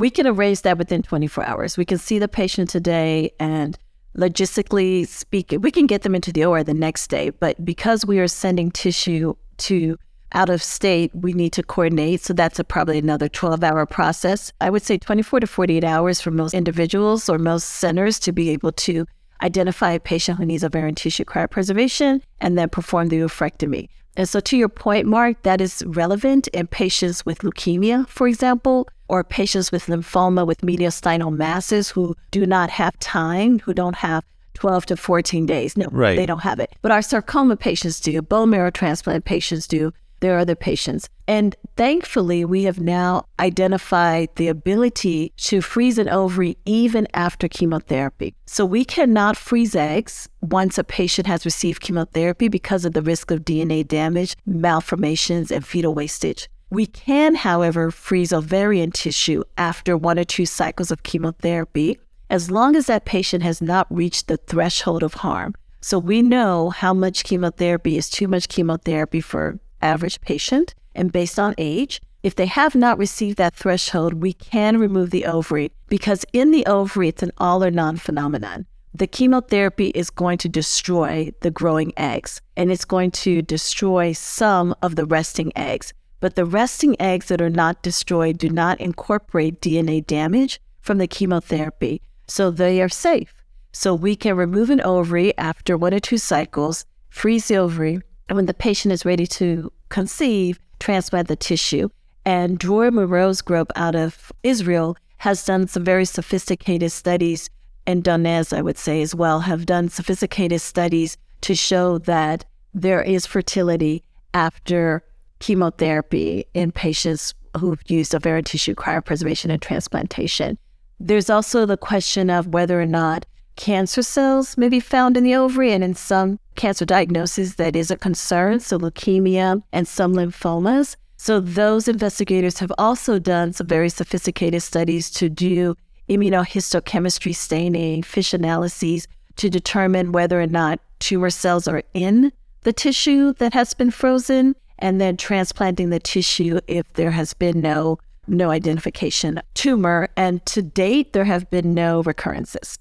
We 0.00 0.08
can 0.08 0.24
erase 0.24 0.62
that 0.62 0.78
within 0.78 1.02
24 1.02 1.44
hours. 1.44 1.76
We 1.76 1.84
can 1.84 1.98
see 1.98 2.18
the 2.18 2.26
patient 2.26 2.70
today 2.70 3.32
and 3.38 3.78
logistically 4.16 5.06
speaking, 5.06 5.60
we 5.60 5.70
can 5.70 5.86
get 5.86 6.00
them 6.02 6.14
into 6.14 6.32
the 6.32 6.42
OR 6.42 6.64
the 6.64 6.72
next 6.72 7.08
day. 7.08 7.28
But 7.28 7.62
because 7.66 8.06
we 8.06 8.18
are 8.18 8.26
sending 8.26 8.70
tissue 8.70 9.34
to 9.58 9.98
out 10.32 10.48
of 10.48 10.62
state, 10.62 11.14
we 11.14 11.34
need 11.34 11.52
to 11.52 11.62
coordinate. 11.62 12.22
So 12.22 12.32
that's 12.32 12.58
a, 12.58 12.64
probably 12.64 12.96
another 12.96 13.28
12 13.28 13.62
hour 13.62 13.84
process. 13.84 14.50
I 14.62 14.70
would 14.70 14.82
say 14.82 14.96
24 14.96 15.40
to 15.40 15.46
48 15.46 15.84
hours 15.84 16.18
for 16.18 16.30
most 16.30 16.54
individuals 16.54 17.28
or 17.28 17.36
most 17.36 17.64
centers 17.64 18.18
to 18.20 18.32
be 18.32 18.48
able 18.48 18.72
to 18.72 19.04
identify 19.42 19.92
a 19.92 20.00
patient 20.00 20.38
who 20.38 20.46
needs 20.46 20.64
ovarian 20.64 20.94
tissue 20.94 21.24
cryopreservation 21.24 22.22
and 22.40 22.56
then 22.56 22.70
perform 22.70 23.08
the 23.08 23.18
oophorectomy. 23.18 23.90
And 24.20 24.28
so, 24.28 24.38
to 24.38 24.54
your 24.58 24.68
point, 24.68 25.06
Mark, 25.06 25.44
that 25.44 25.62
is 25.62 25.82
relevant 25.86 26.46
in 26.48 26.66
patients 26.66 27.24
with 27.24 27.38
leukemia, 27.38 28.06
for 28.06 28.28
example, 28.28 28.86
or 29.08 29.24
patients 29.24 29.72
with 29.72 29.86
lymphoma 29.86 30.46
with 30.46 30.60
mediastinal 30.60 31.34
masses 31.34 31.88
who 31.88 32.14
do 32.30 32.44
not 32.44 32.68
have 32.68 32.98
time, 32.98 33.60
who 33.60 33.72
don't 33.72 33.94
have 33.94 34.22
12 34.52 34.84
to 34.84 34.96
14 34.98 35.46
days. 35.46 35.74
No, 35.74 35.86
Right. 35.90 36.16
they 36.18 36.26
don't 36.26 36.40
have 36.42 36.60
it. 36.60 36.70
But 36.82 36.92
our 36.92 37.00
sarcoma 37.00 37.56
patients 37.56 37.98
do, 37.98 38.20
bone 38.20 38.50
marrow 38.50 38.70
transplant 38.70 39.24
patients 39.24 39.66
do, 39.66 39.90
there 40.20 40.36
are 40.36 40.40
other 40.40 40.54
patients. 40.54 41.08
And 41.26 41.56
thankfully, 41.76 42.44
we 42.44 42.64
have 42.64 42.80
now 42.80 43.24
identified 43.38 44.28
the 44.36 44.48
ability 44.48 45.32
to 45.38 45.60
freeze 45.60 45.98
an 45.98 46.08
ovary 46.08 46.56
even 46.64 47.06
after 47.14 47.48
chemotherapy. 47.48 48.34
So 48.46 48.64
we 48.64 48.84
cannot 48.84 49.36
freeze 49.36 49.74
eggs 49.74 50.28
once 50.40 50.78
a 50.78 50.84
patient 50.84 51.26
has 51.26 51.44
received 51.44 51.82
chemotherapy 51.82 52.48
because 52.48 52.84
of 52.84 52.92
the 52.92 53.02
risk 53.02 53.30
of 53.30 53.44
DNA 53.44 53.86
damage, 53.86 54.36
malformations, 54.46 55.50
and 55.50 55.66
fetal 55.66 55.94
wastage. 55.94 56.48
We 56.70 56.86
can, 56.86 57.34
however, 57.34 57.90
freeze 57.90 58.32
ovarian 58.32 58.92
tissue 58.92 59.42
after 59.58 59.96
one 59.96 60.18
or 60.18 60.24
two 60.24 60.46
cycles 60.46 60.90
of 60.90 61.02
chemotherapy 61.02 61.98
as 62.30 62.50
long 62.50 62.76
as 62.76 62.86
that 62.86 63.04
patient 63.04 63.42
has 63.42 63.60
not 63.60 63.88
reached 63.90 64.28
the 64.28 64.36
threshold 64.36 65.02
of 65.02 65.14
harm. 65.14 65.52
So 65.82 65.98
we 65.98 66.22
know 66.22 66.70
how 66.70 66.94
much 66.94 67.24
chemotherapy 67.24 67.96
is 67.96 68.08
too 68.08 68.28
much 68.28 68.48
chemotherapy 68.48 69.20
for 69.20 69.58
average 69.82 70.20
patient 70.20 70.74
and 70.94 71.12
based 71.12 71.38
on 71.38 71.54
age. 71.58 72.00
If 72.22 72.34
they 72.34 72.46
have 72.46 72.74
not 72.74 72.98
received 72.98 73.38
that 73.38 73.54
threshold, 73.54 74.14
we 74.14 74.34
can 74.34 74.78
remove 74.78 75.10
the 75.10 75.24
ovary 75.24 75.72
because 75.88 76.24
in 76.32 76.50
the 76.50 76.66
ovary, 76.66 77.08
it's 77.08 77.22
an 77.22 77.32
all 77.38 77.64
or 77.64 77.70
none 77.70 77.96
phenomenon. 77.96 78.66
The 78.92 79.06
chemotherapy 79.06 79.88
is 79.88 80.10
going 80.10 80.38
to 80.38 80.48
destroy 80.48 81.32
the 81.40 81.50
growing 81.50 81.92
eggs 81.96 82.42
and 82.56 82.70
it's 82.70 82.84
going 82.84 83.12
to 83.12 83.40
destroy 83.40 84.12
some 84.12 84.74
of 84.82 84.96
the 84.96 85.06
resting 85.06 85.52
eggs. 85.56 85.94
But 86.18 86.34
the 86.34 86.44
resting 86.44 86.96
eggs 87.00 87.26
that 87.26 87.40
are 87.40 87.48
not 87.48 87.82
destroyed 87.82 88.36
do 88.36 88.50
not 88.50 88.80
incorporate 88.80 89.60
DNA 89.60 90.06
damage 90.06 90.60
from 90.80 90.98
the 90.98 91.06
chemotherapy. 91.06 92.02
So 92.26 92.50
they 92.50 92.82
are 92.82 92.88
safe. 92.88 93.32
So 93.72 93.94
we 93.94 94.16
can 94.16 94.36
remove 94.36 94.70
an 94.70 94.80
ovary 94.82 95.36
after 95.38 95.78
one 95.78 95.94
or 95.94 96.00
two 96.00 96.18
cycles, 96.18 96.84
freeze 97.08 97.48
the 97.48 97.56
ovary, 97.56 98.00
when 98.36 98.46
the 98.46 98.54
patient 98.54 98.92
is 98.92 99.04
ready 99.04 99.26
to 99.26 99.72
conceive, 99.88 100.58
transplant 100.78 101.28
the 101.28 101.36
tissue. 101.36 101.88
And 102.24 102.58
Dror 102.58 102.90
Meirow 102.90 103.44
Group 103.44 103.72
out 103.76 103.94
of 103.94 104.32
Israel 104.42 104.96
has 105.18 105.44
done 105.44 105.66
some 105.66 105.84
very 105.84 106.04
sophisticated 106.04 106.92
studies, 106.92 107.50
and 107.86 108.02
Donnez, 108.02 108.56
I 108.56 108.62
would 108.62 108.78
say 108.78 109.02
as 109.02 109.14
well, 109.14 109.40
have 109.40 109.66
done 109.66 109.88
sophisticated 109.88 110.60
studies 110.60 111.16
to 111.42 111.54
show 111.54 111.98
that 111.98 112.44
there 112.74 113.02
is 113.02 113.26
fertility 113.26 114.02
after 114.34 115.02
chemotherapy 115.40 116.46
in 116.54 116.70
patients 116.70 117.34
who've 117.58 117.82
used 117.90 118.14
ovarian 118.14 118.44
tissue 118.44 118.74
cryopreservation 118.74 119.50
and 119.50 119.60
transplantation. 119.60 120.56
There's 121.00 121.30
also 121.30 121.66
the 121.66 121.76
question 121.76 122.30
of 122.30 122.48
whether 122.48 122.80
or 122.80 122.86
not 122.86 123.26
cancer 123.56 124.02
cells 124.02 124.56
may 124.56 124.68
be 124.68 124.80
found 124.80 125.16
in 125.16 125.24
the 125.24 125.34
ovary, 125.34 125.72
and 125.72 125.84
in 125.84 125.94
some 125.94 126.38
cancer 126.56 126.84
diagnoses, 126.84 127.56
that 127.56 127.76
is 127.76 127.90
a 127.90 127.96
concern. 127.96 128.60
So, 128.60 128.78
leukemia 128.78 129.62
and 129.72 129.86
some 129.86 130.14
lymphomas. 130.14 130.96
So, 131.16 131.40
those 131.40 131.88
investigators 131.88 132.58
have 132.58 132.72
also 132.78 133.18
done 133.18 133.52
some 133.52 133.66
very 133.66 133.88
sophisticated 133.88 134.62
studies 134.62 135.10
to 135.12 135.28
do 135.28 135.76
immunohistochemistry 136.08 137.34
staining, 137.34 138.02
FISH 138.02 138.34
analyses 138.34 139.06
to 139.36 139.48
determine 139.48 140.12
whether 140.12 140.40
or 140.40 140.46
not 140.46 140.80
tumor 140.98 141.30
cells 141.30 141.66
are 141.66 141.82
in 141.94 142.32
the 142.62 142.72
tissue 142.72 143.32
that 143.34 143.54
has 143.54 143.74
been 143.74 143.90
frozen 143.90 144.54
and 144.78 145.00
then 145.00 145.16
transplanting 145.16 145.90
the 145.90 146.00
tissue 146.00 146.60
if 146.66 146.92
there 146.94 147.10
has 147.10 147.32
been 147.34 147.60
no 147.60 147.98
no 148.26 148.50
identification 148.50 149.40
tumor 149.54 150.08
and 150.16 150.44
to 150.46 150.62
date 150.62 151.12
there 151.14 151.24
have 151.24 151.48
been 151.50 151.74
no 151.74 152.02
recurrences 152.02 152.78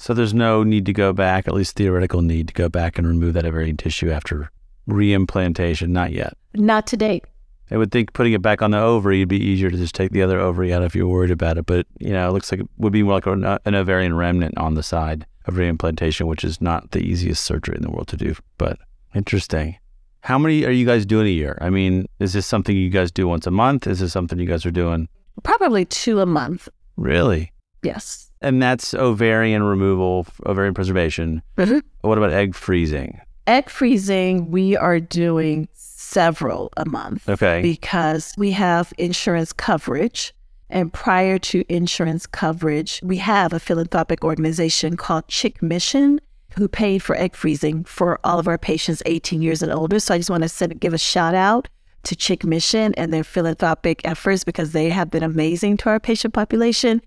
so 0.00 0.14
there's 0.14 0.34
no 0.34 0.62
need 0.62 0.86
to 0.86 0.92
go 0.92 1.12
back 1.12 1.46
at 1.46 1.54
least 1.54 1.76
theoretical 1.76 2.22
need 2.22 2.48
to 2.48 2.54
go 2.54 2.68
back 2.68 2.98
and 2.98 3.06
remove 3.06 3.34
that 3.34 3.44
ovarian 3.44 3.76
tissue 3.76 4.10
after 4.10 4.50
reimplantation 4.88 5.88
not 5.88 6.10
yet 6.10 6.36
not 6.54 6.86
to 6.86 6.96
date 6.96 7.24
I 7.72 7.76
would 7.76 7.92
think 7.92 8.12
putting 8.12 8.32
it 8.32 8.42
back 8.42 8.62
on 8.62 8.72
the 8.72 8.78
ovary 8.78 9.20
would 9.20 9.28
be 9.28 9.40
easier 9.40 9.70
to 9.70 9.76
just 9.76 9.94
take 9.94 10.10
the 10.10 10.22
other 10.22 10.40
ovary 10.40 10.72
out 10.72 10.82
if 10.82 10.96
you're 10.96 11.06
worried 11.06 11.30
about 11.30 11.56
it. 11.56 11.66
But, 11.66 11.86
you 12.00 12.10
know, 12.10 12.28
it 12.28 12.32
looks 12.32 12.50
like 12.50 12.62
it 12.62 12.68
would 12.78 12.92
be 12.92 13.04
more 13.04 13.14
like 13.14 13.26
an, 13.26 13.44
an 13.44 13.74
ovarian 13.76 14.16
remnant 14.16 14.58
on 14.58 14.74
the 14.74 14.82
side 14.82 15.24
of 15.44 15.54
reimplantation, 15.54 16.26
which 16.26 16.42
is 16.42 16.60
not 16.60 16.90
the 16.90 17.00
easiest 17.00 17.44
surgery 17.44 17.76
in 17.76 17.82
the 17.82 17.90
world 17.90 18.08
to 18.08 18.16
do. 18.16 18.34
But 18.58 18.78
interesting. 19.14 19.76
How 20.22 20.36
many 20.38 20.66
are 20.66 20.70
you 20.70 20.84
guys 20.84 21.06
doing 21.06 21.26
a 21.26 21.30
year? 21.30 21.56
I 21.60 21.70
mean, 21.70 22.06
is 22.18 22.32
this 22.32 22.46
something 22.46 22.76
you 22.76 22.90
guys 22.90 23.10
do 23.10 23.28
once 23.28 23.46
a 23.46 23.50
month? 23.50 23.86
Is 23.86 24.00
this 24.00 24.12
something 24.12 24.38
you 24.38 24.46
guys 24.46 24.66
are 24.66 24.70
doing? 24.70 25.08
Probably 25.44 25.84
two 25.84 26.20
a 26.20 26.26
month. 26.26 26.68
Really? 26.96 27.52
Yes. 27.82 28.29
And 28.42 28.62
that's 28.62 28.94
ovarian 28.94 29.62
removal, 29.62 30.26
ovarian 30.46 30.74
preservation. 30.74 31.42
Mm-hmm. 31.56 31.78
What 32.00 32.18
about 32.18 32.32
egg 32.32 32.54
freezing? 32.54 33.20
Egg 33.46 33.68
freezing, 33.68 34.50
we 34.50 34.76
are 34.76 35.00
doing 35.00 35.68
several 35.74 36.72
a 36.76 36.86
month. 36.86 37.28
Okay. 37.28 37.60
Because 37.60 38.34
we 38.38 38.50
have 38.52 38.92
insurance 38.98 39.52
coverage. 39.52 40.32
And 40.70 40.92
prior 40.92 41.38
to 41.38 41.64
insurance 41.68 42.26
coverage, 42.26 43.00
we 43.02 43.16
have 43.16 43.52
a 43.52 43.60
philanthropic 43.60 44.24
organization 44.24 44.96
called 44.96 45.26
Chick 45.28 45.62
Mission 45.62 46.20
who 46.56 46.68
paid 46.68 47.02
for 47.02 47.16
egg 47.16 47.36
freezing 47.36 47.84
for 47.84 48.18
all 48.24 48.38
of 48.38 48.48
our 48.48 48.58
patients 48.58 49.02
18 49.06 49.42
years 49.42 49.62
and 49.62 49.72
older. 49.72 50.00
So 50.00 50.14
I 50.14 50.18
just 50.18 50.30
want 50.30 50.42
to 50.42 50.48
send, 50.48 50.80
give 50.80 50.94
a 50.94 50.98
shout 50.98 51.34
out 51.34 51.68
to 52.04 52.16
Chick 52.16 52.44
Mission 52.44 52.94
and 52.94 53.12
their 53.12 53.24
philanthropic 53.24 54.00
efforts 54.04 54.44
because 54.44 54.72
they 54.72 54.88
have 54.88 55.10
been 55.10 55.22
amazing 55.22 55.76
to 55.78 55.90
our 55.90 56.00
patient 56.00 56.34
population. 56.34 57.02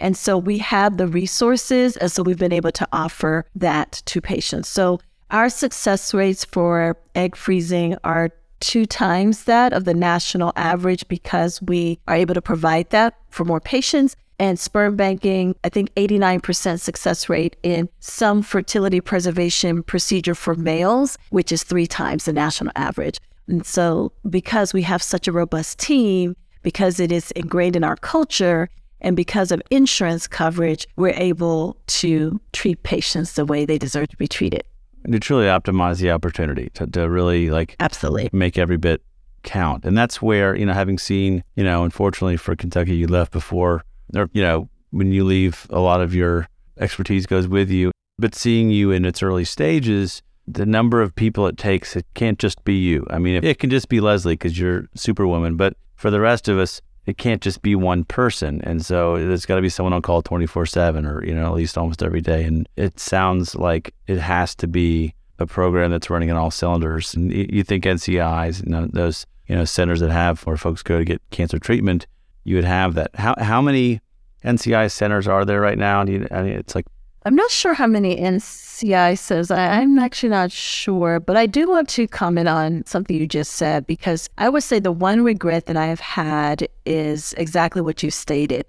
And 0.00 0.16
so 0.16 0.38
we 0.38 0.58
have 0.58 0.96
the 0.96 1.08
resources, 1.08 1.96
and 1.96 2.10
so 2.10 2.22
we've 2.22 2.38
been 2.38 2.52
able 2.52 2.72
to 2.72 2.88
offer 2.92 3.44
that 3.56 4.02
to 4.06 4.20
patients. 4.20 4.68
So 4.68 5.00
our 5.30 5.50
success 5.50 6.14
rates 6.14 6.44
for 6.44 6.96
egg 7.14 7.36
freezing 7.36 7.96
are 8.04 8.30
two 8.60 8.86
times 8.86 9.44
that 9.44 9.72
of 9.72 9.84
the 9.84 9.94
national 9.94 10.52
average 10.56 11.06
because 11.08 11.60
we 11.62 11.98
are 12.08 12.16
able 12.16 12.34
to 12.34 12.42
provide 12.42 12.90
that 12.90 13.14
for 13.30 13.44
more 13.44 13.60
patients 13.60 14.16
and 14.38 14.58
sperm 14.58 14.96
banking, 14.96 15.56
I 15.64 15.68
think 15.68 15.92
89% 15.94 16.80
success 16.80 17.28
rate 17.28 17.56
in 17.62 17.88
some 17.98 18.42
fertility 18.42 19.00
preservation 19.00 19.82
procedure 19.82 20.34
for 20.34 20.54
males, 20.54 21.18
which 21.30 21.50
is 21.50 21.64
three 21.64 21.86
times 21.86 22.24
the 22.24 22.32
national 22.32 22.72
average. 22.76 23.18
And 23.48 23.66
so, 23.66 24.12
because 24.28 24.72
we 24.72 24.82
have 24.82 25.02
such 25.02 25.26
a 25.26 25.32
robust 25.32 25.78
team, 25.78 26.36
because 26.62 27.00
it 27.00 27.10
is 27.10 27.30
ingrained 27.32 27.76
in 27.76 27.82
our 27.82 27.96
culture, 27.96 28.68
and 29.00 29.16
because 29.16 29.52
of 29.52 29.62
insurance 29.70 30.26
coverage, 30.26 30.86
we're 30.96 31.10
able 31.10 31.76
to 31.86 32.40
treat 32.52 32.82
patients 32.82 33.32
the 33.32 33.44
way 33.44 33.64
they 33.64 33.78
deserve 33.78 34.08
to 34.08 34.16
be 34.16 34.28
treated. 34.28 34.64
And 35.04 35.12
to 35.12 35.20
truly 35.20 35.46
optimize 35.46 36.00
the 36.00 36.10
opportunity 36.10 36.70
to, 36.74 36.86
to 36.88 37.08
really 37.08 37.50
like 37.50 37.76
absolutely 37.80 38.30
make 38.32 38.58
every 38.58 38.76
bit 38.76 39.02
count. 39.44 39.84
And 39.84 39.96
that's 39.96 40.20
where, 40.20 40.56
you 40.56 40.66
know, 40.66 40.72
having 40.72 40.98
seen, 40.98 41.44
you 41.54 41.64
know, 41.64 41.84
unfortunately 41.84 42.36
for 42.36 42.56
Kentucky, 42.56 42.96
you 42.96 43.06
left 43.06 43.32
before 43.32 43.84
or 44.16 44.30
you 44.32 44.42
know 44.42 44.68
when 44.90 45.12
you 45.12 45.24
leave 45.24 45.66
a 45.70 45.80
lot 45.80 46.00
of 46.00 46.14
your 46.14 46.48
expertise 46.78 47.26
goes 47.26 47.48
with 47.48 47.70
you 47.70 47.90
but 48.18 48.34
seeing 48.34 48.70
you 48.70 48.90
in 48.90 49.04
its 49.04 49.22
early 49.22 49.44
stages 49.44 50.22
the 50.46 50.64
number 50.64 51.02
of 51.02 51.14
people 51.14 51.46
it 51.46 51.56
takes 51.56 51.96
it 51.96 52.06
can't 52.14 52.38
just 52.38 52.62
be 52.64 52.74
you 52.74 53.06
i 53.10 53.18
mean 53.18 53.42
it 53.42 53.58
can 53.58 53.70
just 53.70 53.88
be 53.88 54.00
leslie 54.00 54.34
because 54.34 54.58
you're 54.58 54.86
superwoman 54.94 55.56
but 55.56 55.74
for 55.96 56.10
the 56.10 56.20
rest 56.20 56.48
of 56.48 56.58
us 56.58 56.80
it 57.08 57.18
can't 57.18 57.42
just 57.42 57.62
be 57.62 57.74
one 57.74 58.04
person 58.04 58.60
and 58.62 58.84
so 58.84 59.16
there's 59.16 59.46
got 59.46 59.56
to 59.56 59.62
be 59.62 59.68
someone 59.68 59.92
on 59.92 60.02
call 60.02 60.22
24-7 60.22 61.10
or 61.10 61.24
you 61.24 61.34
know 61.34 61.46
at 61.46 61.54
least 61.54 61.78
almost 61.78 62.02
every 62.02 62.20
day 62.20 62.44
and 62.44 62.68
it 62.76 63.00
sounds 63.00 63.54
like 63.54 63.94
it 64.06 64.18
has 64.18 64.54
to 64.54 64.66
be 64.66 65.14
a 65.38 65.46
program 65.46 65.90
that's 65.90 66.10
running 66.10 66.30
on 66.30 66.36
all 66.36 66.50
cylinders 66.50 67.14
and 67.14 67.32
you 67.32 67.62
think 67.62 67.84
ncis 67.84 68.62
and 68.62 68.92
those 68.92 69.26
you 69.46 69.54
know 69.54 69.64
centers 69.64 70.00
that 70.00 70.10
have 70.10 70.42
where 70.42 70.56
folks 70.56 70.82
go 70.82 70.98
to 70.98 71.04
get 71.04 71.22
cancer 71.30 71.58
treatment 71.58 72.06
you 72.48 72.56
would 72.56 72.64
have 72.64 72.94
that. 72.94 73.14
How 73.14 73.34
how 73.38 73.60
many 73.60 74.00
NCI 74.42 74.90
centers 74.90 75.28
are 75.28 75.44
there 75.44 75.60
right 75.60 75.76
now? 75.76 76.00
And 76.00 76.10
you, 76.10 76.26
I 76.30 76.42
mean, 76.42 76.52
it's 76.52 76.74
like 76.74 76.86
I'm 77.24 77.34
not 77.34 77.50
sure 77.50 77.74
how 77.74 77.86
many 77.86 78.16
NCI 78.16 79.18
says. 79.18 79.50
I, 79.50 79.80
I'm 79.80 79.98
actually 79.98 80.28
not 80.28 80.52
sure, 80.52 81.18
but 81.18 81.36
I 81.36 81.46
do 81.46 81.68
want 81.68 81.88
to 81.90 82.06
comment 82.06 82.48
on 82.48 82.84
something 82.86 83.16
you 83.16 83.26
just 83.26 83.52
said 83.52 83.86
because 83.86 84.28
I 84.38 84.48
would 84.48 84.62
say 84.62 84.78
the 84.78 84.92
one 84.92 85.24
regret 85.24 85.66
that 85.66 85.76
I 85.76 85.86
have 85.86 86.00
had 86.00 86.68
is 86.86 87.34
exactly 87.36 87.82
what 87.82 88.02
you 88.02 88.10
stated. 88.10 88.66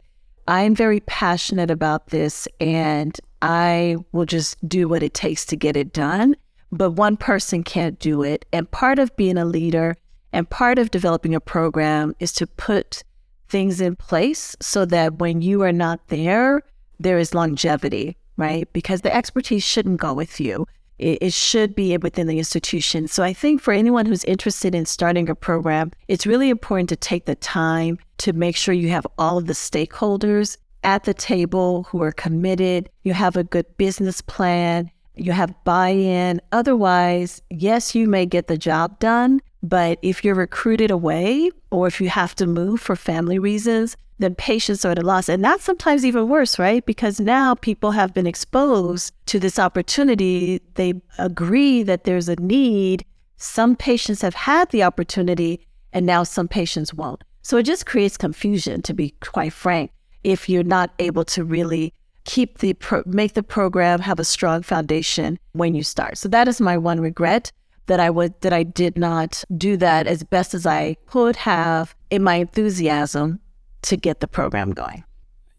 I 0.48 0.64
am 0.64 0.74
very 0.74 1.00
passionate 1.02 1.70
about 1.70 2.08
this 2.08 2.48
and 2.60 3.16
I 3.44 3.98
will 4.12 4.26
just 4.26 4.58
do 4.68 4.88
what 4.88 5.04
it 5.04 5.14
takes 5.14 5.46
to 5.46 5.56
get 5.56 5.78
it 5.78 5.94
done. 5.94 6.36
But 6.72 6.92
one 6.92 7.18
person 7.18 7.64
can't 7.64 8.00
do 8.00 8.24
it. 8.24 8.46
And 8.52 8.70
part 8.70 8.98
of 8.98 9.16
being 9.16 9.38
a 9.38 9.46
leader 9.46 9.96
and 10.34 10.50
part 10.50 10.80
of 10.80 10.92
developing 10.92 11.36
a 11.36 11.40
program 11.40 12.16
is 12.20 12.32
to 12.34 12.48
put 12.48 13.04
things 13.48 13.80
in 13.80 13.96
place 13.96 14.56
so 14.60 14.86
that 14.86 15.20
when 15.20 15.42
you 15.42 15.62
are 15.62 15.72
not 15.72 16.08
there, 16.08 16.62
there 17.00 17.18
is 17.18 17.34
longevity, 17.34 18.18
right? 18.40 18.72
Because 18.74 19.02
the 19.02 19.16
expertise 19.16 19.64
shouldn't 19.64 20.00
go 20.00 20.14
with 20.14 20.40
you. 20.40 20.66
It, 20.98 21.20
it 21.22 21.34
should 21.34 21.76
be 21.76 21.96
within 21.98 22.28
the 22.28 22.40
institution. 22.40 23.08
So 23.08 23.24
I 23.24 23.34
think 23.34 23.62
for 23.62 23.74
anyone 23.74 24.06
who's 24.06 24.24
interested 24.26 24.74
in 24.74 24.86
starting 24.86 25.30
a 25.30 25.36
program, 25.36 25.92
it's 26.08 26.26
really 26.26 26.50
important 26.50 26.90
to 26.90 26.96
take 26.96 27.26
the 27.26 27.36
time 27.36 28.00
to 28.20 28.34
make 28.34 28.56
sure 28.56 28.74
you 28.74 28.90
have 28.90 29.08
all 29.18 29.38
of 29.38 29.46
the 29.46 29.54
stakeholders 29.54 30.58
at 30.84 31.04
the 31.04 31.14
table 31.14 31.84
who 31.84 32.02
are 32.02 32.12
committed, 32.12 32.90
you 33.04 33.14
have 33.14 33.36
a 33.36 33.44
good 33.44 33.66
business 33.78 34.22
plan, 34.22 34.90
you 35.16 35.34
have 35.34 35.54
buy 35.64 35.90
in. 35.90 36.42
Otherwise, 36.52 37.42
yes, 37.50 37.94
you 37.94 38.08
may 38.08 38.26
get 38.26 38.48
the 38.48 38.58
job 38.58 38.98
done, 39.00 39.42
But 39.62 40.00
if 40.02 40.24
you're 40.24 40.36
recruited 40.36 40.92
away 40.92 41.52
or 41.72 41.88
if 41.88 42.00
you 42.00 42.10
have 42.10 42.36
to 42.36 42.48
move 42.48 42.80
for 42.80 42.96
family 42.96 43.40
reasons, 43.40 43.98
then 44.20 44.36
patients 44.36 44.86
are 44.86 44.92
at 44.92 45.00
a 45.00 45.06
loss. 45.06 45.30
And 45.30 45.44
that's 45.44 45.64
sometimes 45.64 46.06
even 46.06 46.30
worse, 46.30 46.60
right? 46.60 46.86
Because 46.86 47.20
now 47.20 47.56
people 47.56 47.92
have 47.92 48.14
been 48.14 48.28
exposed 48.28 49.14
to 49.28 49.40
this 49.40 49.58
opportunity. 49.58 50.62
They 50.76 50.94
agree 51.18 51.84
that 51.84 52.04
there's 52.04 52.30
a 52.30 52.36
need. 52.36 53.06
Some 53.38 53.76
patients 53.76 54.22
have 54.22 54.36
had 54.36 54.70
the 54.70 54.84
opportunity, 54.84 55.66
and 55.94 56.06
now 56.06 56.24
some 56.24 56.48
patients 56.48 56.94
won't. 56.94 57.24
So 57.42 57.58
it 57.58 57.64
just 57.64 57.86
creates 57.86 58.18
confusion, 58.18 58.82
to 58.84 58.94
be 58.94 59.12
quite 59.22 59.54
frank, 59.54 59.92
if 60.24 60.50
you're 60.50 60.64
not 60.64 60.94
able 61.00 61.24
to 61.26 61.44
really 61.44 61.94
keep 62.26 62.60
the 62.60 62.74
pro- 62.74 63.04
make 63.06 63.34
the 63.34 63.42
program 63.42 64.02
have 64.02 64.20
a 64.20 64.26
strong 64.26 64.62
foundation 64.62 65.40
when 65.54 65.74
you 65.74 65.84
start. 65.84 66.18
So 66.18 66.30
that 66.30 66.48
is 66.48 66.62
my 66.62 66.78
one 66.78 67.00
regret 67.00 67.52
that 67.88 68.00
I 68.00 68.10
would 68.10 68.40
that 68.42 68.54
I 68.54 68.64
did 68.64 68.98
not 68.98 69.44
do 69.58 69.78
that 69.78 70.06
as 70.06 70.24
best 70.24 70.54
as 70.54 70.66
I 70.66 70.98
could 71.08 71.38
have 71.38 71.96
in 72.12 72.22
my 72.22 72.36
enthusiasm 72.36 73.40
to 73.84 73.98
get 73.98 74.20
the 74.20 74.28
program 74.28 74.72
going. 74.72 75.04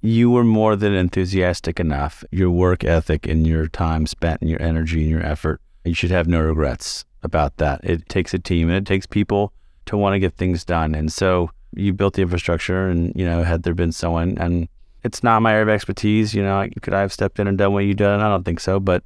You 0.01 0.31
were 0.31 0.45
more 0.45 0.77
than 0.77 0.95
enthusiastic 0.95 1.79
enough. 1.79 2.25
Your 2.31 2.51
work 2.51 2.85
ethic 2.85 3.27
and 3.27 3.47
your 3.47 3.67
time 3.67 4.07
spent 4.07 4.41
and 4.41 4.49
your 4.49 4.61
energy 4.63 5.03
and 5.03 5.11
your 5.11 5.25
effort, 5.25 5.61
you 5.85 5.95
should 5.95 6.11
have 6.11 6.27
no 6.27 6.41
regrets 6.41 7.05
about 7.23 7.59
that. 7.59 7.81
It 7.85 8.09
takes 8.09 8.33
a 8.33 8.39
team 8.39 8.69
and 8.69 8.79
it 8.79 8.87
takes 8.87 9.07
people 9.07 9.53
to 9.87 9.97
want 9.97 10.15
to 10.15 10.19
get 10.19 10.35
things 10.35 10.65
done. 10.65 10.95
And 10.95 11.13
so 11.13 11.51
you 11.75 11.93
built 11.93 12.15
the 12.15 12.23
infrastructure 12.23 12.89
and, 12.89 13.13
you 13.15 13.25
know, 13.25 13.43
had 13.43 13.63
there 13.63 13.75
been 13.75 13.93
someone 13.93 14.39
and 14.39 14.69
it's 15.03 15.23
not 15.23 15.43
my 15.43 15.53
area 15.53 15.63
of 15.63 15.69
expertise, 15.69 16.35
you 16.35 16.43
know, 16.43 16.67
could 16.83 16.95
I 16.95 17.01
have 17.01 17.13
stepped 17.13 17.39
in 17.39 17.47
and 17.47 17.59
done 17.59 17.73
what 17.73 17.85
you 17.85 17.95
done? 17.95 18.21
I 18.21 18.29
don't 18.29 18.45
think 18.45 18.61
so, 18.61 18.81
but 18.81 19.03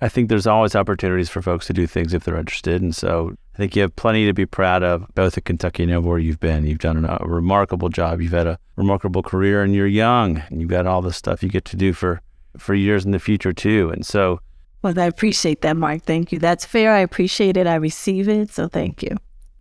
I 0.00 0.08
think 0.08 0.28
there's 0.28 0.46
always 0.46 0.76
opportunities 0.76 1.28
for 1.28 1.42
folks 1.42 1.66
to 1.66 1.72
do 1.72 1.86
things 1.86 2.14
if 2.14 2.24
they're 2.24 2.36
interested. 2.36 2.80
And 2.80 2.94
so 2.94 3.34
I 3.54 3.58
think 3.58 3.74
you 3.74 3.82
have 3.82 3.96
plenty 3.96 4.26
to 4.26 4.32
be 4.32 4.46
proud 4.46 4.84
of, 4.84 5.04
both 5.14 5.36
at 5.36 5.44
Kentucky 5.44 5.82
and 5.82 5.90
everywhere 5.90 6.18
you've 6.18 6.38
been. 6.38 6.64
You've 6.64 6.78
done 6.78 7.04
a 7.04 7.18
remarkable 7.24 7.88
job. 7.88 8.20
You've 8.20 8.32
had 8.32 8.46
a 8.46 8.58
remarkable 8.76 9.22
career, 9.22 9.62
and 9.62 9.74
you're 9.74 9.88
young, 9.88 10.38
and 10.50 10.60
you've 10.60 10.70
got 10.70 10.86
all 10.86 11.02
the 11.02 11.12
stuff 11.12 11.42
you 11.42 11.48
get 11.48 11.64
to 11.66 11.76
do 11.76 11.92
for 11.92 12.20
for 12.56 12.74
years 12.74 13.04
in 13.04 13.10
the 13.10 13.18
future 13.18 13.52
too. 13.52 13.90
And 13.90 14.04
so, 14.04 14.40
well, 14.82 14.98
I 14.98 15.04
appreciate 15.04 15.62
that, 15.62 15.76
Mark. 15.76 16.02
Thank 16.02 16.32
you. 16.32 16.38
That's 16.38 16.64
fair. 16.64 16.92
I 16.92 17.00
appreciate 17.00 17.56
it. 17.56 17.66
I 17.66 17.74
receive 17.76 18.28
it. 18.28 18.50
So 18.50 18.68
thank 18.68 19.02
you. 19.02 19.16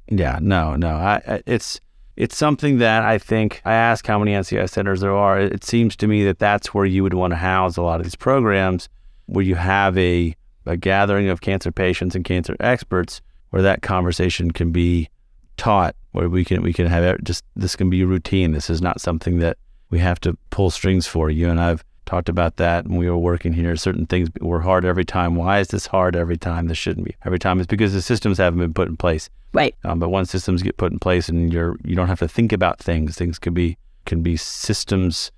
Yeah. 0.07 0.39
No. 0.41 0.75
No. 0.75 0.95
I, 0.95 1.21
I 1.27 1.41
it's 1.45 1.79
it's 2.15 2.35
something 2.35 2.79
that 2.79 3.03
I 3.03 3.17
think 3.17 3.61
I 3.65 3.73
ask 3.73 4.05
how 4.05 4.19
many 4.19 4.31
NCI 4.31 4.69
centers 4.69 5.01
there 5.01 5.15
are. 5.15 5.39
It 5.39 5.63
seems 5.63 5.95
to 5.97 6.07
me 6.07 6.23
that 6.25 6.39
that's 6.39 6.73
where 6.73 6.85
you 6.85 7.03
would 7.03 7.13
want 7.13 7.31
to 7.31 7.37
house 7.37 7.77
a 7.77 7.81
lot 7.83 7.99
of 7.99 8.05
these 8.05 8.15
programs, 8.15 8.89
where 9.27 9.45
you 9.45 9.55
have 9.55 9.97
a 9.97 10.35
a 10.65 10.75
gathering 10.75 11.29
of 11.29 11.39
cancer 11.39 11.71
patients 11.71 12.15
and 12.15 12.25
cancer 12.25 12.55
experts 12.59 13.21
where 13.51 13.61
that 13.61 13.81
conversation 13.81 14.51
can 14.51 14.71
be 14.71 15.09
taught 15.55 15.95
where 16.11 16.29
we 16.29 16.43
can 16.43 16.61
we 16.61 16.73
can 16.73 16.87
have 16.87 17.23
just 17.23 17.43
this 17.55 17.75
can 17.75 17.89
be 17.89 18.03
routine. 18.03 18.51
This 18.51 18.69
is 18.69 18.81
not 18.81 19.01
something 19.01 19.39
that 19.39 19.57
we 19.89 19.99
have 19.99 20.19
to 20.21 20.37
pull 20.49 20.69
strings 20.69 21.07
for. 21.07 21.29
You 21.29 21.49
and 21.49 21.59
I've 21.59 21.83
talked 22.05 22.29
about 22.29 22.55
that 22.57 22.85
and 22.85 22.97
we 22.97 23.09
were 23.09 23.17
working 23.17 23.53
here. 23.53 23.75
Certain 23.75 24.05
things 24.05 24.29
were 24.39 24.61
hard 24.61 24.85
every 24.85 25.05
time. 25.05 25.35
Why 25.35 25.59
is 25.59 25.67
this 25.67 25.87
hard 25.87 26.15
every 26.15 26.37
time? 26.37 26.67
This 26.67 26.77
shouldn't 26.77 27.05
be 27.05 27.15
every 27.25 27.39
time. 27.39 27.59
It's 27.59 27.67
because 27.67 27.93
the 27.93 28.01
systems 28.01 28.37
haven't 28.37 28.59
been 28.59 28.73
put 28.73 28.87
in 28.87 28.97
place. 28.97 29.29
Right. 29.53 29.75
Um, 29.83 29.99
but 29.99 30.09
once 30.09 30.31
systems 30.31 30.63
get 30.63 30.77
put 30.77 30.91
in 30.91 30.99
place 30.99 31.29
and 31.29 31.51
you're 31.51 31.77
you 31.83 31.95
don't 31.95 32.07
have 32.07 32.19
to 32.19 32.27
think 32.27 32.51
about 32.51 32.79
things 32.79 33.15
things 33.15 33.39
can 33.39 33.53
be 33.53 33.77
can 34.05 34.21
be 34.21 34.37
systems 34.37 35.31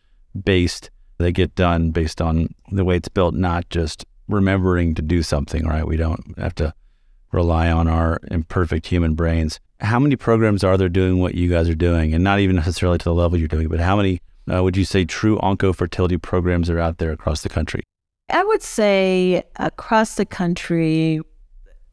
based 0.43 0.89
they 1.19 1.31
get 1.31 1.53
done 1.55 1.91
based 1.91 2.21
on 2.21 2.53
the 2.71 2.83
way 2.83 2.95
it's 2.95 3.09
built 3.09 3.35
not 3.35 3.69
just 3.69 4.05
remembering 4.27 4.95
to 4.95 5.01
do 5.01 5.21
something 5.23 5.65
right 5.67 5.87
we 5.87 5.97
don't 5.97 6.37
have 6.37 6.55
to 6.55 6.73
rely 7.31 7.69
on 7.71 7.87
our 7.87 8.19
imperfect 8.31 8.87
human 8.87 9.13
brains. 9.13 9.59
How 9.79 9.99
many 9.99 10.15
programs 10.15 10.63
are 10.63 10.77
there 10.77 10.89
doing 10.89 11.19
what 11.19 11.35
you 11.35 11.49
guys 11.49 11.69
are 11.69 11.75
doing, 11.75 12.13
and 12.13 12.23
not 12.23 12.39
even 12.39 12.55
necessarily 12.55 12.97
to 12.97 13.03
the 13.05 13.13
level 13.13 13.37
you're 13.37 13.47
doing, 13.47 13.67
but 13.67 13.79
how 13.79 13.95
many 13.95 14.19
uh, 14.51 14.63
would 14.63 14.75
you 14.75 14.85
say 14.85 15.05
true 15.05 15.37
oncofertility 15.39 16.21
programs 16.21 16.69
are 16.69 16.79
out 16.79 16.97
there 16.97 17.11
across 17.11 17.41
the 17.41 17.49
country? 17.49 17.83
I 18.29 18.43
would 18.43 18.61
say 18.61 19.43
across 19.57 20.15
the 20.15 20.25
country, 20.25 21.21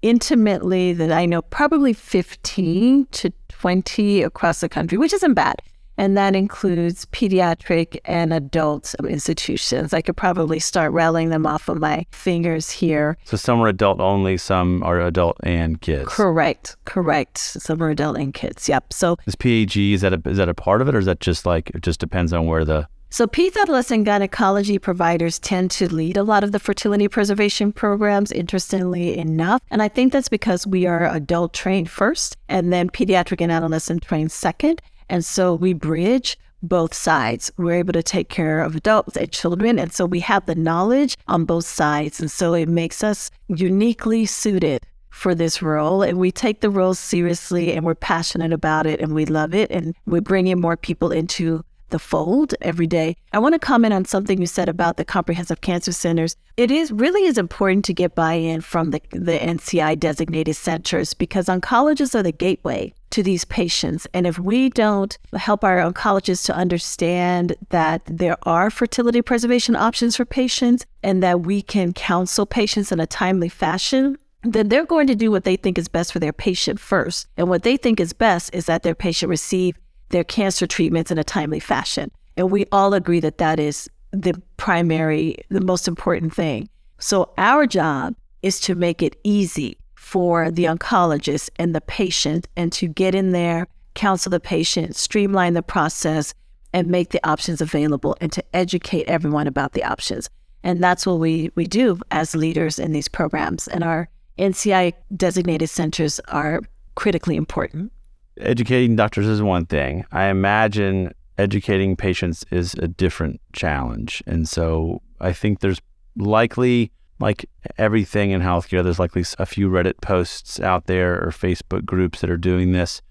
intimately, 0.03 0.93
that 0.95 1.13
I 1.13 1.27
know 1.27 1.43
probably 1.43 1.93
15 1.93 3.07
to 3.07 3.33
20 3.49 4.23
across 4.23 4.61
the 4.61 4.69
country, 4.69 4.99
which 4.99 5.13
isn't 5.13 5.35
bad 5.35 5.57
and 5.97 6.17
that 6.17 6.35
includes 6.37 7.07
pediatric 7.07 7.99
and 8.05 8.33
adult 8.33 8.95
institutions. 9.09 9.93
I 9.93 10.03
could 10.03 10.17
probably 10.17 10.59
start 10.59 10.93
rattling 10.93 11.31
them 11.31 11.47
off 11.47 11.69
of 11.69 11.79
my 11.79 12.07
fingers 12.11 12.71
here. 12.71 13.17
So 13.25 13.37
some 13.37 13.61
are 13.61 13.69
adult 13.69 14.01
only, 14.01 14.37
some 14.37 14.83
are 14.83 15.01
adult 15.01 15.37
and 15.43 15.81
kids. 15.81 16.09
Correct, 16.09 16.77
correct. 16.85 17.39
Some 17.39 17.83
are 17.83 17.91
adult 17.91 18.19
and 18.19 18.33
kids. 18.33 18.69
Yep. 18.69 18.93
So 18.93 19.17
is 19.27 19.37
PAG 19.37 19.77
is 19.77 20.01
that 20.03 20.13
a, 20.13 20.29
is 20.29 20.39
that 20.39 20.49
a 20.49 20.55
part 20.55 20.83
of 20.83 20.89
it, 20.89 20.95
or 20.95 20.99
is 20.99 21.07
that 21.07 21.21
just 21.21 21.47
like 21.47 21.71
it 21.71 21.83
just 21.83 22.01
depends 22.01 22.33
on 22.33 22.47
where 22.47 22.65
the 22.65 22.89
so, 23.09 23.27
peds 23.27 23.57
adolescent 23.57 24.05
gynecology 24.05 24.79
providers 24.79 25.39
tend 25.39 25.71
to 25.71 25.93
lead 25.93 26.17
a 26.17 26.25
lot 26.25 26.43
of 26.43 26.51
the 26.51 26.59
fertility 26.59 27.07
preservation 27.07 27.73
programs, 27.73 28.33
interestingly 28.33 29.17
enough. 29.17 29.63
And 29.71 29.81
I 29.81 29.89
think 29.89 30.13
that's 30.13 30.29
because 30.29 30.67
we 30.67 30.87
are 30.87 31.07
adult 31.07 31.55
trained 31.55 31.89
first 31.89 32.37
and 32.49 32.73
then 32.73 32.91
pediatric 32.91 33.41
and 33.41 33.53
adolescent 33.53 34.03
trained 34.03 34.33
second. 34.33 34.83
And 35.09 35.25
so 35.25 35.55
we 35.55 35.73
bridge 35.73 36.39
both 36.63 36.95
sides. 36.95 37.51
We're 37.57 37.75
able 37.75 37.93
to 37.93 38.03
take 38.03 38.29
care 38.29 38.61
of 38.61 38.77
adults 38.77 39.17
and 39.17 39.31
children. 39.31 39.79
And 39.79 39.93
so 39.93 40.07
we 40.07 40.21
have 40.21 40.47
the 40.47 40.55
knowledge 40.55 41.17
on 41.29 41.45
both 41.45 41.67
sides. 41.67 42.21
And 42.21 42.31
so 42.31 42.55
it 42.55 42.69
makes 42.69 43.05
us 43.05 43.31
uniquely 43.49 44.27
suited 44.27 44.85
for 45.11 45.35
this 45.35 45.63
role. 45.63 46.03
And 46.03 46.19
we 46.19 46.31
take 46.31 46.61
the 46.61 46.71
role 46.71 46.95
seriously 46.95 47.73
and 47.73 47.85
we're 47.85 47.95
passionate 47.95 48.53
about 48.53 48.87
it 48.87 49.01
and 49.01 49.15
we 49.15 49.25
love 49.25 49.55
it. 49.55 49.71
And 49.71 49.95
we're 50.07 50.21
bringing 50.21 50.61
more 50.61 50.77
people 50.77 51.11
into 51.11 51.65
the 51.91 51.99
fold 51.99 52.55
every 52.61 52.87
day. 52.87 53.17
I 53.33 53.39
want 53.39 53.55
to 53.55 53.59
comment 53.59 53.95
on 53.95 54.05
something 54.05 54.41
you 54.41 54.47
said 54.47 54.69
about 54.69 54.97
the 54.97 55.05
comprehensive 55.05 55.61
cancer 55.61 55.93
centers. 55.93 56.37
It 56.57 56.71
is 56.71 56.91
really 56.93 57.25
is 57.25 57.39
important 57.39 57.85
to 57.87 57.95
get 57.95 58.15
buy-in 58.15 58.61
from 58.61 58.91
the, 58.91 59.01
the 59.11 59.39
NCI 59.39 59.99
designated 59.99 60.57
centers 60.57 61.15
because 61.15 61.47
oncologists 61.47 62.15
are 62.15 62.23
the 62.23 62.33
gateway 62.33 62.95
to 63.11 63.23
these 63.23 63.45
patients. 63.45 64.07
And 64.13 64.27
if 64.27 64.39
we 64.39 64.69
don't 64.71 65.17
help 65.35 65.65
our 65.65 65.79
oncologists 65.79 66.45
to 66.47 66.55
understand 66.55 67.55
that 67.71 68.03
there 68.07 68.37
are 68.43 68.71
fertility 68.71 69.23
preservation 69.23 69.77
options 69.77 70.17
for 70.17 70.25
patients 70.25 70.85
and 71.03 71.23
that 71.23 71.41
we 71.41 71.63
can 71.63 71.93
counsel 71.93 72.47
patients 72.47 72.93
in 72.93 73.01
a 73.01 73.07
timely 73.07 73.49
fashion, 73.49 74.19
then 74.43 74.69
they're 74.69 74.87
going 74.87 75.07
to 75.07 75.15
do 75.15 75.31
what 75.31 75.45
they 75.45 75.57
think 75.57 75.79
is 75.79 75.89
best 75.89 76.13
for 76.13 76.19
their 76.19 76.33
patient 76.33 76.79
first. 76.79 77.27
And 77.37 77.49
what 77.49 77.63
they 77.63 77.77
think 77.77 78.01
is 78.01 78.13
best 78.13 78.55
is 78.55 78.67
that 78.67 78.83
their 78.83 78.95
patient 78.95 79.31
receive 79.31 79.77
their 80.11 80.25
cancer 80.25 80.67
treatments 80.67 81.11
in 81.11 81.19
a 81.19 81.25
timely 81.25 81.61
fashion. 81.61 82.11
And 82.37 82.51
we 82.51 82.67
all 82.73 82.95
agree 82.95 83.21
that 83.21 83.39
that 83.39 83.59
is 83.59 83.89
the 84.13 84.41
primary, 84.57 85.37
the 85.49 85.61
most 85.61 85.89
important 85.89 86.35
thing. 86.35 86.69
So 86.99 87.33
our 87.39 87.67
job 87.67 88.15
is 88.43 88.61
to 88.61 88.75
make 88.75 89.03
it 89.03 89.19
easy 89.25 89.79
for 89.95 90.51
the 90.51 90.65
oncologist 90.65 91.51
and 91.57 91.75
the 91.75 91.81
patient 91.81 92.47
and 92.57 92.73
to 92.73 92.87
get 92.87 93.15
in 93.15 93.33
there, 93.33 93.67
counsel 93.95 94.31
the 94.31 94.41
patient, 94.41 94.97
streamline 94.97 95.55
the 95.55 95.63
process, 95.63 96.33
and 96.73 96.89
make 96.89 97.11
the 97.11 97.29
options 97.29 97.61
available 97.61 98.17
and 98.21 98.31
to 98.33 98.45
educate 98.55 99.09
everyone 99.09 99.47
about 99.47 99.73
the 99.73 99.83
options. 99.83 100.29
And 100.63 100.83
that's 100.83 101.07
what 101.07 101.19
we, 101.19 101.51
we 101.55 101.67
do 101.67 101.99
as 102.11 102.35
leaders 102.35 102.79
in 102.79 102.93
these 102.93 103.09
programs. 103.09 103.69
And 103.69 103.83
our 103.83 104.09
NCI 104.39 104.93
designated 105.17 105.71
centers 105.71 106.21
are 106.29 106.61
critically 106.95 107.37
important 107.37 107.93
educating 108.39 108.97
doctors 108.97 109.27
is 109.27 109.43
one 109.43 109.67
thing. 109.67 110.05
I 110.13 110.27
imagine 110.27 111.13
educating 111.39 111.97
patients 111.97 112.45
is 112.51 112.75
a 112.75 112.89
different 112.89 113.41
challenge. 113.53 114.23
And 114.27 114.49
so 114.49 115.03
I 115.21 115.33
think 115.33 115.61
there's 115.61 115.81
likely, 116.17 116.93
like 117.19 117.49
everything 117.79 118.31
in 118.31 118.41
healthcare, 118.41 118.83
there's 118.83 118.99
likely 118.99 119.25
a 119.39 119.47
few 119.47 119.69
Reddit 119.69 120.01
posts 120.01 120.61
out 120.61 120.87
there 120.87 121.15
or 121.23 121.31
Facebook 121.31 121.85
groups 121.85 122.21
that 122.21 122.31
are 122.31 122.37
doing 122.37 122.73
this. 122.73 123.03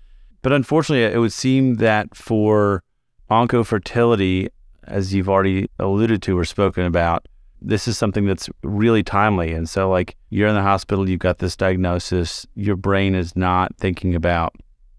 But 0.41 0.53
unfortunately, 0.53 1.03
it 1.03 1.19
would 1.19 1.33
seem 1.33 1.75
that 1.75 2.15
for 2.15 2.83
oncofertility, 3.29 4.49
as 4.83 5.13
you've 5.13 5.29
already 5.29 5.69
alluded 5.79 6.21
to 6.23 6.37
or 6.37 6.45
spoken 6.45 6.85
about, 6.85 7.27
this 7.61 7.87
is 7.87 7.97
something 7.97 8.25
that's 8.25 8.49
really 8.61 9.01
timely. 9.01 9.53
And 9.53 9.67
so, 9.67 9.89
like, 9.89 10.15
you're 10.29 10.47
in 10.47 10.53
the 10.53 10.61
hospital, 10.61 11.09
you've 11.09 11.19
got 11.19 11.39
this 11.39 11.55
diagnosis, 11.55 12.45
your 12.53 12.75
brain 12.75 13.15
is 13.15 13.35
not 13.35 13.75
thinking 13.77 14.13
about 14.13 14.55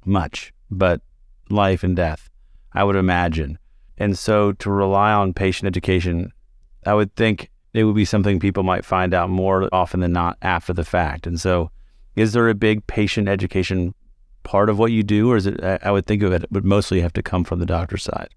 much, 0.06 0.52
but 0.70 1.00
life 1.50 1.82
and 1.82 1.96
death, 1.96 2.28
I 2.72 2.84
would 2.84 2.96
imagine. 2.96 3.58
And 3.98 4.18
so 4.18 4.52
to 4.52 4.70
rely 4.70 5.12
on 5.12 5.32
patient 5.32 5.66
education, 5.66 6.32
I 6.84 6.94
would 6.94 7.14
think 7.16 7.50
it 7.72 7.84
would 7.84 7.96
be 7.96 8.04
something 8.04 8.38
people 8.38 8.62
might 8.62 8.84
find 8.84 9.12
out 9.14 9.30
more 9.30 9.68
often 9.72 10.00
than 10.00 10.12
not 10.12 10.38
after 10.42 10.72
the 10.72 10.84
fact. 10.84 11.26
And 11.26 11.40
so, 11.40 11.70
is 12.14 12.32
there 12.32 12.48
a 12.48 12.54
big 12.54 12.86
patient 12.86 13.28
education 13.28 13.94
part 14.42 14.70
of 14.70 14.78
what 14.78 14.92
you 14.92 15.02
do, 15.02 15.30
or 15.30 15.36
is 15.36 15.46
it? 15.46 15.62
I 15.62 15.90
would 15.90 16.06
think 16.06 16.22
of 16.22 16.32
it 16.32 16.50
would 16.50 16.64
mostly 16.64 17.00
have 17.00 17.12
to 17.14 17.22
come 17.22 17.44
from 17.44 17.58
the 17.58 17.66
doctor's 17.66 18.04
side. 18.04 18.28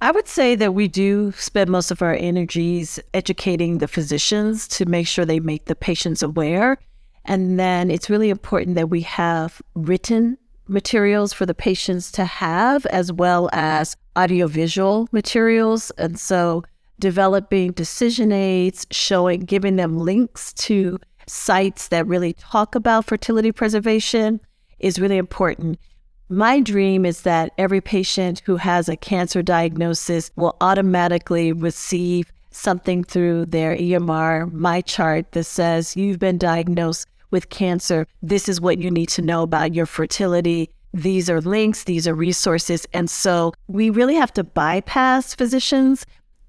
I 0.00 0.10
would 0.12 0.28
say 0.28 0.54
that 0.54 0.72
we 0.72 0.88
do 0.88 1.32
spend 1.32 1.68
most 1.68 1.90
of 1.90 2.00
our 2.00 2.14
energies 2.14 2.98
educating 3.12 3.78
the 3.78 3.88
physicians 3.88 4.66
to 4.68 4.86
make 4.86 5.06
sure 5.06 5.26
they 5.26 5.40
make 5.40 5.66
the 5.66 5.74
patients 5.74 6.22
aware 6.22 6.78
And 7.24 7.58
then 7.58 7.90
it's 7.90 8.10
really 8.10 8.30
important 8.30 8.76
that 8.76 8.90
we 8.90 9.02
have 9.02 9.60
written 9.74 10.38
materials 10.70 11.32
for 11.32 11.44
the 11.44 11.54
patients 11.54 12.10
to 12.12 12.24
have, 12.24 12.86
as 12.86 13.12
well 13.12 13.50
as 13.52 13.96
audiovisual 14.16 15.08
materials. 15.12 15.90
And 15.98 16.18
so 16.18 16.62
developing 16.98 17.72
decision 17.72 18.32
aids, 18.32 18.86
showing, 18.90 19.40
giving 19.40 19.76
them 19.76 19.98
links 19.98 20.52
to 20.54 20.98
sites 21.26 21.88
that 21.88 22.06
really 22.06 22.32
talk 22.34 22.74
about 22.74 23.06
fertility 23.06 23.52
preservation 23.52 24.40
is 24.78 25.00
really 25.00 25.18
important. 25.18 25.78
My 26.28 26.60
dream 26.60 27.04
is 27.04 27.22
that 27.22 27.52
every 27.58 27.80
patient 27.80 28.42
who 28.46 28.56
has 28.56 28.88
a 28.88 28.96
cancer 28.96 29.42
diagnosis 29.42 30.30
will 30.36 30.56
automatically 30.60 31.52
receive 31.52 32.32
something 32.52 33.04
through 33.04 33.46
their 33.46 33.76
EMR, 33.76 34.52
my 34.52 34.80
chart 34.80 35.32
that 35.32 35.44
says, 35.44 35.96
You've 35.96 36.18
been 36.18 36.38
diagnosed 36.38 37.08
with 37.30 37.50
cancer. 37.50 38.06
This 38.22 38.48
is 38.48 38.60
what 38.60 38.78
you 38.78 38.90
need 38.90 39.08
to 39.10 39.22
know 39.22 39.42
about 39.42 39.74
your 39.74 39.86
fertility. 39.86 40.70
These 40.92 41.30
are 41.30 41.40
links, 41.40 41.84
these 41.84 42.08
are 42.08 42.14
resources. 42.14 42.86
And 42.92 43.08
so 43.08 43.52
we 43.68 43.90
really 43.90 44.16
have 44.16 44.32
to 44.34 44.44
bypass 44.44 45.34
physicians 45.34 46.04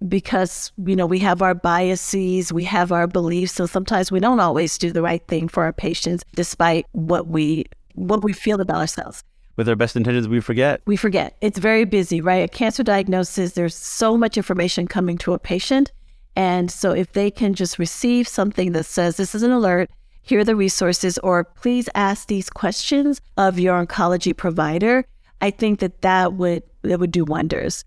because 0.07 0.71
you 0.85 0.95
know 0.95 1.05
we 1.05 1.19
have 1.19 1.41
our 1.41 1.53
biases 1.53 2.51
we 2.51 2.63
have 2.63 2.91
our 2.91 3.05
beliefs 3.07 3.53
so 3.53 3.65
sometimes 3.65 4.11
we 4.11 4.19
don't 4.19 4.39
always 4.39 4.77
do 4.77 4.91
the 4.91 5.01
right 5.01 5.27
thing 5.27 5.47
for 5.47 5.63
our 5.63 5.73
patients 5.73 6.23
despite 6.33 6.85
what 6.93 7.27
we 7.27 7.65
what 7.93 8.23
we 8.23 8.33
feel 8.33 8.59
about 8.59 8.77
ourselves 8.77 9.23
with 9.57 9.69
our 9.69 9.75
best 9.75 9.95
intentions 9.95 10.27
we 10.27 10.39
forget 10.39 10.81
we 10.87 10.95
forget 10.95 11.37
it's 11.41 11.59
very 11.59 11.85
busy 11.85 12.19
right 12.19 12.43
a 12.43 12.47
cancer 12.47 12.83
diagnosis 12.83 13.51
there's 13.51 13.75
so 13.75 14.17
much 14.17 14.37
information 14.37 14.87
coming 14.87 15.17
to 15.17 15.33
a 15.33 15.39
patient 15.39 15.91
and 16.35 16.71
so 16.71 16.91
if 16.91 17.11
they 17.13 17.29
can 17.29 17.53
just 17.53 17.77
receive 17.77 18.27
something 18.27 18.71
that 18.71 18.85
says 18.85 19.17
this 19.17 19.35
is 19.35 19.43
an 19.43 19.51
alert 19.51 19.89
here 20.21 20.39
are 20.39 20.43
the 20.43 20.55
resources 20.55 21.17
or 21.19 21.43
please 21.43 21.89
ask 21.95 22.27
these 22.27 22.49
questions 22.49 23.21
of 23.37 23.59
your 23.59 23.83
oncology 23.85 24.35
provider. 24.35 25.05
I 25.41 25.49
think 25.51 25.79
that 25.79 26.01
that 26.01 26.33
would 26.33 26.63
that 26.83 26.99
would 26.99 27.11
do 27.11 27.25
wonders. 27.25 27.83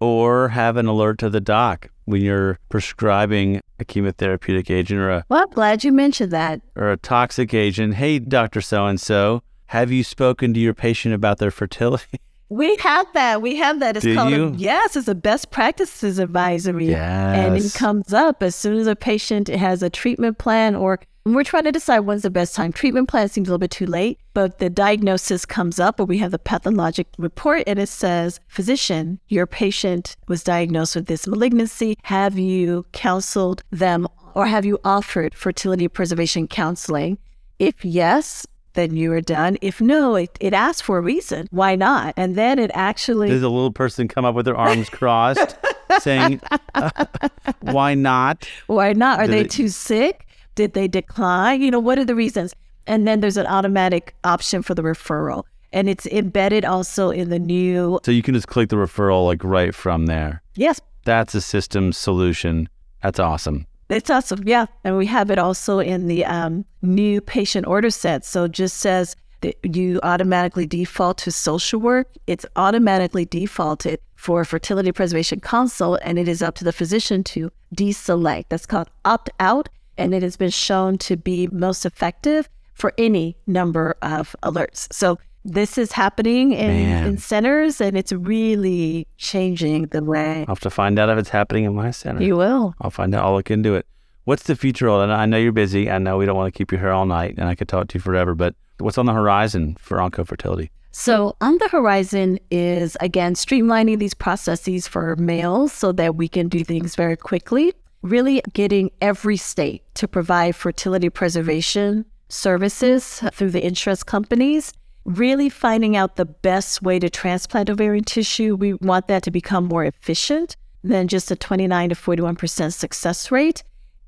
Or 0.00 0.48
have 0.48 0.76
an 0.76 0.86
alert 0.86 1.18
to 1.18 1.30
the 1.30 1.40
doc 1.40 1.88
when 2.04 2.20
you're 2.22 2.58
prescribing 2.68 3.60
a 3.80 3.84
chemotherapeutic 3.84 4.70
agent 4.70 5.00
or 5.00 5.10
a 5.10 5.24
well 5.28 5.42
i'm 5.42 5.50
glad 5.50 5.82
you 5.84 5.90
mentioned 5.92 6.30
that. 6.32 6.60
or 6.76 6.90
a 6.92 6.96
toxic 6.96 7.52
agent. 7.54 7.94
Hey 7.94 8.18
dr 8.18 8.60
so 8.60 8.86
and 8.86 9.00
so 9.00 9.42
have 9.66 9.90
you 9.90 10.04
spoken 10.04 10.54
to 10.54 10.60
your 10.60 10.74
patient 10.74 11.14
about 11.14 11.38
their 11.38 11.50
fertility? 11.50 12.20
We 12.50 12.76
have 12.76 13.06
that. 13.14 13.40
We 13.42 13.56
have 13.56 13.80
that. 13.80 13.96
It's 13.96 14.04
Do 14.04 14.14
called 14.14 14.30
you? 14.30 14.44
A, 14.48 14.50
yes 14.52 14.96
it's 14.96 15.08
a 15.08 15.14
best 15.14 15.50
practices 15.50 16.18
advisory. 16.18 16.88
Yes. 16.90 17.38
and 17.38 17.56
it 17.56 17.74
comes 17.74 18.12
up 18.12 18.42
as 18.42 18.54
soon 18.54 18.76
as 18.76 18.86
a 18.86 18.94
patient 18.94 19.48
has 19.48 19.82
a 19.82 19.88
treatment 19.90 20.36
plan 20.38 20.76
or 20.76 21.00
we're 21.26 21.42
trying 21.44 21.64
to 21.64 21.72
decide 21.72 22.00
when's 22.00 22.22
the 22.22 22.30
best 22.30 22.54
time. 22.54 22.72
Treatment 22.72 23.08
plan 23.08 23.28
seems 23.28 23.48
a 23.48 23.50
little 23.50 23.58
bit 23.58 23.70
too 23.70 23.86
late, 23.86 24.18
but 24.34 24.58
the 24.58 24.68
diagnosis 24.68 25.46
comes 25.46 25.80
up 25.80 25.98
or 25.98 26.04
we 26.04 26.18
have 26.18 26.32
the 26.32 26.38
pathologic 26.38 27.06
report 27.16 27.62
and 27.66 27.78
it 27.78 27.88
says, 27.88 28.40
physician, 28.46 29.18
your 29.28 29.46
patient 29.46 30.16
was 30.28 30.42
diagnosed 30.44 30.94
with 30.96 31.06
this 31.06 31.26
malignancy. 31.26 31.96
Have 32.02 32.38
you 32.38 32.84
counseled 32.92 33.62
them 33.70 34.06
or 34.34 34.46
have 34.46 34.64
you 34.66 34.78
offered 34.84 35.34
fertility 35.34 35.88
preservation 35.88 36.46
counseling? 36.46 37.16
If 37.58 37.84
yes, 37.84 38.46
then 38.74 38.96
you 38.96 39.10
are 39.12 39.20
done. 39.20 39.56
If 39.62 39.80
no, 39.80 40.16
it, 40.16 40.36
it 40.40 40.52
asks 40.52 40.82
for 40.82 40.98
a 40.98 41.00
reason. 41.00 41.46
Why 41.52 41.74
not? 41.76 42.12
And 42.16 42.34
then 42.34 42.58
it 42.58 42.70
actually. 42.74 43.28
Does 43.28 43.42
a 43.42 43.48
little 43.48 43.72
person 43.72 44.08
come 44.08 44.24
up 44.24 44.34
with 44.34 44.44
their 44.44 44.56
arms 44.56 44.90
crossed 44.90 45.56
saying, 46.00 46.40
uh, 46.74 46.90
why 47.60 47.94
not? 47.94 48.46
Why 48.66 48.92
not? 48.92 49.20
Are 49.20 49.26
Did 49.26 49.32
they 49.32 49.40
it- 49.42 49.50
too 49.50 49.68
sick? 49.68 50.26
Did 50.54 50.72
they 50.74 50.88
decline? 50.88 51.60
You 51.62 51.70
know, 51.70 51.80
what 51.80 51.98
are 51.98 52.04
the 52.04 52.14
reasons? 52.14 52.54
And 52.86 53.06
then 53.08 53.20
there's 53.20 53.36
an 53.36 53.46
automatic 53.46 54.14
option 54.24 54.62
for 54.62 54.74
the 54.74 54.82
referral. 54.82 55.44
And 55.72 55.88
it's 55.88 56.06
embedded 56.06 56.64
also 56.64 57.10
in 57.10 57.30
the 57.30 57.38
new, 57.38 57.98
So 58.04 58.12
you 58.12 58.22
can 58.22 58.34
just 58.34 58.46
click 58.46 58.68
the 58.68 58.76
referral 58.76 59.24
like 59.26 59.42
right 59.42 59.74
from 59.74 60.06
there. 60.06 60.42
yes, 60.54 60.80
That's 61.04 61.34
a 61.34 61.40
system 61.40 61.92
solution. 61.92 62.68
That's 63.02 63.18
awesome. 63.18 63.66
It's 63.88 64.08
awesome. 64.08 64.42
Yeah. 64.46 64.66
And 64.84 64.96
we 64.96 65.06
have 65.06 65.30
it 65.30 65.38
also 65.38 65.78
in 65.78 66.06
the 66.06 66.24
um, 66.24 66.64
new 66.82 67.20
patient 67.20 67.66
order 67.66 67.90
set. 67.90 68.24
So 68.24 68.44
it 68.44 68.52
just 68.52 68.78
says 68.78 69.14
that 69.42 69.56
you 69.62 70.00
automatically 70.02 70.66
default 70.66 71.18
to 71.18 71.30
social 71.32 71.80
work. 71.80 72.08
It's 72.26 72.46
automatically 72.56 73.26
defaulted 73.26 73.98
for 74.16 74.42
fertility 74.46 74.90
preservation 74.90 75.40
consult, 75.40 76.00
and 76.02 76.18
it 76.18 76.28
is 76.28 76.40
up 76.40 76.54
to 76.56 76.64
the 76.64 76.72
physician 76.72 77.22
to 77.24 77.50
deselect. 77.76 78.46
That's 78.48 78.64
called 78.64 78.88
opt 79.04 79.28
out. 79.38 79.68
And 79.96 80.14
it 80.14 80.22
has 80.22 80.36
been 80.36 80.50
shown 80.50 80.98
to 80.98 81.16
be 81.16 81.48
most 81.52 81.86
effective 81.86 82.48
for 82.72 82.92
any 82.98 83.36
number 83.46 83.96
of 84.02 84.34
alerts. 84.42 84.92
So 84.92 85.18
this 85.44 85.76
is 85.76 85.92
happening 85.92 86.52
in, 86.52 86.70
in 86.70 87.18
centers, 87.18 87.80
and 87.80 87.96
it's 87.96 88.12
really 88.12 89.06
changing 89.18 89.86
the 89.86 90.02
way 90.02 90.40
I'll 90.40 90.54
have 90.54 90.60
to 90.60 90.70
find 90.70 90.98
out 90.98 91.10
if 91.10 91.18
it's 91.18 91.28
happening 91.28 91.64
in 91.64 91.74
my 91.74 91.90
center. 91.90 92.22
you 92.22 92.36
will. 92.36 92.74
I'll 92.80 92.90
find 92.90 93.14
out. 93.14 93.24
I'll 93.24 93.34
look 93.34 93.50
into 93.50 93.74
it. 93.74 93.86
What's 94.24 94.44
the 94.44 94.56
future? 94.56 94.88
And 94.88 95.12
I 95.12 95.26
know 95.26 95.36
you're 95.36 95.52
busy. 95.52 95.90
I 95.90 95.98
know 95.98 96.16
we 96.16 96.24
don't 96.24 96.36
want 96.36 96.52
to 96.52 96.56
keep 96.56 96.72
you 96.72 96.78
here 96.78 96.90
all 96.90 97.04
night, 97.04 97.34
and 97.36 97.48
I 97.48 97.54
could 97.54 97.68
talk 97.68 97.88
to 97.88 97.98
you 97.98 98.00
forever. 98.00 98.34
But 98.34 98.54
what's 98.78 98.96
on 98.96 99.04
the 99.06 99.12
horizon 99.12 99.76
for 99.78 99.98
oncofertility? 99.98 100.70
So, 100.92 101.36
on 101.40 101.58
the 101.58 101.68
horizon 101.68 102.38
is 102.50 102.96
again 103.00 103.34
streamlining 103.34 103.98
these 103.98 104.14
processes 104.14 104.86
for 104.88 105.16
males 105.16 105.72
so 105.72 105.92
that 105.92 106.14
we 106.14 106.28
can 106.28 106.48
do 106.48 106.64
things 106.64 106.94
very 106.96 107.16
quickly. 107.16 107.74
Really 108.04 108.42
getting 108.52 108.90
every 109.00 109.38
state 109.38 109.82
to 109.94 110.06
provide 110.06 110.54
fertility 110.54 111.08
preservation 111.08 112.04
services 112.28 113.22
through 113.32 113.50
the 113.50 113.64
insurance 113.64 114.02
companies. 114.02 114.74
Really 115.06 115.48
finding 115.48 115.96
out 115.96 116.16
the 116.16 116.26
best 116.26 116.82
way 116.82 116.98
to 116.98 117.08
transplant 117.08 117.70
ovarian 117.70 118.04
tissue. 118.04 118.56
We 118.56 118.74
want 118.74 119.08
that 119.08 119.22
to 119.22 119.30
become 119.30 119.64
more 119.64 119.86
efficient 119.86 120.54
than 120.82 121.08
just 121.08 121.30
a 121.30 121.36
29 121.36 121.88
to 121.88 121.94
41% 121.94 122.74
success 122.74 123.30
rate. 123.30 123.62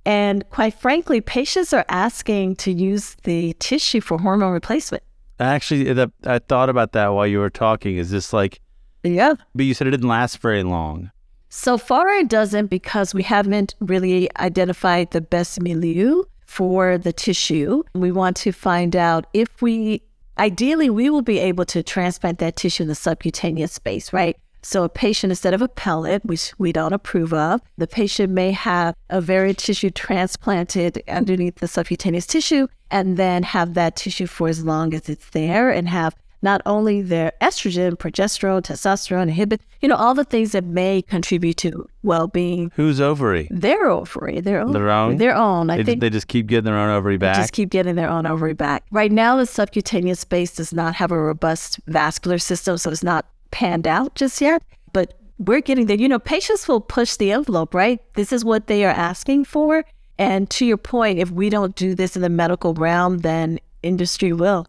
And 0.05 0.47
quite 0.51 0.75
frankly, 0.75 1.23
patients 1.23 1.73
are 1.73 1.87
asking 1.89 2.57
to 2.57 2.71
use 2.73 3.17
the 3.25 3.55
tissue 3.61 4.03
for 4.03 4.19
hormone 4.19 4.53
replacement. 4.53 5.05
Actually, 5.41 5.91
the, 5.95 6.13
I 6.27 6.39
thought 6.39 6.69
about 6.69 6.93
that 6.93 7.09
while 7.09 7.27
you 7.27 7.39
were 7.39 7.49
talking. 7.49 7.97
Is 7.97 8.11
this 8.11 8.35
like, 8.35 8.61
Yeah. 9.03 9.37
but 9.55 9.65
you 9.65 9.73
said 9.73 9.87
it 9.87 9.93
didn't 9.93 10.09
last 10.09 10.37
very 10.39 10.63
long. 10.63 11.11
So 11.59 11.79
far, 11.79 12.11
it 12.11 12.29
doesn't 12.29 12.67
because 12.67 13.15
we 13.15 13.23
haven't 13.23 13.75
really 13.81 14.29
identified 14.39 15.11
the 15.11 15.23
best 15.23 15.61
milieu 15.61 16.25
for 16.45 16.99
the 16.99 17.15
tissue. 17.15 17.83
We 17.95 18.13
want 18.13 18.37
to 18.37 18.53
find 18.53 18.95
out 18.95 19.27
if 19.33 19.63
we, 19.63 20.03
ideally, 20.39 20.91
we 20.91 21.09
will 21.09 21.23
be 21.23 21.39
able 21.39 21.65
to 21.65 21.83
transplant 21.83 22.41
that 22.41 22.57
tissue 22.57 22.83
in 22.83 22.89
the 22.89 22.95
subcutaneous 22.95 23.73
space, 23.73 24.13
right? 24.13 24.37
So 24.61 24.85
a 24.85 24.91
patient, 24.91 25.31
instead 25.31 25.55
of 25.55 25.63
a 25.63 25.67
pellet, 25.67 26.25
which 26.27 26.53
we 26.59 26.73
don't 26.73 26.93
approve 26.93 27.33
of, 27.33 27.63
the 27.79 27.87
patient 27.87 28.35
may 28.35 28.53
have 28.53 28.95
ovarian 29.11 29.57
tissue 29.57 29.91
transplanted 29.91 31.03
underneath 31.09 31.57
the 31.57 31.69
subcutaneous 31.69 32.27
tissue 32.27 32.69
and 32.91 33.17
then 33.17 33.43
have 33.43 33.73
that 33.75 33.97
tissue 33.97 34.27
for 34.27 34.49
as 34.49 34.63
long 34.63 34.93
as 34.93 35.09
it's 35.09 35.31
there 35.31 35.71
and 35.71 35.89
have 35.89 36.15
not 36.43 36.61
only 36.67 37.03
their 37.03 37.33
estrogen, 37.41 37.93
progesterone, 37.97 38.63
testosterone, 38.63 39.31
inhibin, 39.33 39.59
you 39.81 39.89
know, 39.89 39.97
all 39.97 40.15
the 40.15 40.25
things 40.25 40.53
that 40.53 40.65
may 40.65 41.03
contribute 41.03 41.57
to 41.59 41.89
well-being. 42.03 42.71
Whose 42.77 43.01
ovary? 43.01 43.49
Their 43.51 43.87
ovary, 43.91 44.41
their 44.41 44.61
own, 44.61 44.73
Their 44.73 44.91
own? 44.91 45.17
their 45.17 45.35
own. 45.35 45.71
I 45.71 45.79
They, 45.79 45.85
think 45.85 46.01
they 46.01 46.11
just 46.11 46.29
keep 46.29 46.47
getting 46.47 46.65
their 46.65 46.77
own 46.79 46.91
ovary 46.91 47.17
back. 47.17 47.37
just 47.37 47.53
keep 47.53 47.71
getting 47.71 47.95
their 47.97 48.09
own 48.09 48.27
ovary 48.27 48.55
back. 48.55 48.85
Right 48.91 49.11
now, 49.13 49.37
the 49.37 49.47
subcutaneous 49.47 50.21
space 50.21 50.55
does 50.55 50.73
not 50.73 50.95
have 50.95 51.11
a 51.11 51.19
robust 51.19 51.81
vascular 51.87 52.39
system, 52.39 52.79
so 52.79 52.91
it's 52.91 53.03
not 53.03 53.27
panned 53.51 53.87
out 53.87 54.15
just 54.15 54.41
yet. 54.41 54.63
But 54.93 55.19
we're 55.39 55.61
getting 55.61 55.87
there. 55.87 55.97
You 55.99 56.09
know, 56.09 56.19
patients 56.19 56.67
will 56.69 56.81
push 56.81 57.17
the 57.17 57.33
envelope, 57.33 57.75
right? 57.75 58.01
This 58.15 58.33
is 58.33 58.45
what 58.45 58.67
they 58.69 58.85
are 58.85 58.93
asking 58.93 59.45
for. 59.45 59.85
And 60.19 60.49
to 60.51 60.65
your 60.65 60.79
point, 60.79 61.19
if 61.19 61.31
we 61.31 61.51
don't 61.51 61.75
do 61.77 61.95
this 61.95 62.17
in 62.17 62.23
the 62.23 62.31
medical 62.31 62.73
realm, 62.73 63.19
then 63.19 63.59
industry 63.83 64.33
will. 64.33 64.67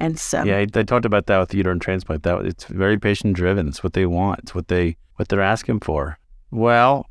And 0.00 0.18
so, 0.18 0.42
yeah, 0.42 0.64
they 0.64 0.82
talked 0.82 1.04
about 1.04 1.26
that 1.26 1.38
with 1.38 1.52
uterine 1.52 1.78
transplant. 1.78 2.22
That 2.22 2.46
it's 2.46 2.64
very 2.64 2.98
patient 2.98 3.36
driven. 3.36 3.68
It's 3.68 3.84
what 3.84 3.92
they 3.92 4.06
want. 4.06 4.40
It's 4.40 4.54
what 4.54 4.68
they 4.68 4.96
what 5.16 5.28
they're 5.28 5.42
asking 5.42 5.80
for. 5.80 6.18
Well, 6.50 7.06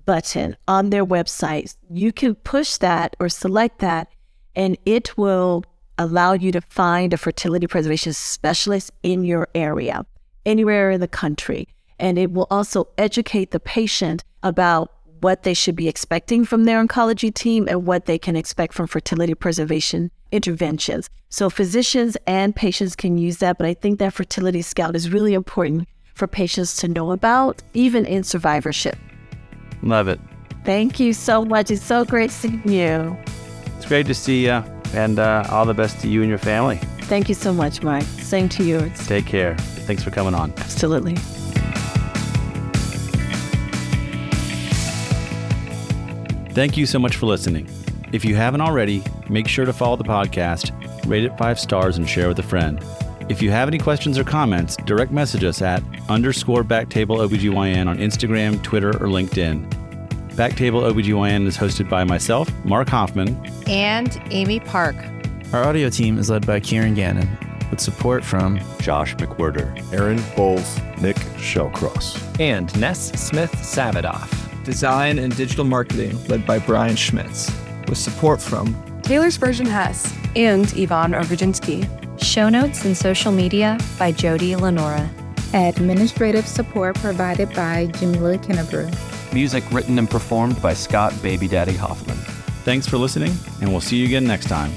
button 0.05 0.59
on 0.69 0.91
their 0.91 1.07
website. 1.07 1.75
You 1.91 2.13
can 2.13 2.35
push 2.35 2.77
that 2.77 3.17
or 3.19 3.31
select 3.31 3.79
that, 3.79 4.09
and 4.55 4.77
it 4.85 5.17
will 5.17 5.65
allow 5.97 6.35
you 6.35 6.53
to 6.53 6.61
find 6.61 7.15
a 7.15 7.17
fertility 7.17 7.67
preservation 7.67 8.13
specialist 8.13 8.91
in 9.03 9.25
your 9.25 9.49
area 9.55 10.05
anywhere 10.47 10.91
in 10.91 11.01
the 11.01 11.09
country. 11.09 11.69
And 11.99 12.19
it 12.19 12.33
will 12.33 12.47
also 12.51 12.89
educate 12.99 13.51
the 13.51 13.61
patient 13.61 14.25
about 14.43 14.93
what 15.21 15.43
they 15.43 15.55
should 15.55 15.77
be 15.77 15.89
expecting 15.89 16.45
from 16.45 16.65
their 16.65 16.85
oncology 16.85 17.33
team 17.33 17.67
and 17.69 17.87
what 17.87 18.05
they 18.05 18.19
can 18.19 18.37
expect 18.37 18.75
from 18.75 18.87
fertility 18.87 19.35
preservation 19.35 20.11
interventions. 20.33 21.09
So 21.31 21.49
physicians 21.49 22.17
and 22.27 22.55
patients 22.55 22.95
can 22.95 23.17
use 23.17 23.39
that, 23.39 23.57
but 23.57 23.67
I 23.67 23.75
think 23.75 23.99
that 24.01 24.13
fertility 24.13 24.61
scout 24.63 24.95
is 24.95 25.11
really 25.11 25.33
important 25.33 25.89
for 26.15 26.27
patients 26.27 26.77
to 26.77 26.89
know 26.89 27.11
about, 27.13 27.63
even 27.73 28.05
in 28.05 28.23
survivorship. 28.23 28.97
Love 29.83 30.09
it. 30.09 30.21
Thank 30.65 31.01
you 31.01 31.13
so 31.13 31.45
much. 31.45 31.71
It's 31.71 31.85
so 31.85 32.05
great 32.05 32.31
seeing 32.31 32.69
you. 32.69 33.17
It's 33.77 33.87
great 33.87 34.07
to 34.07 34.15
see 34.15 34.45
you, 34.45 34.63
and 34.95 35.19
uh, 35.19 35.45
all 35.51 35.65
the 35.65 35.75
best 35.75 36.01
to 36.01 36.09
you 36.09 36.21
and 36.23 36.29
your 36.29 36.39
family. 36.39 36.77
Thank 37.03 37.29
you 37.29 37.35
so 37.35 37.53
much, 37.53 37.83
Mike. 37.83 38.05
Same 38.05 38.49
to 38.51 38.65
you. 38.65 38.91
Take 39.07 39.27
care. 39.27 39.57
Thanks 39.57 40.03
for 40.03 40.11
coming 40.11 40.35
on. 40.35 40.53
Absolutely. 40.59 41.17
Thank 46.55 46.77
you 46.77 46.87
so 46.87 46.99
much 46.99 47.17
for 47.17 47.27
listening. 47.27 47.69
If 48.13 48.25
you 48.25 48.37
haven't 48.37 48.61
already, 48.61 49.03
make 49.29 49.49
sure 49.49 49.65
to 49.65 49.73
follow 49.73 49.97
the 49.97 50.05
podcast, 50.05 50.71
rate 51.07 51.25
it 51.25 51.37
five 51.37 51.59
stars, 51.59 51.99
and 51.99 52.09
share 52.09 52.29
with 52.29 52.39
a 52.39 52.45
friend. 52.45 52.81
If 53.29 53.43
you 53.43 53.51
have 53.51 53.69
any 53.69 53.79
questions 53.79 54.19
or 54.19 54.25
comments, 54.25 54.77
direct 54.77 55.11
message 55.11 55.45
us 55.45 55.63
at 55.63 55.83
underscore 56.09 56.63
Backtable 56.63 57.27
OBGYN 57.27 57.89
on 57.89 57.99
Instagram, 57.99 58.63
Twitter, 58.63 58.91
or 58.91 59.09
LinkedIn. 59.09 59.84
Backtable 60.35 60.83
OBGYN 60.91 61.47
is 61.47 61.57
hosted 61.57 61.89
by 61.89 62.03
myself, 62.03 62.51
Mark 62.65 62.89
Hoffman, 62.89 63.41
and 63.69 64.21
Amy 64.31 64.59
Park. 64.59 64.97
Our 65.53 65.63
audio 65.63 65.89
team 65.89 66.19
is 66.19 66.29
led 66.29 66.45
by 66.45 66.59
Kieran 66.59 66.95
Gannon, 66.95 67.29
with 67.71 67.79
support 67.79 68.25
from 68.25 68.59
Josh 68.81 69.15
McWhirter, 69.15 69.81
Aaron 69.93 70.21
Bowles, 70.37 70.81
Nick 71.01 71.15
Shellcross, 71.37 72.21
and 72.41 72.77
Ness 72.81 73.13
Smith 73.13 73.53
Savadoff. 73.53 74.65
Design 74.65 75.21
and 75.21 75.37
digital 75.37 75.65
marketing 75.65 76.21
led 76.27 76.45
by 76.45 76.59
Brian 76.59 76.97
Schmitz, 76.97 77.53
with 77.89 77.99
support 77.99 78.43
from 78.43 78.75
Taylor 79.03 79.31
Spurgeon 79.31 79.67
Hess 79.67 80.13
and 80.35 80.67
Ivan 80.77 81.13
Orgojinsky. 81.13 81.89
Show 82.21 82.49
notes 82.49 82.85
and 82.85 82.97
social 82.97 83.31
media 83.31 83.79
by 84.01 84.11
Jody 84.11 84.57
Lenora. 84.57 85.09
Administrative 85.55 86.47
support 86.47 86.97
provided 86.97 87.55
by 87.55 87.87
Jamila 87.87 88.39
Kennebrew. 88.39 88.93
Music 89.33 89.65
written 89.71 89.99
and 89.99 90.11
performed 90.11 90.61
by 90.61 90.75
Scott 90.75 91.15
Baby 91.23 91.49
Daddy 91.49 91.75
Hoffman. 91.75 92.17
Thanks 92.65 92.87
for 92.87 92.99
listening, 92.99 93.33
and 93.61 93.71
we'll 93.71 93.81
see 93.81 93.97
you 93.97 94.07
again 94.07 94.27
next 94.27 94.49
time. 94.49 94.73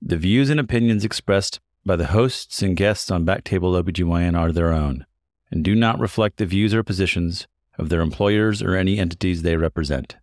The 0.00 0.16
views 0.16 0.50
and 0.50 0.58
opinions 0.58 1.04
expressed 1.04 1.60
by 1.84 1.96
the 1.96 2.06
hosts 2.06 2.62
and 2.62 2.76
guests 2.76 3.10
on 3.10 3.26
Backtable 3.26 3.82
OBGYN 3.82 4.38
are 4.38 4.52
their 4.52 4.72
own 4.72 5.06
and 5.50 5.62
do 5.62 5.74
not 5.74 6.00
reflect 6.00 6.38
the 6.38 6.46
views 6.46 6.74
or 6.74 6.82
positions 6.82 7.46
of 7.78 7.88
their 7.88 8.00
employers 8.00 8.60
or 8.60 8.74
any 8.74 8.98
entities 8.98 9.42
they 9.42 9.56
represent. 9.56 10.16